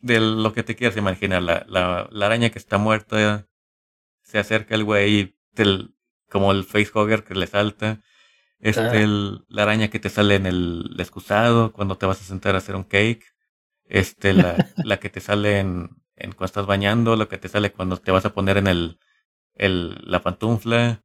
[0.00, 1.40] de lo que te quieras imaginar.
[1.40, 3.46] La, la, la araña que está muerta
[4.22, 5.36] se acerca el güey
[6.28, 8.00] como el facehugger que le salta.
[8.58, 12.56] Este, el, la araña que te sale en el, excusado cuando te vas a sentar
[12.56, 13.24] a hacer un cake.
[13.84, 17.70] Este, la, la que te sale en, en cuando estás bañando, lo que te sale
[17.70, 18.98] cuando te vas a poner en el,
[19.54, 21.04] el, la pantufla.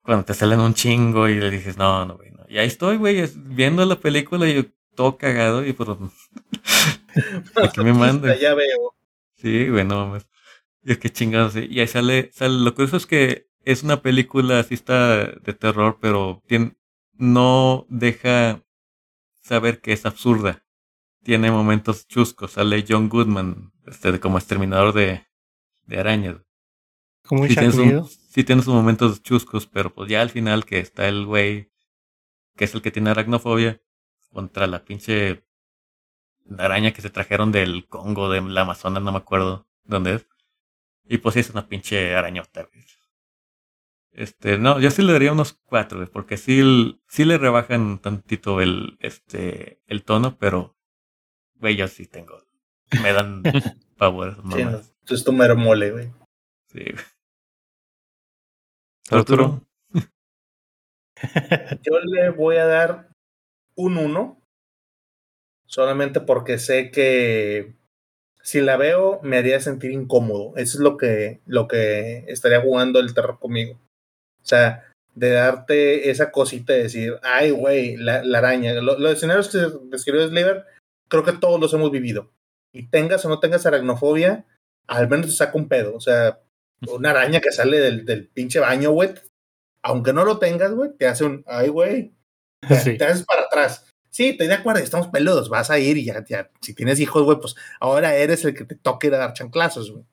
[0.00, 2.46] Cuando te salen un chingo y le dices, no, no, güey, no.
[2.48, 5.88] Y ahí estoy, güey, viendo la película y yo todo cagado y pues
[7.56, 8.36] Aquí me manda.
[8.36, 8.94] Ya veo.
[9.36, 10.26] Sí, bueno, mames.
[10.82, 11.56] Y es que chingados.
[11.56, 12.58] Y ahí sale, sale.
[12.58, 16.76] Lo curioso es que es una película así está de terror, pero tiene,
[17.14, 18.62] no deja
[19.42, 20.64] saber que es absurda.
[21.22, 22.52] Tiene momentos chuscos.
[22.52, 25.26] Sale John Goodman, este, como exterminador de,
[25.86, 26.36] de arañas.
[27.24, 30.78] Como un sí tiene, sí tiene sus momentos chuscos, pero pues ya al final que
[30.78, 31.72] está el güey,
[32.56, 33.80] que es el que tiene aracnofobia,
[34.36, 35.46] contra la pinche
[36.58, 40.28] araña que se trajeron del Congo, de la Amazonas, no me acuerdo dónde es.
[41.06, 42.68] Y pues es una pinche arañota,
[44.12, 48.98] Este, no, yo sí le daría unos cuatro, porque sí, sí le rebajan tantito el,
[49.00, 50.76] este, el tono, pero,
[51.54, 52.38] güey, yo sí tengo,
[53.02, 53.42] me dan
[53.96, 54.36] pavor.
[54.54, 56.12] Sí, no, es tu mero mole, güey.
[56.66, 56.84] Sí,
[59.10, 59.62] Arturo.
[61.82, 63.15] yo le voy a dar
[63.76, 64.40] un uno
[65.66, 67.74] solamente porque sé que
[68.42, 70.52] si la veo me haría sentir incómodo.
[70.56, 73.74] Eso es lo que, lo que estaría jugando el terror conmigo.
[74.42, 74.84] O sea,
[75.16, 78.74] de darte esa cosita de decir, ay, güey, la, araña.
[78.74, 79.58] los escenarios que
[79.90, 80.64] describió Sliver,
[81.08, 82.30] creo que todos los hemos vivido.
[82.72, 84.44] Y tengas o no tengas aracnofobia,
[84.86, 85.96] al menos te saca un pedo.
[85.96, 86.38] O sea,
[86.88, 89.14] una araña que sale del, del pinche baño, güey.
[89.82, 92.12] Aunque no lo tengas, güey, te hace un, ay, güey.
[92.98, 93.86] Te haces para atrás.
[94.10, 97.22] Sí, estoy de acuerdo, estamos peludos, vas a ir y ya, ya si tienes hijos,
[97.22, 100.06] güey, pues ahora eres el que te toca ir a dar chanclazos, güey.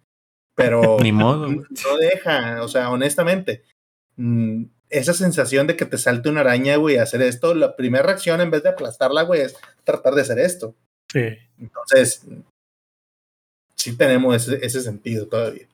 [0.55, 3.63] Pero Ni modo, no deja, o sea, honestamente,
[4.17, 8.41] mm, esa sensación de que te salte una araña, güey, hacer esto, la primera reacción
[8.41, 9.55] en vez de aplastarla, güey, es
[9.85, 10.75] tratar de hacer esto.
[11.11, 11.37] Sí.
[11.57, 12.25] Entonces,
[13.75, 15.67] sí tenemos ese, ese sentido todavía.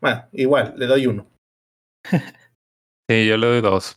[0.00, 1.26] Bueno, igual, le doy uno.
[3.10, 3.96] Sí, yo le doy dos.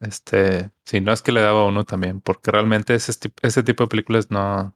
[0.00, 3.12] Este, si no es que le daba uno también, porque realmente ese,
[3.42, 4.74] ese tipo de películas no,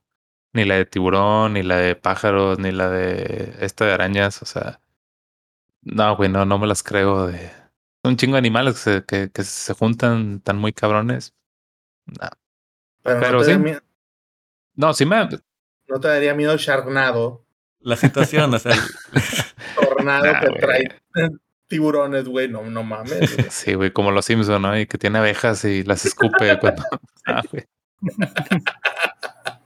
[0.52, 4.46] ni la de tiburón, ni la de pájaros, ni la de esta de arañas, o
[4.46, 4.80] sea,
[5.82, 7.50] no, güey, no, no me las creo de...
[8.02, 11.34] Un chingo de animales que se, que, que se juntan tan muy cabrones.
[12.06, 12.28] No.
[13.02, 13.52] Pero, sí.
[14.74, 15.28] No, sí me...
[15.88, 17.44] ¿No te daría miedo Sharknado?
[17.80, 18.74] La situación, o sea...
[19.74, 21.00] Tornado que trae
[21.68, 23.36] tiburones, güey, no, no mames.
[23.50, 24.78] Sí, güey, como los Simpson, ¿no?
[24.78, 26.82] Y que tiene abejas y las escupe cuando.
[27.28, 27.42] Ah,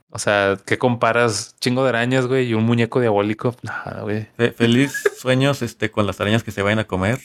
[0.09, 1.55] o sea, ¿qué comparas?
[1.59, 3.55] Chingo de arañas, güey, y un muñeco diabólico.
[3.61, 4.27] Nada, güey.
[4.55, 7.19] feliz sueños este, con las arañas que se vayan a comer.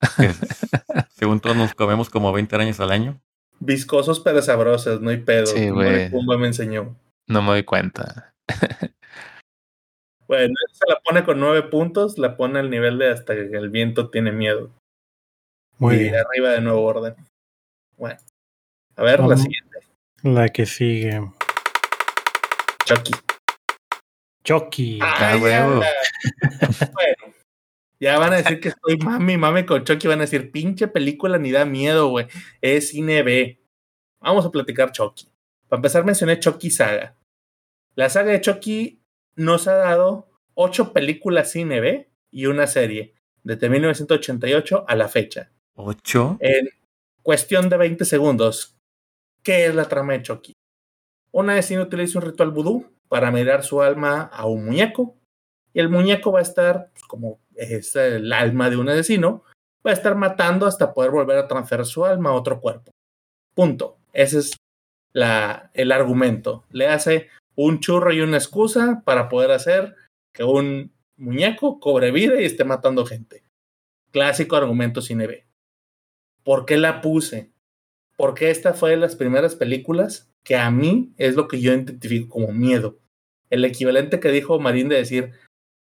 [1.16, 3.20] según todos nos comemos como 20 arañas al año.
[3.60, 5.46] Viscosos pero sabrosos, no hay pedo.
[5.46, 6.10] Sí, güey.
[6.10, 6.96] me enseñó.
[7.26, 8.34] No me doy cuenta.
[10.32, 13.68] Bueno, se la pone con nueve puntos, la pone al nivel de hasta que el
[13.68, 14.70] viento tiene miedo.
[15.76, 16.14] Muy y bien.
[16.14, 17.14] arriba de nuevo orden.
[17.98, 18.18] Bueno.
[18.96, 19.80] A ver, la siguiente.
[20.22, 21.20] La que sigue.
[22.86, 23.12] Chucky.
[24.42, 24.98] Chucky.
[25.02, 25.82] Ah, huevo.
[25.82, 25.90] ala.
[26.94, 27.34] bueno.
[28.00, 30.08] Ya van a decir que estoy mami, mami con Chucky.
[30.08, 32.26] Van a decir, pinche película ni da miedo, güey.
[32.62, 33.60] Es cine B.
[34.18, 35.28] Vamos a platicar Chucky.
[35.68, 37.18] Para empezar, mencioné Chucky Saga.
[37.96, 39.01] La saga de Chucky
[39.36, 45.50] nos ha dado ocho películas cine B y una serie, desde 1988 a la fecha.
[45.74, 46.36] ¿Ocho?
[46.40, 46.68] En
[47.22, 48.76] cuestión de 20 segundos,
[49.42, 50.52] ¿qué es la trama de Chucky?
[51.32, 55.16] Una vecina utiliza un ritual vudú para mirar su alma a un muñeco
[55.72, 59.44] y el muñeco va a estar, pues, como es el alma de un asesino,
[59.86, 62.92] va a estar matando hasta poder volver a transferir su alma a otro cuerpo.
[63.54, 63.98] Punto.
[64.12, 64.56] Ese es
[65.12, 66.64] la, el argumento.
[66.70, 67.28] Le hace
[67.64, 69.94] un churro y una excusa para poder hacer
[70.32, 73.44] que un muñeco cobre vida y esté matando gente.
[74.10, 75.46] Clásico argumento cine B.
[76.44, 77.50] ¿Por qué la puse?
[78.16, 82.28] Porque esta fue de las primeras películas que a mí es lo que yo identifico
[82.28, 82.98] como miedo.
[83.50, 85.32] El equivalente que dijo Marín de decir,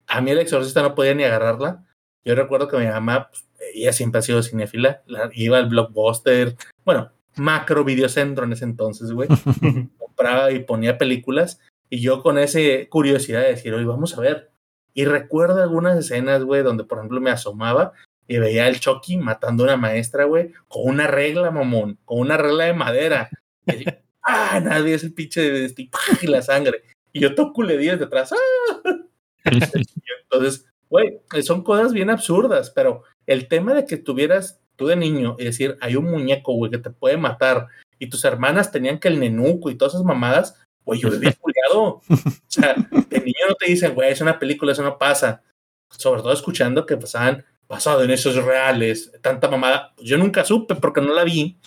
[0.07, 1.85] a mí el exorcista no podía ni agarrarla.
[2.25, 3.45] Yo recuerdo que mi mamá, pues,
[3.75, 9.13] ella siempre ha sido cinéfila, la- iba al blockbuster, bueno, macro videocentro en ese entonces,
[9.13, 9.29] güey
[10.19, 12.59] compraba y ponía películas y yo con esa
[12.90, 14.51] curiosidad de decir, oye, vamos a ver.
[14.95, 17.93] Y recuerdo algunas escenas, güey, donde por ejemplo me asomaba
[18.27, 22.36] y veía al Chucky matando a una maestra, güey, con una regla, mamón, con una
[22.36, 23.31] regla de madera.
[23.66, 23.85] Y,
[24.23, 25.89] ah, nadie es el pinche de este,
[26.20, 26.82] y la sangre.
[27.12, 28.32] Y yo toco le días detrás.
[28.32, 28.93] ¡ah!
[29.45, 35.36] Entonces, güey, son cosas bien absurdas, pero el tema de que tuvieras tú de niño
[35.39, 37.69] y decir, hay un muñeco, güey, que te puede matar
[37.99, 42.01] y tus hermanas tenían que el nenuco y todas esas mamadas, güey, yo vivía culiado.
[42.09, 45.43] O sea, de niño no te dicen, güey, es una película, eso no pasa.
[45.91, 49.95] Sobre todo escuchando que pasaban basado en hechos reales, tanta mamada.
[49.99, 51.59] Yo nunca supe porque no la vi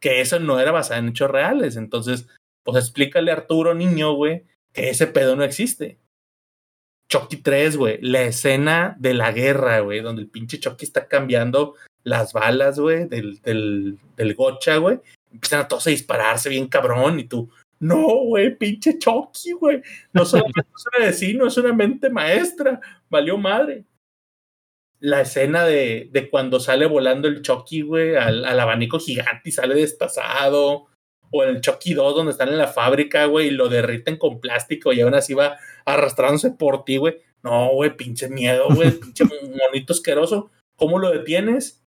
[0.00, 1.76] que eso no era basado en hechos reales.
[1.76, 2.28] Entonces,
[2.62, 5.98] pues explícale a Arturo, niño, güey, que ese pedo no existe.
[7.08, 11.74] Chucky 3, güey, la escena de la guerra, güey, donde el pinche Chucky está cambiando
[12.04, 15.00] las balas, güey, del, del, del gocha, güey.
[15.32, 17.50] Empiezan a todos a dispararse bien cabrón y tú,
[17.80, 19.82] no, güey, pinche Chucky, güey.
[20.12, 22.80] No solamente es un vecino, es una mente maestra.
[23.08, 23.84] Valió madre.
[25.00, 29.52] La escena de, de cuando sale volando el Chucky, güey, al, al abanico gigante y
[29.52, 30.86] sale destazado.
[31.30, 34.92] O el Chucky 2, donde están en la fábrica, güey, y lo derriten con plástico
[34.92, 37.18] y aún así va arrastrándose por ti, güey.
[37.42, 39.24] No, güey, pinche miedo, güey, pinche
[39.72, 40.50] monito asqueroso.
[40.76, 41.84] ¿Cómo lo detienes?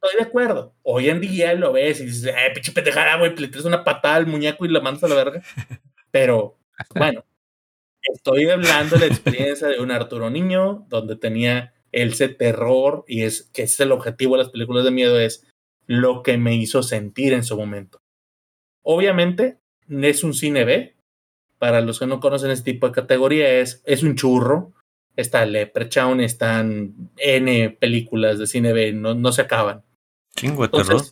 [0.00, 0.74] Estoy de acuerdo.
[0.82, 4.14] Hoy en día lo ves y dices, eh, pinche pendejada, güey, le traes una patada
[4.14, 5.42] al muñeco y lo mandas a la verga.
[6.12, 6.56] Pero,
[6.94, 7.24] bueno,
[8.02, 13.50] estoy hablando de la experiencia de un Arturo Niño, donde tenía ese terror, y es
[13.52, 15.48] que ese es el objetivo de las películas de miedo, es
[15.86, 18.00] lo que me hizo sentir en su momento.
[18.82, 19.58] Obviamente,
[19.88, 20.94] es un cine B.
[21.58, 24.74] Para los que no conocen este tipo de categoría, es, es un churro.
[25.16, 29.82] Está Leprechaun, están N películas de cine B, no, no se acaban.
[30.70, 31.02] Terror.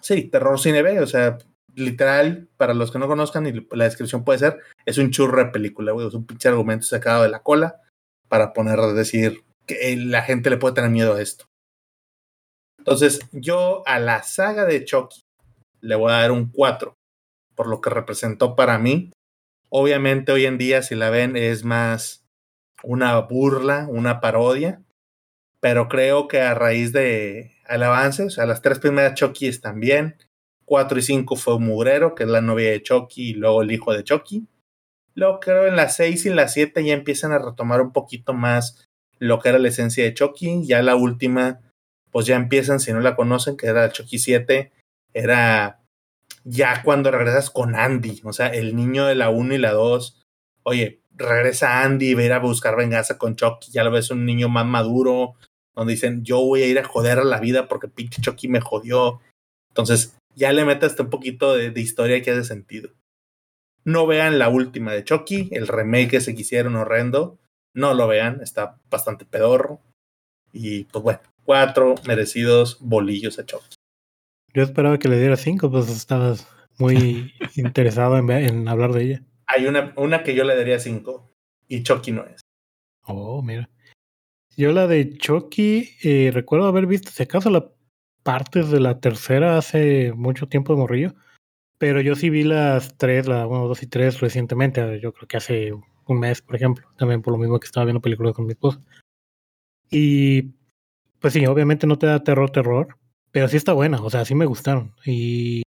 [0.00, 1.38] Sí, terror cine B, o sea,
[1.74, 5.50] literal, para los que no conozcan, y la descripción puede ser, es un churro de
[5.50, 7.80] película, es un pinche argumento sacado de la cola
[8.28, 11.44] para poner a decir que la gente le puede tener miedo a esto.
[12.78, 15.22] Entonces, yo a la saga de Chucky
[15.80, 16.94] le voy a dar un 4,
[17.54, 19.12] por lo que representó para mí.
[19.68, 22.24] Obviamente hoy en día, si la ven, es más
[22.82, 24.82] una burla, una parodia,
[25.60, 29.78] pero creo que a raíz de al avance, o sea, las tres primeras Chucky están
[29.78, 30.16] bien,
[30.64, 33.92] 4 y 5 fue mugrero, que es la novia de Chucky y luego el hijo
[33.92, 34.46] de Chucky.
[35.14, 38.88] Luego creo en las 6 y las 7 ya empiezan a retomar un poquito más
[39.18, 41.60] lo que era la esencia de Chucky, ya la última,
[42.10, 44.72] pues ya empiezan, si no la conocen, que era Chucky 7,
[45.12, 45.80] era
[46.44, 50.22] ya cuando regresas con Andy, o sea, el niño de la 1 y la 2,
[50.64, 54.10] oye, regresa Andy y va a ir a buscar venganza con Chucky, ya lo ves
[54.10, 55.34] un niño más maduro,
[55.80, 58.60] donde dicen, yo voy a ir a joder a la vida porque pinche Chucky me
[58.60, 59.18] jodió.
[59.70, 62.90] Entonces, ya le metes un poquito de, de, historia que hace sentido.
[63.86, 67.38] No vean la última de Chucky, el remake que se quisieron horrendo.
[67.72, 69.80] No lo vean, está bastante pedorro.
[70.52, 73.76] Y pues bueno, cuatro merecidos bolillos a Chucky.
[74.52, 76.46] Yo esperaba que le diera cinco, pues estabas
[76.76, 79.22] muy interesado en, en, hablar de ella.
[79.46, 81.32] Hay una, una que yo le daría cinco
[81.68, 82.42] y Chucky no es.
[83.06, 83.70] Oh, mira.
[84.60, 87.72] Yo la de Chucky, eh, recuerdo haber visto, si acaso la
[88.22, 91.14] partes de la tercera hace mucho tiempo de morrillo.
[91.78, 95.00] Pero yo sí vi las tres, la 1, 2 y 3 recientemente.
[95.00, 96.86] Yo creo que hace un mes, por ejemplo.
[96.98, 98.82] También por lo mismo que estaba viendo películas con mi esposa.
[99.90, 100.52] Y
[101.20, 102.98] pues sí, obviamente no te da terror, terror.
[103.32, 104.02] Pero sí está buena.
[104.02, 104.94] O sea, sí me gustaron.
[105.06, 105.62] Y,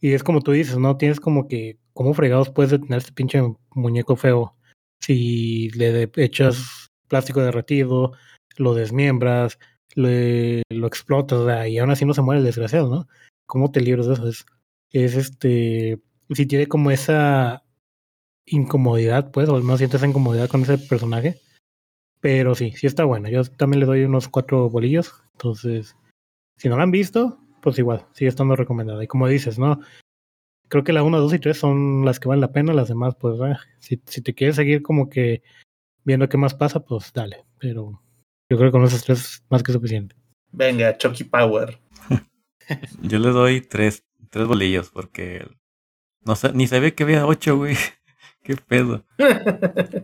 [0.00, 0.96] y es como tú dices, ¿no?
[0.96, 3.42] Tienes como que, ¿cómo fregados puedes detener este pinche
[3.74, 4.54] muñeco feo?
[5.00, 8.12] Si le echas plástico derretido,
[8.56, 9.58] lo desmiembras,
[9.94, 13.06] le, lo explotas, y aún así no se muere el desgraciado, ¿no?
[13.46, 14.28] ¿Cómo te libras de eso?
[14.28, 14.46] Es,
[14.92, 17.64] es este, si tiene como esa
[18.46, 21.38] incomodidad, pues, o al menos sientes esa incomodidad con ese personaje.
[22.22, 23.28] Pero sí, sí está buena.
[23.28, 25.12] Yo también le doy unos cuatro bolillos.
[25.32, 25.94] Entonces,
[26.56, 29.04] si no la han visto, pues igual, sigue estando recomendada.
[29.04, 29.80] Y como dices, ¿no?
[30.68, 33.16] Creo que la 1, 2 y 3 son las que valen la pena, las demás,
[33.20, 33.38] pues,
[33.80, 35.42] si, si te quieres seguir como que
[36.04, 37.44] viendo qué más pasa, pues dale.
[37.58, 38.02] Pero
[38.48, 40.16] yo creo que con esos tres es más que suficiente.
[40.50, 41.78] Venga, Chucky Power.
[43.02, 45.46] yo le doy tres, tres bolillos porque
[46.24, 47.76] no sé, ni sabía que había ocho, güey.
[48.42, 49.04] Qué pedo.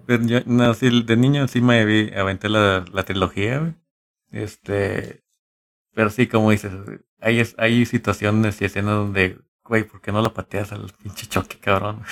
[0.06, 3.74] Pero yo, no, sí, de niño sí me vi, aventé la, la trilogía, güey.
[4.30, 5.24] Este,
[5.94, 6.70] pero sí, como dices,
[7.18, 11.58] hay, hay situaciones y escenas donde, güey, ¿por qué no lo pateas al pinche choque,
[11.58, 12.02] cabrón?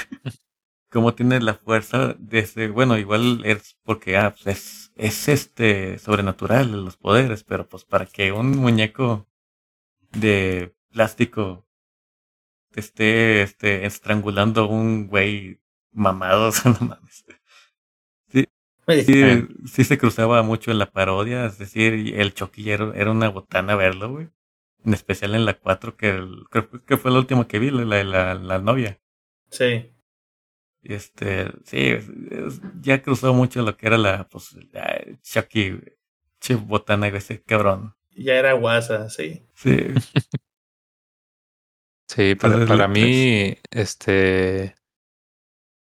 [0.91, 5.99] Como tiene la fuerza de ese, bueno, igual es porque ah, pues es, es este
[5.99, 9.27] sobrenatural los poderes, pero pues para que un muñeco
[10.13, 11.67] de plástico
[12.75, 15.61] esté este, estrangulando a un güey
[15.93, 17.25] mamado, no mames.
[18.29, 18.47] Sí,
[19.05, 23.75] sí, sí, se cruzaba mucho en la parodia, es decir, el choquillero era una botana
[23.75, 24.29] verlo, güey.
[24.85, 28.35] En especial en la 4, que creo que fue la última que vi, la, la,
[28.35, 29.01] la novia.
[29.51, 29.91] Sí.
[30.89, 31.97] Este, sí,
[32.81, 35.81] ya cruzó mucho lo que era la, pues, la Chucky,
[36.41, 37.95] che botana, ese cabrón.
[38.11, 39.45] Ya era guasa, sí.
[39.55, 39.77] Sí.
[42.09, 44.77] sí, para, para mí, este,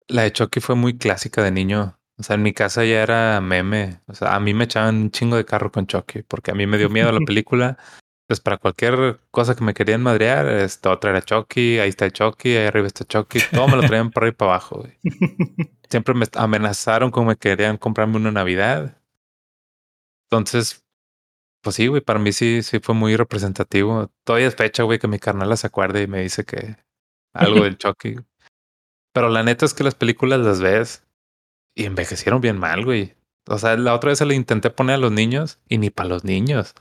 [0.08, 1.98] la de Chucky fue muy clásica de niño.
[2.18, 4.02] O sea, en mi casa ya era meme.
[4.08, 6.68] O sea, a mí me echaban un chingo de carro con Chucky porque a mí
[6.68, 7.78] me dio miedo la película
[8.30, 12.58] pues para cualquier cosa que me querían madrear, este, otra era Chucky, ahí está Chucky,
[12.58, 14.84] ahí arriba está Chucky, todo me lo traían por ahí para abajo.
[14.84, 15.00] Güey.
[15.90, 19.02] Siempre me amenazaron como me querían comprarme una Navidad.
[20.30, 20.86] Entonces,
[21.64, 24.12] pues sí, güey, para mí sí, sí fue muy representativo.
[24.24, 26.76] Todavía es fecha, güey, que mi carnal se acuerde y me dice que
[27.34, 28.18] algo del Chucky.
[29.12, 31.04] Pero la neta es que las películas las ves
[31.74, 33.16] y envejecieron bien mal, güey.
[33.50, 36.08] O sea, la otra vez se le intenté poner a los niños y ni para
[36.08, 36.76] los niños.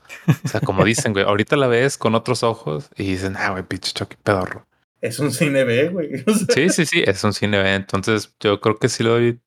[0.45, 3.63] O sea, como dicen, güey, ahorita la ves con otros ojos y dicen, ah, güey,
[3.63, 4.67] pinche Chucky pedorro.
[5.01, 6.23] Es un cine B, güey.
[6.53, 7.73] Sí, sí, sí, es un cine B.
[7.73, 9.41] Entonces, yo creo que sí lo doy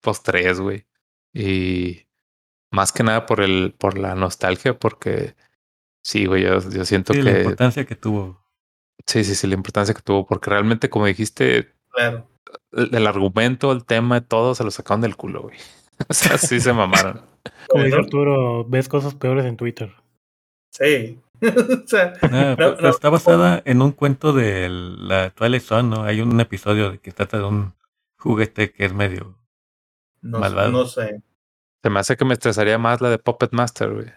[0.00, 0.86] post tres, güey.
[1.32, 2.06] Y
[2.70, 5.34] más que nada por el, por la nostalgia, porque
[6.02, 7.24] sí, güey, yo, yo siento sí, que.
[7.24, 8.44] La importancia que tuvo.
[9.06, 12.28] Sí, sí, sí, la importancia que tuvo, porque realmente, como dijiste, claro.
[12.72, 15.58] el, el argumento, el tema, todo se lo sacaron del culo, güey.
[16.08, 17.22] O sea, sí se mamaron.
[17.68, 19.92] Como dice Arturo, ves cosas peores en Twitter.
[20.70, 21.20] Sí.
[21.42, 26.04] o sea, ah, no, no, está basada en un cuento de la Twilight Zone, ¿no?
[26.04, 27.74] Hay un episodio que trata de un
[28.16, 29.38] juguete que es medio
[30.22, 30.70] no, malvado.
[30.70, 31.22] No sé.
[31.82, 34.12] Se me hace que me estresaría más la de Puppet Master, güey.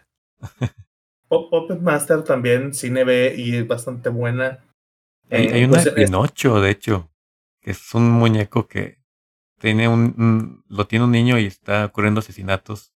[1.28, 4.64] Puppet Master también, cine B y es bastante buena.
[5.30, 7.10] Hay, hay una pues, Pinocho, de hecho,
[7.60, 9.00] que es un muñeco que
[9.60, 12.94] tiene un, un, lo tiene un niño y está ocurriendo asesinatos.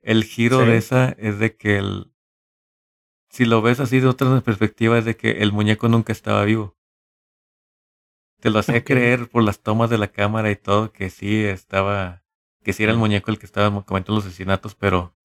[0.00, 0.66] El giro sí.
[0.66, 2.12] de esa es de que el,
[3.28, 6.76] si lo ves así de otra perspectiva, es de que el muñeco nunca estaba vivo.
[8.40, 8.84] Te lo hacía okay.
[8.96, 12.22] creer por las tomas de la cámara y todo que sí estaba,
[12.62, 15.16] que sí era el muñeco el que estaba cometiendo los asesinatos, pero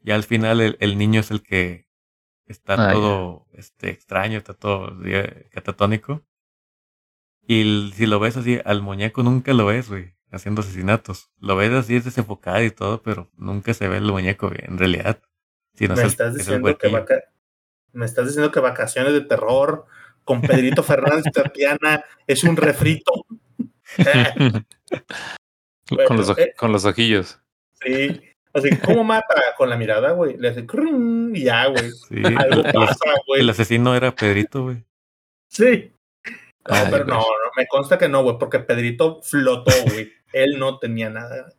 [0.00, 1.88] ya al final el, el niño es el que
[2.46, 3.60] está ah, todo yeah.
[3.60, 4.96] este, extraño, está todo
[5.50, 6.24] catatónico.
[7.48, 11.30] Y si lo ves así, al muñeco nunca lo ves, güey, haciendo asesinatos.
[11.40, 14.78] Lo ves así, es desenfocado y todo, pero nunca se ve el muñeco, güey, en
[14.78, 15.20] realidad.
[15.74, 17.24] Si no me, estás el, diciendo que vaca
[17.92, 19.86] me estás diciendo que Vacaciones de Terror
[20.24, 23.26] con Pedrito Fernández y Tatiana es un refrito.
[23.96, 24.64] bueno,
[26.06, 27.40] con, los eh, con los ojillos.
[27.82, 28.20] Sí.
[28.52, 29.34] Así, ¿cómo mata?
[29.56, 30.36] Con la mirada, güey.
[30.36, 30.66] Le hace
[31.34, 31.90] y ya, güey.
[31.90, 32.22] Sí.
[32.24, 33.40] Algo pasa, güey.
[33.40, 34.84] El asesino era Pedrito, güey.
[35.48, 35.92] Sí.
[36.68, 40.12] No, Ay, pero no, no, me consta que no, güey, porque Pedrito flotó, güey.
[40.32, 41.50] Él no tenía nada.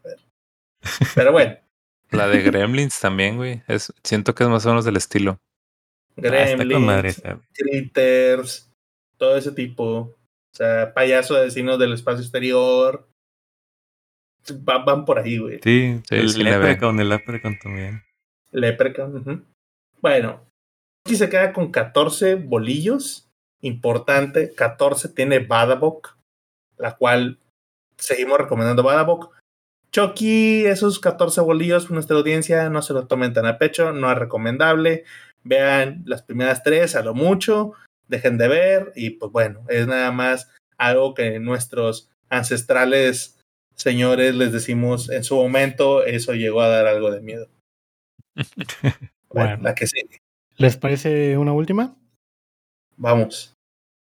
[1.16, 1.58] Pero bueno.
[2.12, 3.64] La de Gremlins también, güey.
[3.68, 5.40] Es, siento que es más o menos del estilo.
[6.16, 8.72] Gremlins, ah, Critters,
[9.18, 9.86] todo ese tipo.
[9.86, 13.10] O sea, payaso de vecinos del espacio exterior.
[14.62, 15.60] Van, van por ahí, güey.
[15.64, 18.04] Sí, sí, el Leprechaun, el Leprechaun también.
[18.52, 19.46] Leprechaun, uh -huh.
[20.02, 20.50] Bueno,
[21.06, 23.29] Chucky se queda con 14 bolillos.
[23.62, 26.18] Importante, 14 tiene Badabok,
[26.78, 27.40] la cual
[27.98, 29.36] seguimos recomendando Badabok.
[29.92, 34.18] Chucky, esos 14 bolillos, nuestra audiencia no se lo tomen tan a pecho, no es
[34.18, 35.04] recomendable.
[35.44, 37.74] Vean las primeras tres a lo mucho,
[38.08, 43.40] dejen de ver y pues bueno, es nada más algo que nuestros ancestrales
[43.76, 47.50] señores les decimos en su momento, eso llegó a dar algo de miedo.
[49.30, 50.22] bueno, la que sigue.
[50.58, 51.96] ¿Les parece una última?
[53.00, 53.56] Vamos.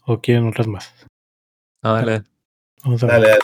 [0.05, 0.91] ¿O quieren otras más?
[1.83, 2.23] No, dale.
[2.83, 3.21] Vamos a ver.
[3.21, 3.37] dale.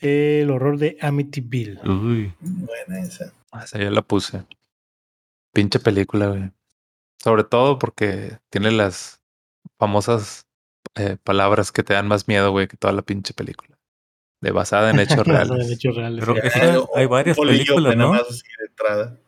[0.00, 1.80] El horror de Amityville.
[1.86, 2.32] Uy.
[2.40, 3.32] Buena esa.
[3.50, 4.44] Ah, Esa yo la puse.
[5.52, 6.50] Pinche película, güey.
[7.22, 9.20] Sobre todo porque tiene las
[9.78, 10.46] famosas
[10.94, 13.76] eh, palabras que te dan más miedo, güey, que toda la pinche película.
[14.40, 15.70] De basada en hechos De reales.
[15.70, 16.24] hechos reales.
[16.54, 18.12] Pero hay varias películas, nada ¿no?
[18.16, 19.18] más así de entrada.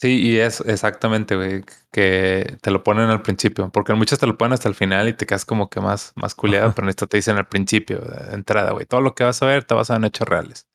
[0.00, 1.62] Sí, y es exactamente, güey,
[1.92, 5.08] que te lo ponen al principio, porque en muchas te lo ponen hasta el final
[5.08, 7.98] y te quedas como que más, más culiado, pero en esto te dicen al principio,
[8.00, 8.86] de entrada, güey.
[8.86, 10.66] Todo lo que vas a ver está basado en hechos reales.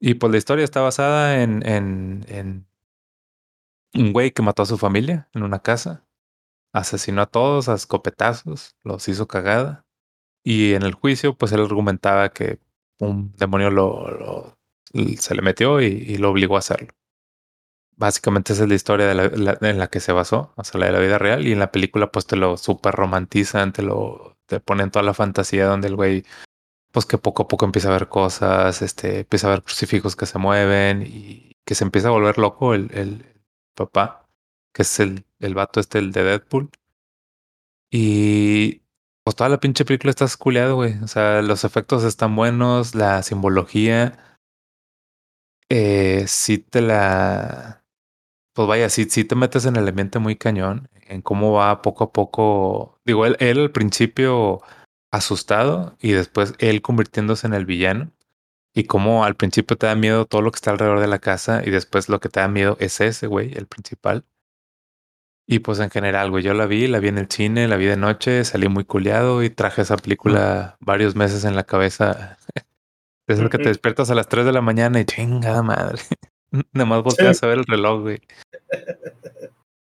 [0.00, 2.66] Y pues la historia está basada en, en, en
[3.94, 6.06] un güey que mató a su familia en una casa,
[6.74, 9.86] asesinó a todos a escopetazos, los hizo cagada.
[10.44, 12.60] Y en el juicio, pues él argumentaba que
[13.00, 14.58] un demonio lo, lo-
[15.18, 16.94] se le metió y, y lo obligó a hacerlo.
[17.98, 21.00] Básicamente esa es la historia en la que se basó, o sea, la de la
[21.00, 21.46] vida real.
[21.46, 25.14] Y en la película, pues te lo super romantizan, te lo te ponen toda la
[25.14, 26.24] fantasía donde el güey,
[26.92, 30.26] pues que poco a poco empieza a ver cosas, este, empieza a ver crucifijos que
[30.26, 33.26] se mueven y que se empieza a volver loco el, el
[33.74, 34.26] papá,
[34.72, 36.70] que es el, el vato este, el de Deadpool.
[37.90, 38.82] Y
[39.24, 40.98] pues toda la pinche película está esculeado, güey.
[41.02, 44.38] O sea, los efectos están buenos, la simbología.
[45.70, 47.84] Eh, sí te la.
[48.58, 52.02] Pues vaya, sí, sí te metes en el ambiente muy cañón, en cómo va poco
[52.02, 52.98] a poco.
[53.04, 54.62] Digo, él, él al principio
[55.12, 58.10] asustado y después él convirtiéndose en el villano.
[58.74, 61.62] Y cómo al principio te da miedo todo lo que está alrededor de la casa
[61.64, 64.24] y después lo que te da miedo es ese, güey, el principal.
[65.46, 67.86] Y pues en general, güey, yo la vi, la vi en el cine, la vi
[67.86, 72.38] de noche, salí muy culiado y traje esa película varios meses en la cabeza.
[73.28, 76.00] Es lo que te despiertas a las 3 de la mañana y chingada madre.
[76.72, 78.20] Nada más volteas a ver el reloj, güey.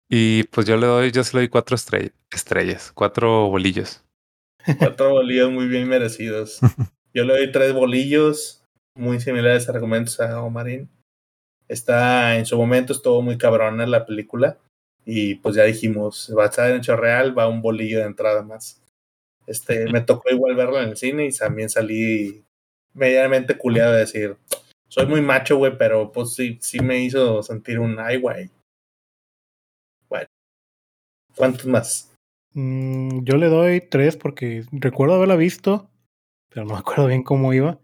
[0.10, 4.04] Y pues yo le doy, yo se le doy cuatro estrell- estrellas, cuatro bolillos.
[4.80, 6.60] Cuatro bolillos muy bien merecidos.
[7.14, 8.64] Yo le doy tres bolillos
[8.96, 10.90] muy similares a argumentos a Omarín.
[11.68, 14.58] Está en su momento estuvo muy cabrona la película
[15.06, 18.82] y pues ya dijimos, basada en hecho real, va un bolillo de entrada más.
[19.48, 22.44] Este, me tocó igual verla en el cine y también salí
[22.94, 24.36] medianamente culiado de decir,
[24.88, 28.50] soy muy macho, güey, pero pues sí, sí me hizo sentir un ay, güey.
[31.38, 32.14] ¿cuántos más?
[32.54, 35.90] Mm, yo le doy tres porque recuerdo haberla visto,
[36.50, 37.80] pero no me acuerdo bien cómo iba.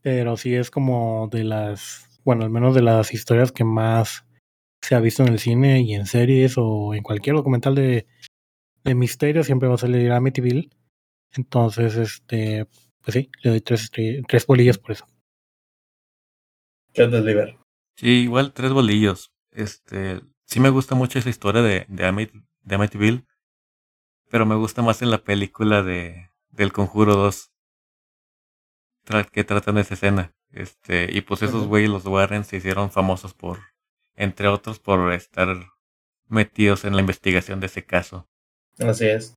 [0.00, 4.24] Pero sí es como de las, bueno, al menos de las historias que más
[4.80, 8.06] se ha visto en el cine y en series o en cualquier documental de,
[8.84, 10.70] de misterio, siempre va a salir Amityville.
[11.36, 12.66] Entonces, este,
[13.02, 15.06] pues sí, le doy tres, tres bolillas por eso.
[16.92, 17.56] ¿Qué onda, Liber?
[17.96, 19.32] Sí, igual tres bolillos.
[19.50, 22.30] Este, sí me gusta mucho esa historia de, de,
[22.62, 23.24] de Amityville,
[24.30, 27.52] pero me gusta más en la película de del Conjuro 2
[29.04, 30.32] tra- que tratan esa escena.
[30.50, 33.58] Este, y pues esos güeyes, los Warren, se hicieron famosos por,
[34.16, 35.48] entre otros, por estar
[36.26, 38.28] metidos en la investigación de ese caso.
[38.78, 39.34] Así es.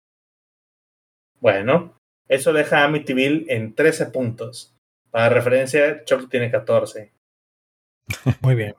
[1.39, 1.97] Bueno,
[2.27, 4.75] eso deja a Amityville en 13 puntos.
[5.09, 7.11] Para referencia, Chuck tiene 14.
[8.41, 8.75] Muy bien.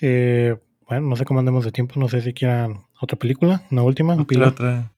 [0.00, 0.56] Eh,
[0.86, 4.14] bueno, no sé cómo andemos de tiempo, no sé si quieran otra película, una última,
[4.14, 4.92] Otra, otra.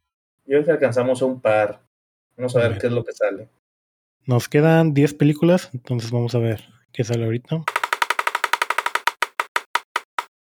[0.47, 1.81] Yo creo que alcanzamos a un par.
[2.37, 3.49] Vamos a ver qué es lo que sale.
[4.25, 7.63] Nos quedan 10 películas, entonces vamos a ver qué sale ahorita.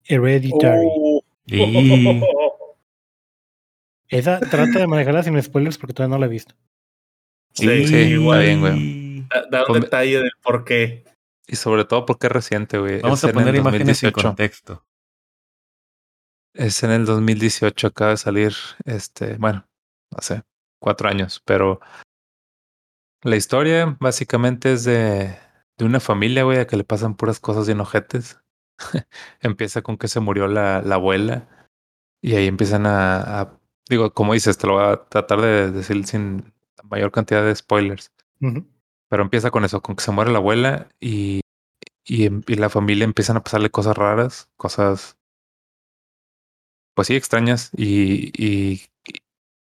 [0.04, 0.86] Hereditary.
[1.46, 2.20] Y
[4.08, 6.54] Esa trata de manejarla sin spoilers porque todavía no la he visto.
[7.52, 8.42] sí, sí, igual.
[8.42, 9.26] está bien, güey.
[9.28, 11.04] Da, da un detalle del por qué.
[11.46, 13.00] Y sobre todo porque es reciente, güey.
[13.02, 14.28] Vamos es a en poner el imágenes en 2018.
[14.28, 14.86] contexto.
[16.54, 18.54] Es en el 2018, acaba de salir,
[18.84, 19.66] este, bueno,
[20.10, 20.44] no sé,
[20.80, 21.80] cuatro años, pero
[23.22, 25.36] la historia básicamente es de,
[25.78, 28.40] de una familia, güey, a que le pasan puras cosas bien ojetes.
[29.40, 31.48] Empieza con que se murió la, la abuela
[32.22, 36.06] y ahí empiezan a, a- digo, como dices, te lo voy a tratar de decir
[36.06, 38.64] sin la mayor cantidad de spoilers, Ujú.
[39.14, 41.38] Pero empieza con eso, con que se muere la abuela y,
[42.04, 45.16] y, em- y la familia empiezan a pasarle cosas raras, cosas
[46.96, 48.86] pues sí, extrañas y, y,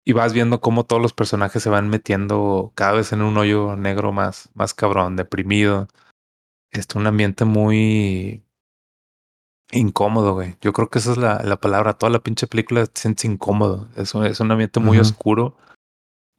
[0.06, 3.74] y vas viendo cómo todos los personajes se van metiendo cada vez en un hoyo
[3.74, 5.88] negro más, más cabrón, deprimido.
[6.70, 8.44] Este, un ambiente muy
[9.72, 10.58] incómodo, güey.
[10.60, 11.94] Yo creo que esa es la, la palabra.
[11.94, 13.88] Toda la pinche película te sientes incómodo.
[13.96, 15.56] Es un, es un ambiente muy oscuro.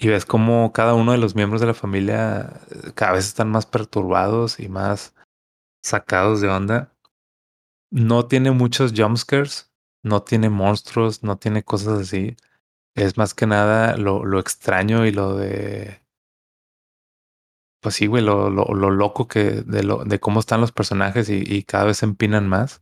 [0.04, 3.52] Y ves cómo cada uno de los miembros de la familia eh, cada vez están
[3.52, 5.14] más perturbados y más
[5.84, 6.92] sacados de onda.
[7.92, 9.72] No tiene muchos jumpscares,
[10.04, 12.36] no tiene monstruos, no tiene cosas así.
[12.96, 16.02] Es más que nada lo, lo extraño y lo de.
[17.80, 21.30] Pues sí, güey, lo, lo, lo loco que de lo de cómo están los personajes
[21.30, 22.82] y, y cada vez se empinan más.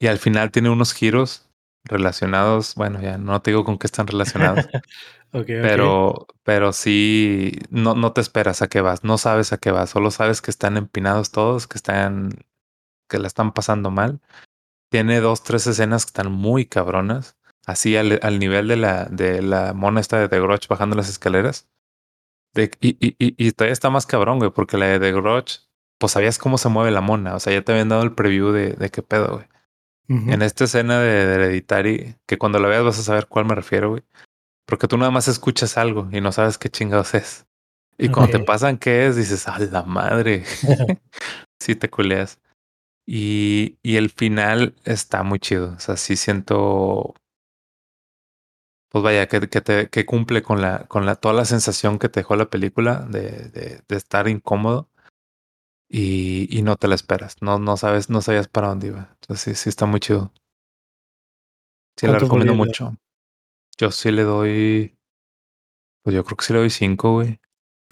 [0.00, 1.51] Y al final tiene unos giros
[1.84, 2.74] relacionados.
[2.74, 4.68] Bueno, ya no te digo con qué están relacionados,
[5.32, 9.90] pero, pero sí no, no te esperas a qué vas, no sabes a qué vas,
[9.90, 12.30] solo sabes que están empinados todos, que están,
[13.08, 14.20] que la están pasando mal.
[14.90, 17.36] Tiene dos, tres escenas que están muy cabronas,
[17.66, 21.08] así al, al nivel de la, de la mona esta de The Grudge bajando las
[21.08, 21.68] escaleras.
[22.54, 25.60] De, y, y, y, y todavía está más cabrón, güey, porque la de The Grudge,
[25.98, 28.52] pues sabías cómo se mueve la mona, o sea, ya te habían dado el preview
[28.52, 29.46] de, de qué pedo, güey.
[30.08, 33.54] En esta escena de, de Hereditary, que cuando la veas vas a saber cuál me
[33.54, 34.02] refiero, güey.
[34.66, 37.46] Porque tú nada más escuchas algo y no sabes qué chingados es.
[37.98, 40.44] Y cuando te pasan qué es, dices, a la madre.
[41.60, 42.40] sí te culeas.
[43.06, 45.74] Y, y el final está muy chido.
[45.76, 47.14] O sea, sí siento.
[48.90, 52.10] Pues vaya, que, que te que cumple con la, con la, toda la sensación que
[52.10, 54.90] te dejó la película de, de, de estar incómodo
[55.94, 57.36] y, y no te la esperas.
[57.42, 59.10] No, no sabes, no sabías para dónde iba.
[59.20, 60.32] Entonces sí, sí está muy chido.
[61.98, 62.96] Sí, la ¿Cuántos recomiendo mucho.
[63.76, 64.96] Yo sí le doy.
[66.02, 67.38] Pues yo creo que sí le doy cinco, güey.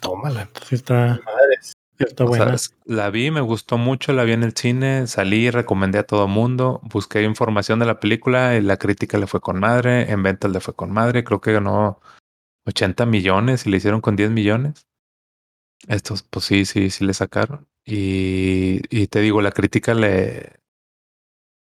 [0.01, 1.75] Tómala, entonces está, Madres.
[1.99, 2.57] está O buena.
[2.87, 6.81] la vi, me gustó mucho, la vi en el cine, salí, recomendé a todo mundo,
[6.85, 10.61] busqué información de la película y la crítica le fue con madre, en ventas le
[10.61, 12.01] fue con madre, creo que ganó
[12.65, 14.87] 80 millones y le hicieron con 10 millones.
[15.87, 17.69] Estos, pues sí, sí, sí le sacaron.
[17.91, 20.61] Y, y te digo, la crítica le,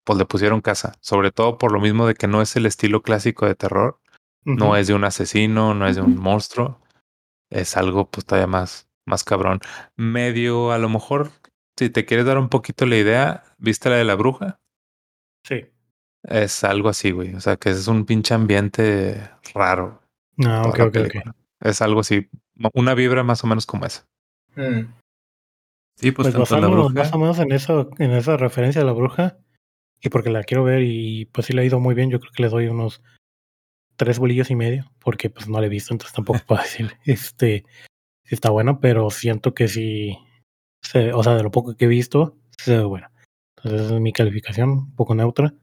[0.05, 3.03] pues le pusieron casa, sobre todo por lo mismo de que no es el estilo
[3.03, 4.01] clásico de terror,
[4.45, 6.81] no es de un asesino, no es de un monstruo,
[7.51, 9.61] es algo pues todavía más, más cabrón.
[9.97, 11.31] Medio, a lo mejor,
[11.77, 14.59] si te quieres dar un poquito la idea, ¿viste la de la bruja?
[15.45, 15.67] Sí.
[16.25, 17.35] Es algo así, güey.
[17.35, 20.03] O sea, que es un pinche ambiente raro.
[20.45, 21.35] Ah, toda ok, ok, ok.
[21.61, 22.29] Es algo así,
[22.75, 24.07] una vibra más o menos como esa.
[24.57, 24.87] Mm.
[25.97, 27.05] Sí, pues, Pues tanto la basándonos bruja.
[27.05, 29.39] más o menos en eso, en esa referencia a la bruja,
[30.01, 32.33] y porque la quiero ver y pues sí le ha ido muy bien, yo creo
[32.33, 33.03] que le doy unos
[33.97, 37.65] tres bolillos y medio, porque pues no la he visto, entonces tampoco puedo decir este
[38.25, 40.19] si está buena, pero siento que sí,
[40.83, 43.13] se, o sea, de lo poco que he visto, se ve buena.
[43.57, 45.55] Entonces esa es mi calificación, un poco neutra.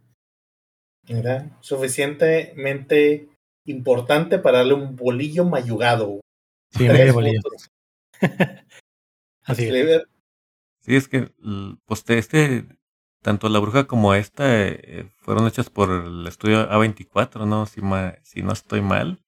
[1.09, 3.27] Mira, suficientemente
[3.65, 6.21] importante para darle un bolillo mayugado.
[6.71, 7.41] Sí, Tres medio bolillo.
[9.43, 10.03] Así es.
[10.83, 12.67] Sí, es que l- pues te- este,
[13.23, 17.65] tanto la bruja como esta eh, fueron hechas por el estudio A24, ¿no?
[17.65, 19.19] Si, ma- si no estoy mal.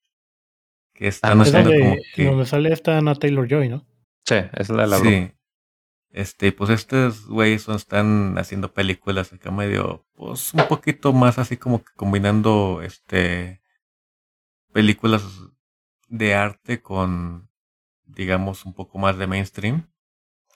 [0.94, 1.58] Que están no Es sé.
[1.60, 2.26] haciendo como que...
[2.26, 3.86] donde sale esta Ana Taylor Joy, ¿no?
[4.26, 5.12] Sí, es la de la bruja.
[5.12, 5.32] sí.
[6.12, 11.58] Este, pues estos güeyes son- están haciendo películas acá medio, pues un poquito más así
[11.58, 13.62] como que combinando, este,
[14.72, 15.24] películas
[16.08, 17.50] de arte con,
[18.06, 19.88] digamos, un poco más de mainstream.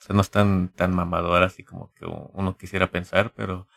[0.00, 3.68] O sea, no están tan mamadoras así como que uno quisiera pensar, pero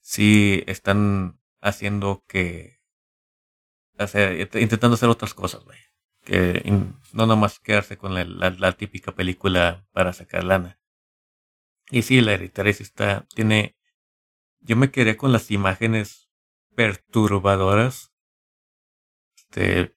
[0.00, 2.80] sí están haciendo que,
[3.98, 5.78] o sea, intentando hacer otras cosas, güey.
[6.24, 6.62] Que
[7.12, 10.78] no nomás quedarse con la, típica película para sacar lana.
[11.90, 13.76] Y sí, la Hereditary sí está, tiene,
[14.60, 16.30] yo me quedé con las imágenes
[16.76, 18.12] perturbadoras,
[19.36, 19.96] este,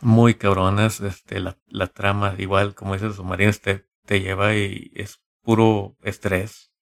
[0.00, 5.20] muy cabronas, este, la, la trama, igual, como dices, submarinos te, te lleva y es
[5.42, 6.72] puro estrés,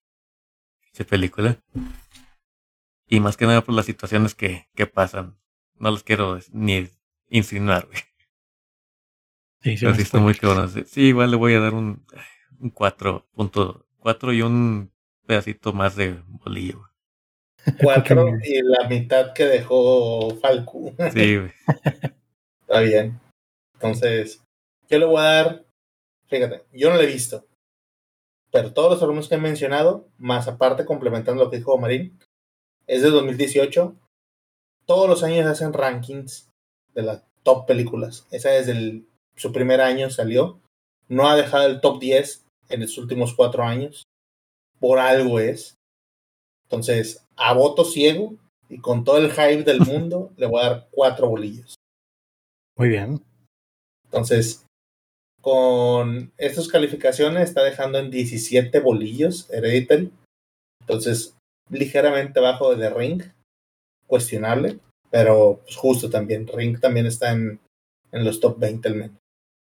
[0.93, 1.59] esa película.
[3.09, 5.37] Y más que nada por las situaciones que, que pasan.
[5.75, 6.89] No los quiero ni
[7.29, 7.99] insinuar, güey.
[9.61, 10.71] Sí, sí, está muy cabrón.
[10.87, 12.07] Sí, igual le voy a dar un,
[12.61, 14.93] un 4.4 y un
[15.27, 16.79] pedacito más de bolillo.
[17.65, 17.77] güey.
[17.83, 20.95] cuatro y la mitad que dejó Falcu.
[21.13, 21.53] Sí, güey.
[22.61, 23.21] Está bien.
[23.75, 24.45] Entonces,
[24.89, 25.66] yo le voy a dar,
[26.29, 27.47] fíjate, yo no lo he visto.
[28.53, 32.19] Pero todos los alumnos que he mencionado, más aparte complementando lo que dijo Marín,
[32.87, 33.95] es de 2018.
[34.87, 36.49] Todos los años hacen rankings
[36.95, 38.27] de las top películas.
[38.31, 40.61] Esa desde el- su primer año salió.
[41.09, 44.05] No ha dejado el top 10 en los últimos cuatro años.
[44.81, 45.75] Por algo es.
[46.65, 48.35] Entonces, a voto ciego,
[48.69, 49.79] y con todo el hype del
[50.11, 51.77] mundo, le voy a dar cuatro bolillos.
[52.77, 53.23] Muy bien.
[54.05, 54.66] Entonces,
[55.47, 60.11] con estas calificaciones está dejando en 17 bolillos Hereditary.
[60.81, 61.37] Entonces,
[61.71, 63.23] ligeramente bajo de The Ring.
[64.09, 66.49] Cuestionable, pero pues, justo también.
[66.49, 67.61] Ring también está en,
[68.11, 69.17] en los top 20 al menos.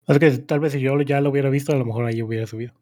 [0.07, 2.47] Es que tal vez si yo ya lo hubiera visto, a lo mejor ahí hubiera
[2.47, 2.73] subido.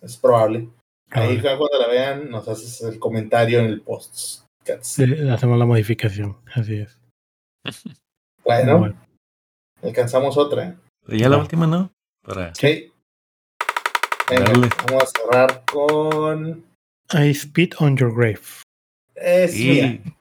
[0.00, 0.70] Es probable.
[1.10, 4.46] Ahí cuando la vean, nos haces el comentario en el post.
[4.66, 6.98] Hacemos la modificación, así es.
[8.42, 9.06] Bueno, Bueno.
[9.82, 10.80] alcanzamos otra.
[11.18, 11.92] Ya la última, ¿no?
[12.22, 12.92] Para Sí.
[14.28, 14.68] Venga, Dale.
[14.86, 16.64] vamos a cerrar con.
[17.12, 18.40] I spit on your grave.
[19.16, 19.86] Es mía.
[19.86, 20.14] y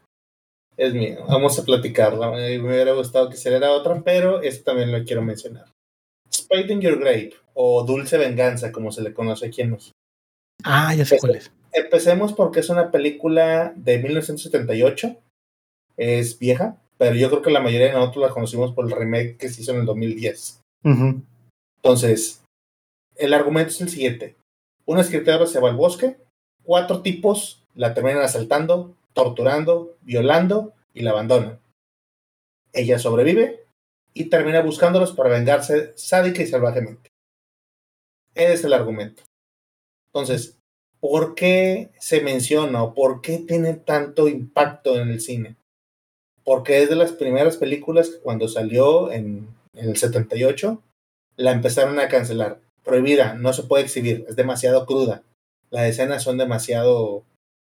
[0.78, 1.20] Es mía.
[1.28, 2.32] Vamos a platicarla.
[2.32, 5.66] Me hubiera gustado que se era otra, pero esta también lo quiero mencionar.
[6.32, 9.96] Spade in Your Grave, o Dulce Venganza, como se le conoce aquí en México.
[10.64, 11.52] Ah, ya sé cuál es.
[11.72, 15.16] Empecemos porque es una película de 1978.
[15.98, 19.38] Es vieja, pero yo creo que la mayoría de nosotros la conocimos por el remake
[19.38, 20.59] que se hizo en el 2010.
[20.84, 22.44] Entonces,
[23.16, 24.36] el argumento es el siguiente.
[24.86, 26.18] Una escritora se va al bosque,
[26.64, 31.60] cuatro tipos la terminan asaltando, torturando, violando y la abandonan.
[32.74, 33.66] Ella sobrevive
[34.14, 37.10] y termina buscándolos para vengarse sádica y salvajemente.
[38.36, 39.24] Ese es el argumento.
[40.14, 40.58] Entonces,
[41.00, 45.56] ¿por qué se menciona o por qué tiene tanto impacto en el cine?
[46.44, 49.48] Porque es de las primeras películas que cuando salió en,
[49.80, 50.82] en el 78
[51.38, 52.60] la empezaron a cancelar.
[52.84, 55.24] Prohibida, no se puede exhibir, es demasiado cruda.
[55.70, 57.24] Las escenas son demasiado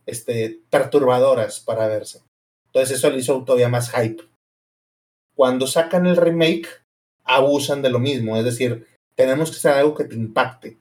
[0.05, 2.21] este, perturbadoras para verse.
[2.67, 4.23] Entonces eso le hizo todavía más hype.
[5.35, 6.67] Cuando sacan el remake,
[7.23, 10.77] abusan de lo mismo, es decir, tenemos que hacer algo que te impacte,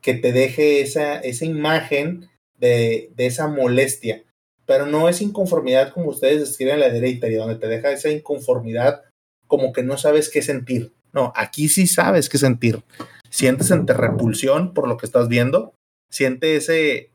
[0.00, 4.22] que te deje esa, esa imagen de, de esa molestia,
[4.64, 9.02] pero no es inconformidad como ustedes describen en la Hereditary, donde te deja esa inconformidad
[9.48, 10.92] como que no sabes qué sentir.
[11.12, 12.84] No, aquí sí sabes qué sentir.
[13.30, 15.74] Sientes entre repulsión por lo que estás viendo,
[16.10, 17.10] siente ese,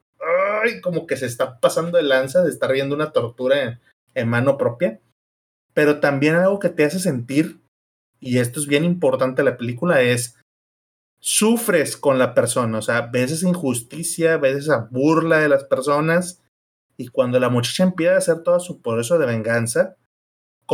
[0.64, 3.80] ay, como que se está pasando de lanza de estar viendo una tortura en,
[4.14, 5.00] en mano propia,
[5.74, 7.62] pero también algo que te hace sentir,
[8.20, 10.38] y esto es bien importante de la película, es
[11.20, 16.42] sufres con la persona, o sea, ves esa injusticia, ves burla de las personas,
[16.98, 19.96] y cuando la muchacha empieza a hacer todo su proceso de venganza,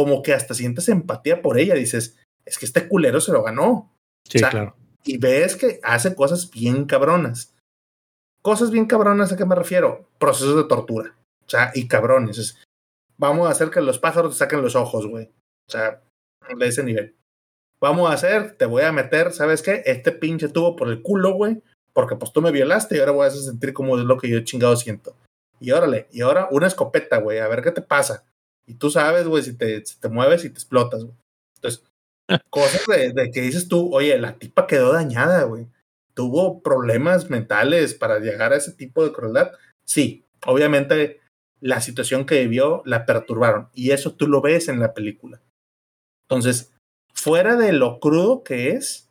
[0.04, 3.94] como que hasta sientes empatía por ella, dices, es que este culero se lo ganó,
[4.28, 4.76] Sí, O sea, claro.
[5.06, 7.56] y ves que hace cosas bien cabronas.
[8.42, 10.08] Cosas bien cabronas, ¿a qué me refiero?
[10.20, 11.16] Procesos de tortura.
[11.46, 12.38] O sea, y cabrones.
[12.38, 12.58] Es,
[13.18, 15.26] vamos a hacer que los pájaros te saquen los ojos, güey.
[15.68, 16.02] O sea,
[16.58, 17.16] de ese nivel.
[17.82, 19.82] Vamos a hacer, te voy a meter, ¿sabes qué?
[19.86, 21.62] Este pinche tubo por el culo, güey.
[21.94, 24.30] Porque pues tú me violaste y ahora voy a hacer sentir como es lo que
[24.30, 25.16] yo chingado siento.
[25.60, 28.26] Y órale, y ahora una escopeta, güey, a ver qué te pasa.
[28.70, 31.18] Y tú sabes, güey, si te, si te mueves y te explotas, güey.
[31.56, 31.84] Entonces,
[32.52, 35.68] cosas de, de que dices tú, oye, la tipa quedó dañada, güey.
[36.14, 39.54] Tuvo problemas mentales para llegar a ese tipo de crueldad.
[39.86, 41.20] Sí, obviamente
[41.62, 43.70] la situación que vivió la perturbaron.
[43.74, 45.42] Y eso tú lo ves en la película.
[46.30, 46.72] Entonces,
[47.12, 49.10] fuera de lo crudo que es,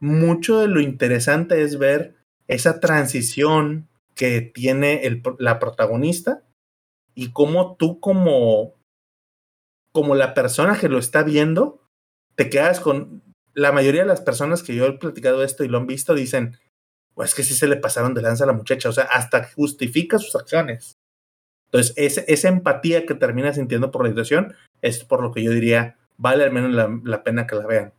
[0.00, 2.16] mucho de lo interesante es ver
[2.48, 6.42] esa transición que tiene el, la protagonista
[7.14, 8.74] y cómo tú como,
[9.92, 11.80] como la persona que lo está viendo,
[12.34, 13.22] te quedas con
[13.54, 16.58] la mayoría de las personas que yo he platicado esto y lo han visto dicen,
[17.14, 20.18] pues que sí se le pasaron de lanza a la muchacha, o sea, hasta justifica
[20.18, 20.96] sus acciones.
[21.66, 25.50] Entonces, ese, esa empatía que termina sintiendo por la situación es por lo que yo
[25.50, 27.94] diría, vale al menos la, la pena que la vean.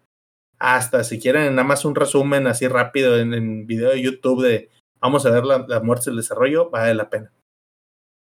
[0.60, 4.70] Hasta si quieren nada más un resumen así rápido en, en video de YouTube de
[5.00, 7.32] vamos a ver la, la muerte y el desarrollo, vale la pena.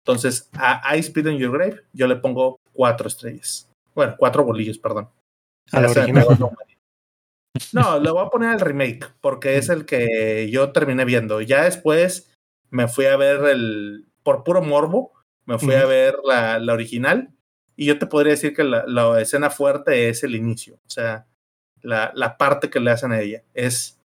[0.06, 3.70] Entonces, a I Speed in Your Grave, yo le pongo cuatro estrellas.
[3.94, 5.08] Bueno, cuatro bolillos, perdón.
[5.72, 6.26] A la original.
[7.72, 11.40] No, le voy a poner al remake, porque es el que yo terminé viendo.
[11.40, 12.34] Ya después
[12.70, 15.12] me fui a ver el, por puro morbo,
[15.46, 17.30] me fui a ver la, la original,
[17.76, 21.26] y yo te podría decir que la, la escena fuerte es el inicio, o sea,
[21.80, 23.44] la, la parte que le hacen a ella.
[23.54, 24.00] Es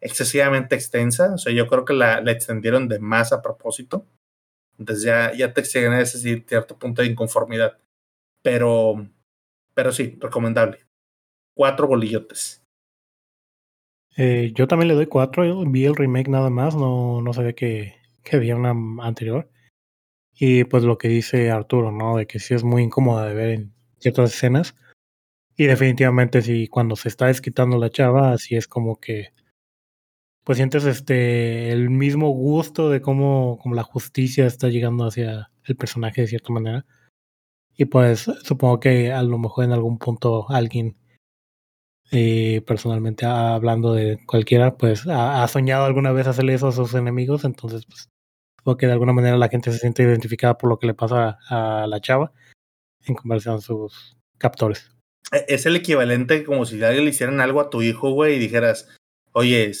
[0.00, 4.06] excesivamente extensa, o sea, yo creo que la, la extendieron de más a propósito.
[4.78, 7.78] Entonces ya, ya te exigen ese cierto punto de inconformidad.
[8.42, 9.06] Pero,
[9.74, 10.80] pero sí, recomendable.
[11.54, 12.64] Cuatro bolillotes.
[14.16, 15.64] Eh, yo también le doy cuatro.
[15.66, 16.74] Vi el remake nada más.
[16.74, 18.74] No, no sabía que, que había una
[19.06, 19.50] anterior.
[20.34, 22.16] Y pues lo que dice Arturo, ¿no?
[22.16, 24.74] De que sí es muy incómoda de ver en ciertas escenas.
[25.56, 29.32] Y definitivamente sí, cuando se está desquitando la chava, así es como que
[30.44, 35.76] pues sientes este el mismo gusto de cómo, cómo la justicia está llegando hacia el
[35.76, 36.84] personaje de cierta manera.
[37.76, 40.96] Y pues supongo que a lo mejor en algún punto alguien,
[42.10, 47.44] eh, personalmente hablando de cualquiera, pues ha, soñado alguna vez hacerle eso a sus enemigos.
[47.44, 48.08] Entonces, pues
[48.58, 51.38] supongo que de alguna manera la gente se siente identificada por lo que le pasa
[51.48, 52.32] a, la chava
[53.06, 54.90] en conversión a sus captores.
[55.32, 58.38] E, es el equivalente como si alguien le hicieran algo a tu hijo, güey, y
[58.38, 58.94] dijeras,
[59.32, 59.72] oye,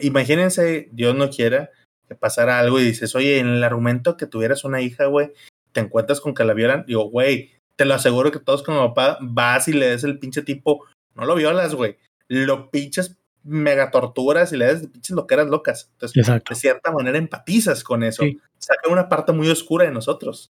[0.00, 1.70] imagínense, Dios no quiera,
[2.08, 5.32] que pasara algo y dices, oye, en el argumento que tuvieras una hija, güey,
[5.72, 9.18] te encuentras con que la violan, digo, güey, te lo aseguro que todos como papá
[9.20, 10.84] vas y le des el pinche tipo,
[11.14, 11.98] no lo violas, güey,
[12.28, 15.90] lo pinches mega torturas y le des pinches loqueras locas.
[15.92, 18.22] Entonces, de cierta manera empatizas con eso.
[18.58, 20.52] Saca una parte muy oscura de nosotros.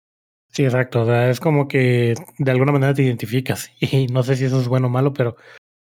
[0.52, 1.02] Sí, exacto.
[1.02, 3.72] O sea, es como que de alguna manera te identificas.
[3.80, 5.36] Y no sé si eso es bueno o malo, pero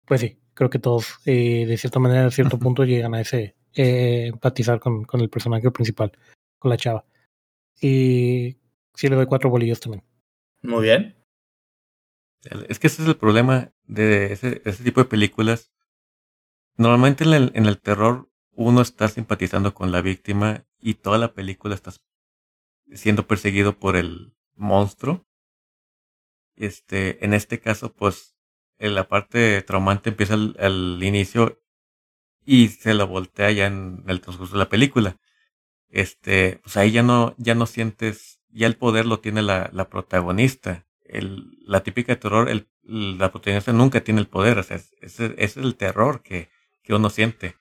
[0.05, 3.55] pues sí, creo que todos eh, de cierta manera, a cierto punto, llegan a ese
[3.75, 6.11] eh, empatizar con, con, el personaje principal,
[6.57, 7.05] con la chava.
[7.79, 8.57] Y
[8.95, 10.03] sí le doy cuatro bolillos también.
[10.63, 11.15] Muy bien.
[12.69, 15.71] Es que ese es el problema de ese, ese tipo de películas.
[16.77, 21.33] Normalmente en el, en el terror uno está simpatizando con la víctima y toda la
[21.33, 21.91] película está
[22.93, 25.25] siendo perseguido por el monstruo.
[26.55, 28.34] Este, en este caso, pues,
[28.79, 31.61] la parte traumante empieza al inicio
[32.45, 35.17] y se lo voltea ya en el transcurso de la película.
[35.89, 39.89] Este, pues ahí ya no, ya no sientes, ya el poder lo tiene la, la
[39.89, 40.85] protagonista.
[41.03, 45.57] El, la típica terror, el, la protagonista nunca tiene el poder, o sea, ese es,
[45.57, 46.49] el terror que,
[46.83, 47.55] que uno siente.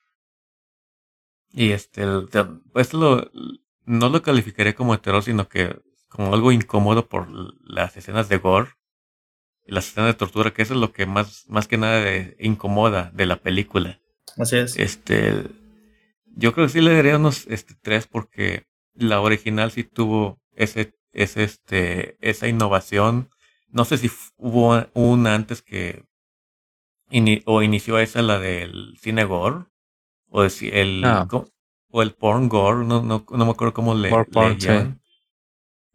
[1.51, 2.05] Y este,
[2.73, 3.31] pues lo,
[3.85, 5.79] no lo calificaré como terror, sino que
[6.09, 7.27] como algo incómodo por
[7.63, 8.71] las escenas de gore
[9.65, 12.03] las escenas de tortura, que eso es lo que más, más que nada
[12.39, 13.99] incomoda de la película.
[14.37, 14.77] Así es.
[14.77, 15.43] Este,
[16.35, 20.93] yo creo que sí le daría unos este, tres porque la original sí tuvo ese,
[21.13, 23.29] ese, este, esa innovación.
[23.69, 26.03] No sé si hubo una antes que
[27.45, 29.65] o inició esa la del cine gore
[30.29, 31.05] o el
[31.91, 34.99] o el porn gore, no, no, no me acuerdo cómo le, porn,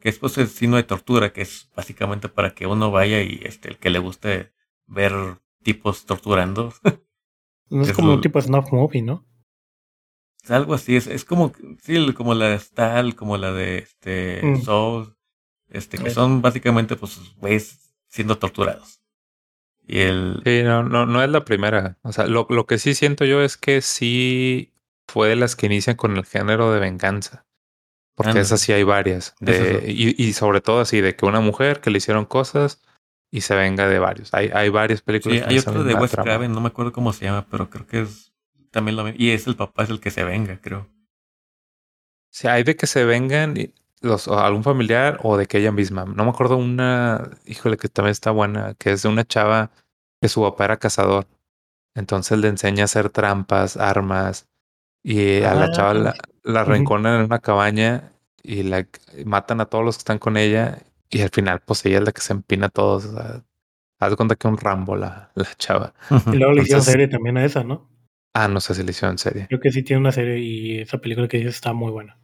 [0.00, 3.40] Que es pues el cine de tortura, que es básicamente para que uno vaya y
[3.44, 4.52] este el que le guste
[4.86, 5.12] ver
[5.62, 6.72] tipos torturando.
[7.72, 9.24] No es, como un tipo de snuff movie, ¿no?
[10.42, 14.40] Es algo así, es, es como, sí, como la de Stahl, como la de este
[14.42, 14.62] mm.
[14.62, 15.16] Soul,
[15.68, 19.00] este, que son básicamente pues güeyes siendo torturados.
[19.86, 20.42] Y el...
[20.44, 21.98] Sí, no, no, no es la primera.
[22.02, 24.72] O sea, lo, lo que sí siento yo es que sí
[25.06, 27.46] fue de las que inician con el género de venganza.
[28.24, 29.34] Porque esas sí hay varias.
[29.40, 32.80] De, y, y, sobre todo así, de que una mujer que le hicieron cosas
[33.30, 34.34] y se venga de varios.
[34.34, 35.38] Hay, hay varias películas.
[35.38, 38.02] Sí, hay otro de Wes Craven, no me acuerdo cómo se llama, pero creo que
[38.02, 38.32] es
[38.70, 40.88] también lo Y es el papá, es el que se venga, creo.
[42.32, 43.54] Si hay de que se vengan
[44.00, 46.04] los, algún familiar o de que ella misma.
[46.04, 49.70] No me acuerdo una, híjole, que también está buena, que es de una chava
[50.20, 51.26] que su papá era cazador.
[51.94, 54.46] Entonces le enseña a hacer trampas, armas.
[55.02, 56.86] Y a la ah, chava la, la en
[57.24, 58.12] una cabaña
[58.42, 58.86] y la
[59.24, 60.78] matan a todos los que están con ella
[61.10, 63.06] y al final, pues ella es la que se empina a todos.
[63.98, 65.92] haz de cuenta que un Rambo la, la chava.
[66.32, 67.88] Y luego le hicieron serie también a esa, ¿no?
[68.32, 69.46] Ah, no sé si le hicieron serie.
[69.48, 72.16] Creo que sí tiene una serie y esa película que dices está muy buena.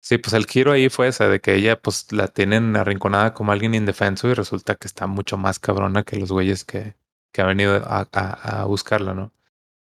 [0.00, 3.52] Sí, pues el giro ahí fue esa, de que ella pues la tienen arrinconada como
[3.52, 6.94] alguien indefenso y resulta que está mucho más cabrona que los güeyes que,
[7.32, 9.32] que han venido a, a, a buscarla, ¿no?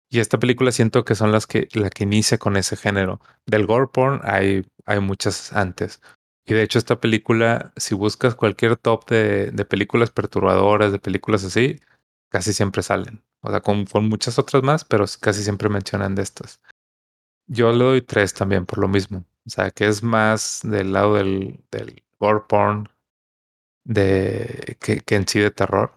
[0.08, 3.20] Y esta película siento que son las que, la que inicia con ese género.
[3.44, 6.00] Del gore porn hay, hay muchas antes.
[6.44, 11.44] Y de hecho esta película, si buscas cualquier top de, de películas perturbadoras, de películas
[11.44, 11.80] así,
[12.30, 13.24] casi siempre salen.
[13.40, 16.60] O sea, con, con, muchas otras más, pero casi siempre mencionan de estas.
[17.48, 19.24] Yo le doy tres también por lo mismo.
[19.46, 22.88] O sea, que es más del lado del, del gore porn
[23.84, 25.95] de, que, que en sí de terror.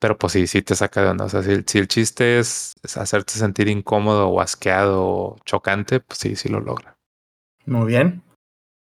[0.00, 1.24] Pero pues sí, sí te saca de onda.
[1.24, 6.00] O sea, si, si el chiste es, es, hacerte sentir incómodo o asqueado o chocante,
[6.00, 6.96] pues sí, sí lo logra.
[7.66, 8.22] Muy bien.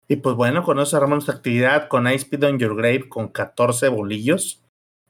[0.08, 3.28] Y pues bueno, con eso cerramos nuestra actividad con Ice Speed on Your Grave con
[3.28, 4.62] 14 bolillos,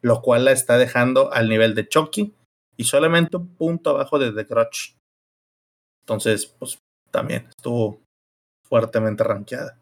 [0.03, 2.35] lo cual la está dejando al nivel de Chucky
[2.77, 4.97] y solamente un punto abajo de The Crutch.
[6.03, 6.79] Entonces, pues
[7.11, 8.03] también estuvo
[8.69, 9.81] fuertemente rankeada.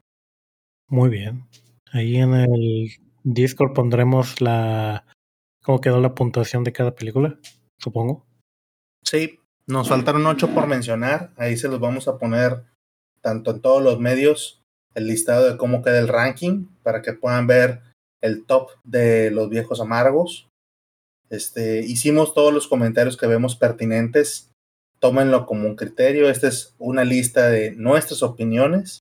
[0.89, 1.47] Muy bien.
[1.93, 2.91] Ahí en el
[3.25, 5.05] Discord pondremos la
[5.63, 7.39] cómo quedó la puntuación de cada película,
[7.79, 8.27] supongo.
[9.05, 11.33] Sí, nos faltaron ocho por mencionar.
[11.37, 12.65] Ahí se los vamos a poner
[13.21, 14.63] tanto en todos los medios
[14.95, 17.83] el listado de cómo queda el ranking para que puedan ver
[18.21, 20.49] el top de los viejos amargos.
[21.31, 24.51] Este, hicimos todos los comentarios que vemos pertinentes.
[24.99, 26.29] Tómenlo como un criterio.
[26.29, 29.01] Esta es una lista de nuestras opiniones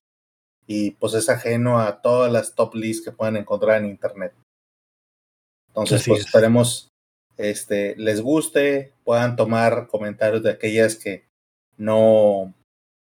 [0.66, 4.32] y pues es ajeno a todas las top lists que pueden encontrar en internet.
[5.72, 6.92] Entonces, pues esperemos
[7.38, 11.26] este, les guste, puedan tomar comentarios de aquellas que
[11.78, 12.52] no,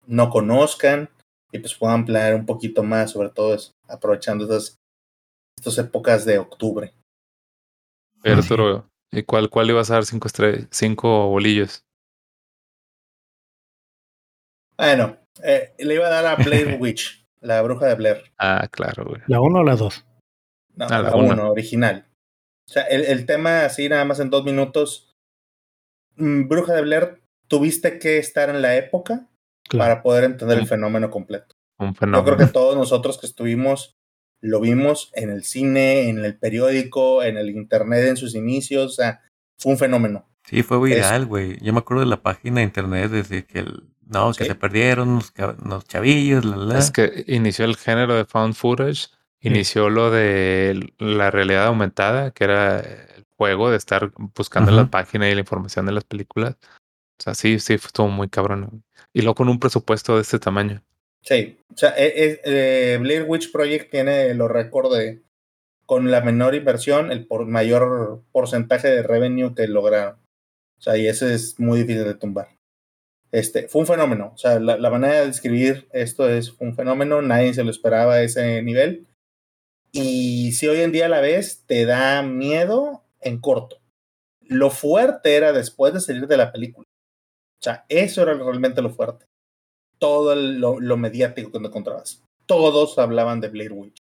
[0.08, 1.10] no conozcan
[1.52, 3.56] y pues puedan planear un poquito más, sobre todo
[3.88, 4.78] aprovechando estas,
[5.58, 6.92] estas épocas de octubre.
[8.24, 11.84] Arturo, ¿y cuál, cuál ibas a dar cinco estrellas, cinco bolillos?
[14.78, 18.24] Bueno, eh, le iba a dar a Blair Witch, la bruja de Blair.
[18.40, 19.22] Ah, claro, güey.
[19.28, 20.04] ¿La uno o la dos?
[20.76, 22.06] No, ah, la uno, original.
[22.68, 25.16] O sea, el, el, tema así nada más en dos minutos.
[26.16, 29.28] Mm, bruja de Blair, tuviste que estar en la época
[29.70, 31.56] para poder entender el fenómeno completo.
[31.78, 32.20] Un fenómeno.
[32.20, 33.98] Yo creo que todos nosotros que estuvimos
[34.42, 38.96] lo vimos en el cine, en el periódico, en el internet en sus inicios, o
[38.96, 39.22] sea,
[39.58, 40.30] fue un fenómeno.
[40.44, 41.58] Sí, fue viral, güey.
[41.62, 45.16] Yo me acuerdo de la página de internet desde que el, no, que se perdieron
[45.16, 46.78] los, chavillos, la, la.
[46.78, 49.08] Es que inició el género de found footage,
[49.47, 55.30] inició lo de la realidad aumentada, que era el juego de estar buscando la página
[55.30, 56.55] y la información de las películas.
[57.19, 58.84] O sea, sí, sí, estuvo muy cabrón.
[59.13, 60.84] Y luego con un presupuesto de este tamaño.
[61.22, 65.23] Sí, o sea, e, eh, Blair Witch Project tiene los récords de
[65.85, 70.15] con la menor inversión, el por mayor porcentaje de revenue que lograron.
[70.77, 72.49] O sea, y ese es muy difícil de tumbar.
[73.31, 74.31] Este, fue un fenómeno.
[74.34, 78.23] O sea, la, manera de describir esto es un fenómeno, nadie se lo esperaba a
[78.23, 79.07] ese nivel.
[79.97, 83.77] Y si hoy en día la ves, te da miedo en corto.
[84.41, 86.85] Lo fuerte era después de salir de la película.
[87.59, 89.26] O sea, eso era realmente lo fuerte
[89.99, 92.23] todo lo, mediático que encontrabas.
[92.45, 93.97] Todos hablaban de Blair Witch.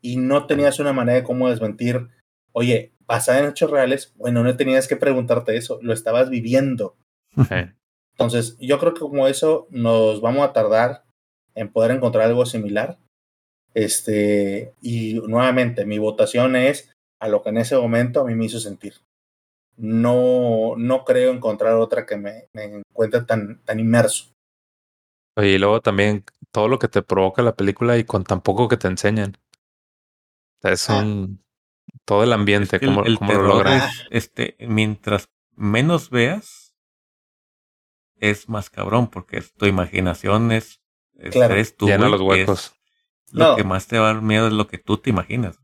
[0.00, 2.08] Y no tenías una manera de cómo desmentir,
[2.52, 6.96] oye, basada en hechos reales, bueno, no tenías que preguntarte eso, lo estabas viviendo.
[8.12, 11.04] Entonces, yo creo que como eso nos vamos a tardar
[11.54, 12.98] en poder encontrar algo similar.
[13.76, 18.46] Este, y nuevamente, mi votación es a lo que en ese momento a mí me
[18.46, 18.94] hizo sentir.
[19.76, 24.32] No, no creo encontrar otra que me, me encuentre tan, tan inmerso.
[25.36, 28.78] Y luego también todo lo que te provoca la película y con tan poco que
[28.78, 29.36] te enseñan.
[29.36, 31.04] O sea, es ah.
[32.06, 33.82] todo el ambiente, como, lo logran.
[34.10, 36.74] este, mientras menos veas,
[38.18, 40.80] es más cabrón, porque tu imaginación es,
[41.18, 41.54] es claro.
[41.80, 42.72] Llena los huecos.
[43.32, 45.58] Lo que más te va a dar miedo es lo que tú te imaginas.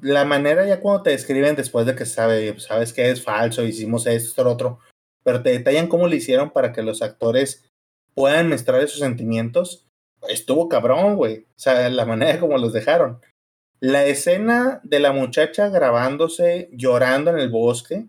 [0.00, 4.06] La manera ya cuando te describen después de que sabe, sabes que es falso, hicimos
[4.06, 4.78] esto, lo otro,
[5.22, 7.70] pero te detallan cómo lo hicieron para que los actores
[8.14, 9.86] puedan mostrar esos sentimientos,
[10.28, 11.46] estuvo cabrón, güey.
[11.56, 13.20] O sea, la manera como los dejaron.
[13.80, 18.08] La escena de la muchacha grabándose, llorando en el bosque,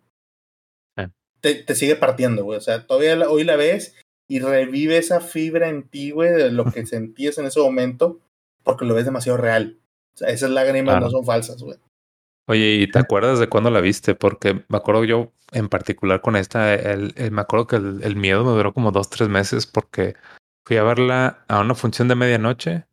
[1.41, 2.60] te, te, sigue partiendo, güey.
[2.60, 3.95] O sea, todavía hoy la ves
[4.31, 8.21] y revive esa fibra en ti, güey, de lo que sentías en ese momento,
[8.63, 9.77] porque lo ves demasiado real.
[10.13, 11.77] O sea, esas lágrimas no son falsas, güey.
[12.47, 14.15] Oye, ¿y te acuerdas de cuándo la viste?
[14.15, 18.51] Porque me acuerdo yo en particular con esta, el, me acuerdo que el, miedo me
[18.51, 20.15] duró como dos, tres meses porque
[20.65, 22.85] fui a verla a una función de medianoche.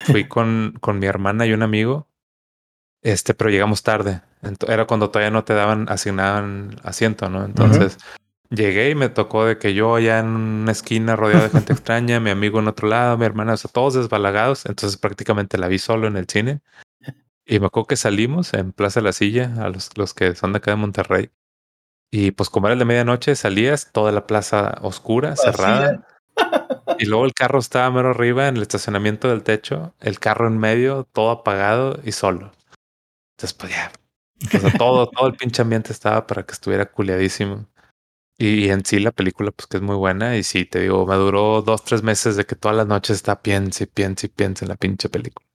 [0.00, 2.08] Fui con, con mi hermana y un amigo.
[3.00, 4.22] Este, pero llegamos tarde.
[4.66, 7.44] Era cuando todavía no te daban, asignaban asiento, ¿no?
[7.44, 7.96] Entonces
[8.50, 12.20] llegué y me tocó de que yo allá en una esquina rodeado de gente extraña,
[12.20, 14.66] mi amigo en otro lado, mi hermana, o sea, todos desbalagados.
[14.66, 16.60] Entonces prácticamente la vi solo en el cine.
[17.46, 20.52] Y me acuerdo que salimos en Plaza de la Silla, a los, los que son
[20.52, 21.30] de acá de Monterrey.
[22.12, 26.06] Y pues como era de medianoche, salías toda la plaza oscura, cerrada.
[26.98, 30.58] Y luego el carro estaba mero arriba en el estacionamiento del techo, el carro en
[30.58, 32.52] medio, todo apagado y solo.
[33.36, 33.90] Entonces, pues ya,
[34.76, 37.66] todo, todo el pinche ambiente estaba para que estuviera culiadísimo.
[38.42, 40.38] Y, en sí la película, pues que es muy buena.
[40.38, 43.42] Y sí, te digo, me duró dos, tres meses de que todas las noches está
[43.42, 45.46] piensa y piensa y piensa en la pinche película.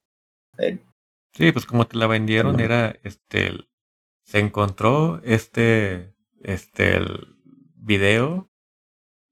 [1.33, 3.53] Sí, pues como te la vendieron era este
[4.23, 6.13] se encontró este
[6.43, 7.35] este el
[7.75, 8.51] video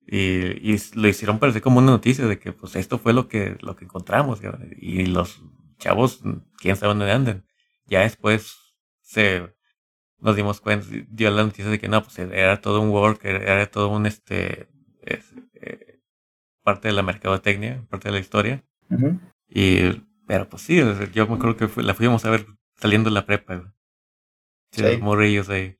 [0.05, 3.57] y, y, lo hicieron parecer como una noticia de que pues esto fue lo que
[3.61, 4.41] lo que encontramos
[4.77, 5.43] y los
[5.77, 6.21] chavos
[6.57, 7.45] quién sabe dónde andan.
[7.85, 8.57] Ya después
[9.01, 9.53] se
[10.24, 13.66] nos dimos cuenta dio la noticia de que no pues era todo un work era
[13.68, 14.68] todo un este
[15.06, 16.00] eh,
[16.64, 18.64] parte de la mercadotecnia parte de la historia
[19.50, 19.91] y
[20.26, 20.82] pero pues sí,
[21.14, 22.45] yo me acuerdo que la fuimos a ver
[22.76, 23.74] saliendo de la prepa.
[24.72, 25.78] Sí, Los morrillos ahí.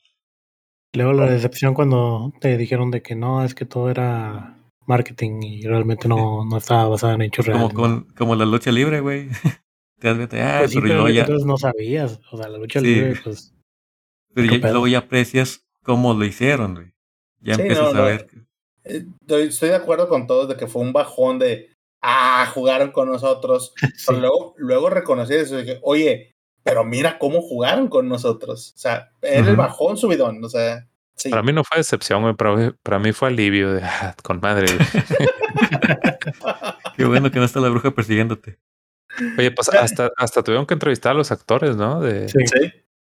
[0.94, 5.62] Luego la decepción cuando te dijeron de que no, es que todo era marketing y
[5.64, 7.74] realmente no, no estaba basada en hechos reales.
[7.74, 9.30] Como, con, como la lucha libre, güey.
[10.00, 11.26] te das cuenta, ah, pues pero, ya...
[11.26, 12.20] no sabías.
[12.32, 13.56] O sea, la lucha libre, pues.
[14.34, 16.94] Pero luego ya aprecias cómo lo hicieron, güey.
[17.42, 18.28] Ya empiezas a ver.
[18.86, 21.70] Eh, estoy de acuerdo con todos de que fue un bajón de
[22.04, 23.74] ah, jugaron con nosotros.
[24.08, 28.74] Pero luego, luego reconocí eso, dije, oye, pero mira cómo jugaron con nosotros.
[28.76, 30.42] O sea, era el bajón subidón.
[30.44, 31.30] O sea, sí.
[31.30, 32.36] Para mí no fue decepción, güey.
[32.36, 34.68] Para, para mí fue alivio de "Ah, con madre.
[36.96, 38.60] Qué bueno que no está la bruja persiguiéndote.
[39.38, 42.00] Oye, pues hasta, hasta tuvieron que entrevistar a los actores, ¿no?
[42.00, 42.38] De, Sí.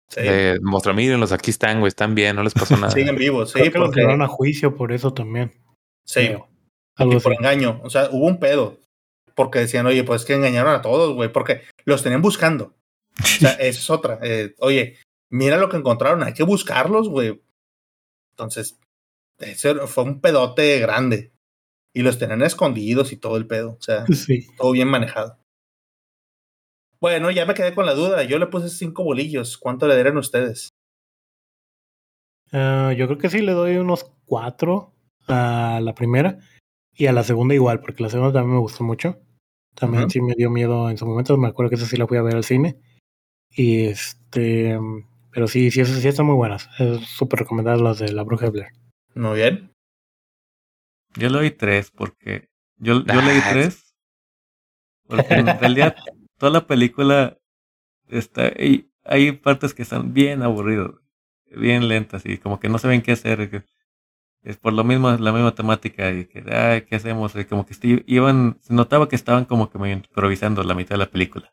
[0.08, 2.90] Sí, de mostrar, mírenlos, aquí están, güey, están bien, no les pasó nada.
[2.92, 5.52] Siguen vivos, sí, Creo que los porque, llevaron a juicio por eso también.
[6.04, 6.30] sí.
[6.98, 7.24] Algo y así.
[7.24, 7.80] por engaño.
[7.84, 8.78] O sea, hubo un pedo.
[9.34, 12.74] Porque decían, oye, pues que engañaron a todos, güey, porque los tenían buscando.
[13.22, 14.18] O sea, esa es otra.
[14.22, 14.96] Eh, oye,
[15.30, 17.42] mira lo que encontraron, hay que buscarlos, güey.
[18.32, 18.78] Entonces,
[19.38, 21.32] ese fue un pedote grande.
[21.94, 23.76] Y los tenían escondidos y todo el pedo.
[23.78, 24.46] O sea, Sí.
[24.56, 25.38] todo bien manejado.
[27.00, 28.22] Bueno, ya me quedé con la duda.
[28.24, 29.58] Yo le puse cinco bolillos.
[29.58, 30.70] ¿Cuánto le darían ustedes?
[32.52, 34.94] Ah, yo creo que sí le doy unos cuatro
[35.28, 36.38] a la primera
[36.94, 39.18] y a la segunda igual, porque la segunda también me gustó mucho.
[39.74, 41.36] También sí me dio miedo en su momento.
[41.36, 42.80] Me acuerdo que esa sí la fui a ver al cine.
[43.50, 44.78] Y este,
[45.32, 46.70] pero sí, sí, esas sí están muy buenas.
[46.78, 48.72] Es súper recomendada las de la Bruja de Blair.
[49.14, 49.72] Muy bien.
[51.14, 52.48] Yo le doy tres porque
[52.78, 53.82] yo, yo leí Ah, tres.
[55.08, 55.94] Porque en realidad
[56.38, 57.38] toda la película
[58.08, 60.90] está y hay partes que están bien aburridas,
[61.46, 63.50] bien lentas y como que no saben qué hacer.
[63.50, 63.64] que
[64.42, 67.74] Es por lo mismo la misma temática y que ay, qué hacemos y como que
[68.06, 71.52] iban se notaba que estaban como que medio improvisando la mitad de la película.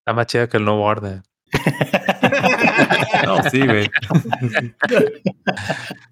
[0.00, 1.22] Está más chida que el nuevo orden.
[3.26, 3.88] No, sí, güey.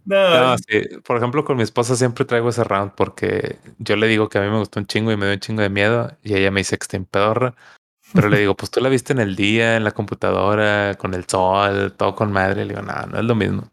[0.04, 0.82] No, No, sí.
[1.04, 4.42] Por ejemplo, con mi esposa siempre traigo ese round porque yo le digo que a
[4.42, 6.60] mí me gustó un chingo y me dio un chingo de miedo y ella me
[6.60, 7.54] dice que está en pedorra.
[8.14, 11.24] Pero le digo, pues tú la viste en el día, en la computadora, con el
[11.24, 12.64] sol, todo con madre.
[12.64, 13.70] Le digo, no, no es lo mismo.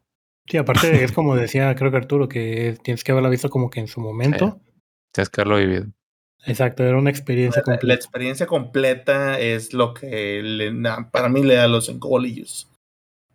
[0.48, 3.80] Sí, aparte es como decía, creo que Arturo, que tienes que haberla visto como que
[3.80, 4.60] en su momento.
[5.14, 5.86] Tienes que haberlo vivido.
[6.46, 7.94] Exacto, era una experiencia la, la completa.
[7.94, 10.74] experiencia completa es lo que le
[11.12, 12.68] para mí le da los cinco bolillos.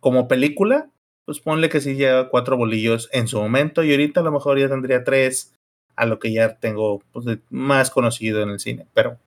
[0.01, 0.89] Como película,
[1.25, 4.59] pues ponle que sí lleva cuatro bolillos en su momento y ahorita a lo mejor
[4.59, 5.53] ya tendría tres
[5.95, 9.17] a lo que ya tengo pues, más conocido en el cine, pero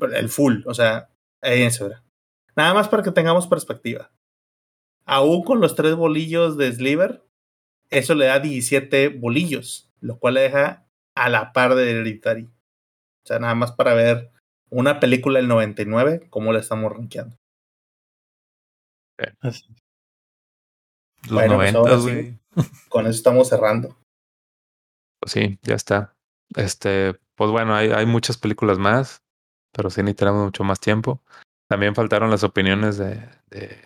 [0.00, 1.10] el full, o sea,
[1.40, 1.66] ahí.
[2.56, 4.10] Nada más para que tengamos perspectiva.
[5.06, 7.24] Aún con los tres bolillos de Sliver,
[7.90, 12.44] eso le da 17 bolillos, lo cual le deja a la par de Hereditary.
[12.44, 14.30] O sea, nada más para ver
[14.70, 17.36] una película del 99, cómo la estamos rankeando.
[19.42, 19.64] Los
[21.30, 22.38] Bueno, pues, sí.
[22.88, 23.96] Con eso estamos cerrando.
[25.20, 26.14] Pues sí, ya está.
[26.56, 29.22] Este, pues bueno, hay, hay muchas películas más,
[29.74, 31.20] pero sí necesitamos mucho más tiempo.
[31.68, 33.20] También faltaron las opiniones de,
[33.50, 33.76] de,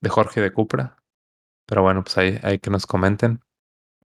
[0.00, 0.96] de Jorge de Cupra.
[1.66, 3.40] Pero bueno, pues ahí, ahí que nos comenten.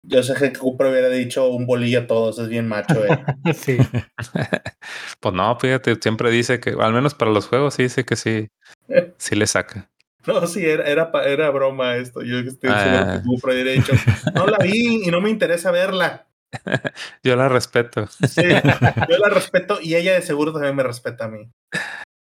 [0.02, 3.10] Yo sé que Cooper hubiera dicho un bolillo a todos, es bien macho, eh.
[3.54, 3.78] Sí,
[5.20, 8.50] Pues no, fíjate, siempre dice que, al menos para los juegos, sí dice que sí,
[9.18, 9.90] sí le saca.
[10.26, 12.22] No, sí, era, era, era broma esto.
[12.22, 12.84] Yo estoy Ah.
[12.84, 13.94] seguro que Cooper hubiera dicho,
[14.36, 16.28] no la vi y no me interesa verla.
[17.24, 18.08] Yo la respeto.
[18.08, 18.42] Sí,
[19.10, 21.50] yo la respeto y ella de seguro también me respeta a mí.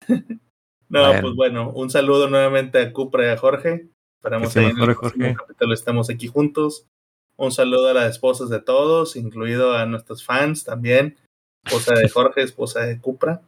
[0.90, 1.22] No, Bueno.
[1.22, 3.90] pues bueno, un saludo nuevamente a Cupra y a Jorge.
[4.20, 5.36] Esperamos Que en el Jorge.
[5.36, 6.86] capítulo estemos aquí juntos.
[7.38, 11.18] Un saludo a las esposas de todos, incluido a nuestros fans también.
[11.66, 13.42] Esposa de Jorge, esposa de Cupra.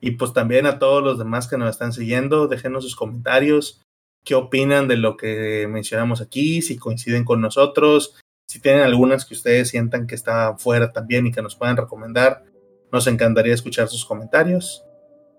[0.00, 3.80] Y pues también a todos los demás que nos están siguiendo, déjenos sus comentarios.
[4.24, 6.62] ¿Qué opinan de lo que mencionamos aquí?
[6.62, 11.32] Si coinciden con nosotros, si tienen algunas que ustedes sientan que están fuera también y
[11.32, 12.44] que nos puedan recomendar,
[12.92, 14.84] nos encantaría escuchar sus comentarios.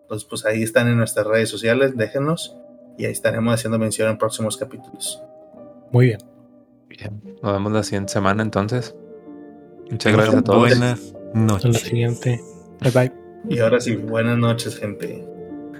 [0.01, 2.57] Entonces, pues ahí están en nuestras redes sociales, déjenos
[2.97, 5.21] y ahí estaremos haciendo mención en próximos capítulos.
[5.91, 6.19] muy bien.
[6.89, 8.95] Bien, nos vemos la siguiente semana entonces.
[9.89, 10.59] Muchas gracias a todos.
[10.59, 11.81] Buenas Hasta la noches.
[11.81, 12.39] siguiente.
[12.81, 13.11] Bye bye.
[13.49, 15.27] Y ahora sí, buenas noches, gente.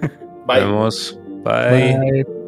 [0.02, 0.60] Nos Bye.
[0.60, 1.20] vemos.
[1.44, 1.98] Bye.
[2.24, 2.43] Bye.